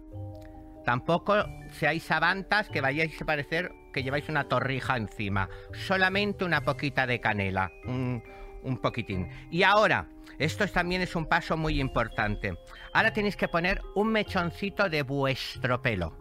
Tampoco 0.83 1.45
seáis 1.69 2.01
sabantas 2.01 2.69
que 2.69 2.81
vayáis 2.81 3.21
a 3.21 3.25
parecer 3.25 3.71
que 3.93 4.01
lleváis 4.01 4.29
una 4.29 4.47
torrija 4.47 4.97
encima. 4.97 5.47
Solamente 5.73 6.43
una 6.43 6.61
poquita 6.61 7.05
de 7.05 7.19
canela. 7.19 7.71
Un, 7.85 8.23
un 8.63 8.77
poquitín. 8.79 9.27
Y 9.51 9.61
ahora, 9.61 10.09
esto 10.39 10.67
también 10.67 11.03
es 11.03 11.15
un 11.15 11.27
paso 11.27 11.55
muy 11.55 11.79
importante. 11.79 12.57
Ahora 12.93 13.13
tenéis 13.13 13.37
que 13.37 13.47
poner 13.47 13.79
un 13.93 14.11
mechoncito 14.11 14.89
de 14.89 15.03
vuestro 15.03 15.83
pelo. 15.83 16.17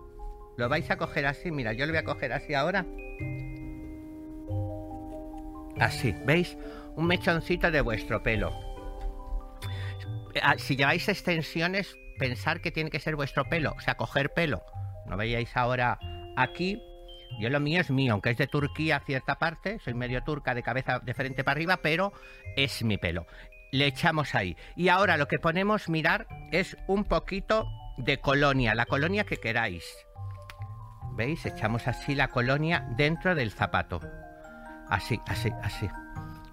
Lo 0.59 0.69
vais 0.69 0.91
a 0.91 0.99
coger 0.99 1.25
así, 1.25 1.51
mira, 1.51 1.73
yo 1.73 1.87
lo 1.87 1.93
voy 1.93 2.01
a 2.01 2.05
coger 2.05 2.35
así 2.35 2.53
ahora. 2.53 2.85
Así, 5.81 6.15
¿veis? 6.27 6.59
Un 6.97 7.07
mechoncito 7.07 7.71
de 7.71 7.81
vuestro 7.81 8.23
pelo. 8.23 8.74
Ah, 10.43 10.55
si 10.59 10.77
lleváis 10.77 11.09
extensiones, 11.09 11.97
pensar 12.19 12.61
que 12.61 12.71
tiene 12.71 12.91
que 12.91 13.01
ser 13.01 13.17
vuestro 13.17 13.45
pelo, 13.49 13.75
o 13.77 13.81
sea, 13.81 13.97
coger 13.97 14.33
pelo. 14.33 14.65
No 15.07 15.17
veáis 15.17 15.57
ahora 15.57 15.99
aquí, 16.37 16.81
yo 17.41 17.51
lo 17.51 17.61
mío 17.61 17.81
es 17.81 17.91
mío, 17.91 18.13
aunque 18.13 18.31
es 18.31 18.39
de 18.39 18.47
Turquía 18.47 19.03
cierta 19.05 19.39
parte, 19.39 19.79
soy 19.81 19.95
medio 19.95 20.23
turca 20.23 20.55
de 20.55 20.63
cabeza 20.63 21.01
de 21.01 21.15
frente 21.15 21.45
para 21.45 21.57
arriba, 21.57 21.79
pero 21.83 22.13
es 22.57 22.83
mi 22.83 22.97
pelo 22.99 23.27
le 23.75 23.87
echamos 23.87 24.37
ahí. 24.37 24.57
Y 24.77 24.89
ahora 24.89 25.17
lo 25.17 25.27
que 25.27 25.41
ponemos, 25.41 25.89
mirar, 25.89 26.29
es 26.53 26.77
un 26.87 27.05
poquito 27.05 27.67
de 27.97 28.21
colonia, 28.21 28.73
la 28.75 28.87
colonia 28.87 29.25
que 29.25 29.39
queráis. 29.39 29.85
¿Veis? 31.17 31.45
Echamos 31.45 31.89
así 31.89 32.15
la 32.15 32.29
colonia 32.29 32.87
dentro 32.97 33.35
del 33.35 33.51
zapato. 33.51 34.01
Así, 34.89 35.21
así, 35.27 35.51
así. 35.63 35.89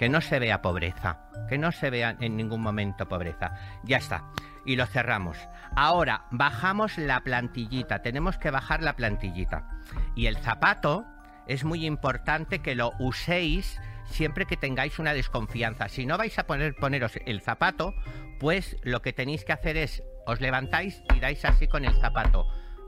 Que 0.01 0.09
no 0.09 0.19
se 0.19 0.39
vea 0.39 0.63
pobreza. 0.63 1.19
Que 1.47 1.59
no 1.59 1.71
se 1.71 1.91
vea 1.91 2.17
en 2.19 2.35
ningún 2.35 2.59
momento 2.59 3.07
pobreza. 3.07 3.53
Ya 3.83 3.97
está. 3.97 4.31
Y 4.65 4.75
lo 4.75 4.87
cerramos. 4.87 5.37
Ahora, 5.75 6.25
bajamos 6.31 6.97
la 6.97 7.19
plantillita. 7.19 8.01
Tenemos 8.01 8.39
que 8.39 8.49
bajar 8.49 8.81
la 8.81 8.95
plantillita. 8.95 9.69
Y 10.15 10.25
el 10.25 10.37
zapato 10.37 11.05
es 11.45 11.63
muy 11.63 11.85
importante 11.85 12.63
que 12.63 12.73
lo 12.73 12.93
uséis 12.97 13.79
siempre 14.05 14.47
que 14.47 14.57
tengáis 14.57 14.97
una 14.97 15.13
desconfianza. 15.13 15.87
Si 15.87 16.07
no 16.07 16.17
vais 16.17 16.39
a 16.39 16.47
poner, 16.47 16.73
poneros 16.73 17.19
el 17.27 17.41
zapato, 17.41 17.93
pues 18.39 18.77
lo 18.81 19.03
que 19.03 19.13
tenéis 19.13 19.45
que 19.45 19.53
hacer 19.53 19.77
es, 19.77 20.01
os 20.25 20.41
levantáis 20.41 21.03
y 21.15 21.19
dais 21.19 21.45
así 21.45 21.67
con 21.67 21.85
el 21.85 21.93
zapato. 22.01 22.47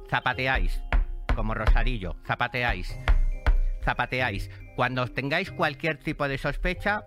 Zapateáis, 0.10 0.82
como 1.36 1.54
Rosarillo, 1.54 2.16
zapateáis, 2.26 2.98
zapateáis. 3.84 4.50
Cuando 4.76 5.08
tengáis 5.08 5.52
cualquier 5.52 5.98
tipo 5.98 6.28
de 6.28 6.38
sospecha, 6.38 7.04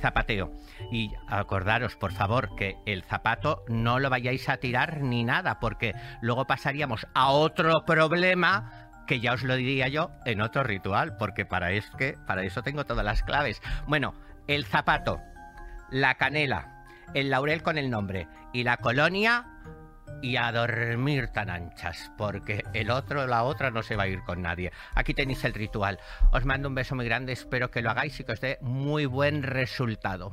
zapateo. 0.00 0.52
Y 0.90 1.12
acordaros, 1.28 1.96
por 1.96 2.12
favor, 2.12 2.54
que 2.56 2.76
el 2.86 3.04
zapato 3.04 3.64
no 3.68 3.98
lo 3.98 4.10
vayáis 4.10 4.48
a 4.48 4.56
tirar 4.56 5.02
ni 5.02 5.24
nada, 5.24 5.60
porque 5.60 5.94
luego 6.20 6.46
pasaríamos 6.46 7.06
a 7.14 7.28
otro 7.28 7.84
problema 7.84 8.90
que 9.06 9.20
ya 9.20 9.32
os 9.32 9.42
lo 9.42 9.56
diría 9.56 9.88
yo 9.88 10.10
en 10.24 10.40
otro 10.40 10.62
ritual, 10.62 11.16
porque 11.16 11.44
para, 11.44 11.68
para 12.26 12.44
eso 12.44 12.62
tengo 12.62 12.84
todas 12.84 13.04
las 13.04 13.22
claves. 13.22 13.60
Bueno, 13.86 14.14
el 14.46 14.64
zapato, 14.64 15.20
la 15.90 16.14
canela, 16.14 16.84
el 17.14 17.30
laurel 17.30 17.62
con 17.62 17.76
el 17.76 17.90
nombre 17.90 18.28
y 18.52 18.62
la 18.62 18.76
colonia 18.76 19.46
y 20.22 20.36
a 20.36 20.52
dormir 20.52 21.28
tan 21.28 21.50
anchas, 21.50 22.10
porque 22.16 22.64
el 22.74 22.90
otro 22.90 23.26
la 23.26 23.44
otra 23.44 23.70
no 23.70 23.82
se 23.82 23.96
va 23.96 24.04
a 24.04 24.08
ir 24.08 24.22
con 24.24 24.42
nadie. 24.42 24.72
Aquí 24.94 25.14
tenéis 25.14 25.44
el 25.44 25.54
ritual. 25.54 25.98
Os 26.32 26.44
mando 26.44 26.68
un 26.68 26.74
beso 26.74 26.94
muy 26.94 27.06
grande, 27.06 27.32
espero 27.32 27.70
que 27.70 27.82
lo 27.82 27.90
hagáis 27.90 28.18
y 28.20 28.24
que 28.24 28.32
os 28.32 28.40
dé 28.40 28.58
muy 28.60 29.06
buen 29.06 29.42
resultado. 29.42 30.32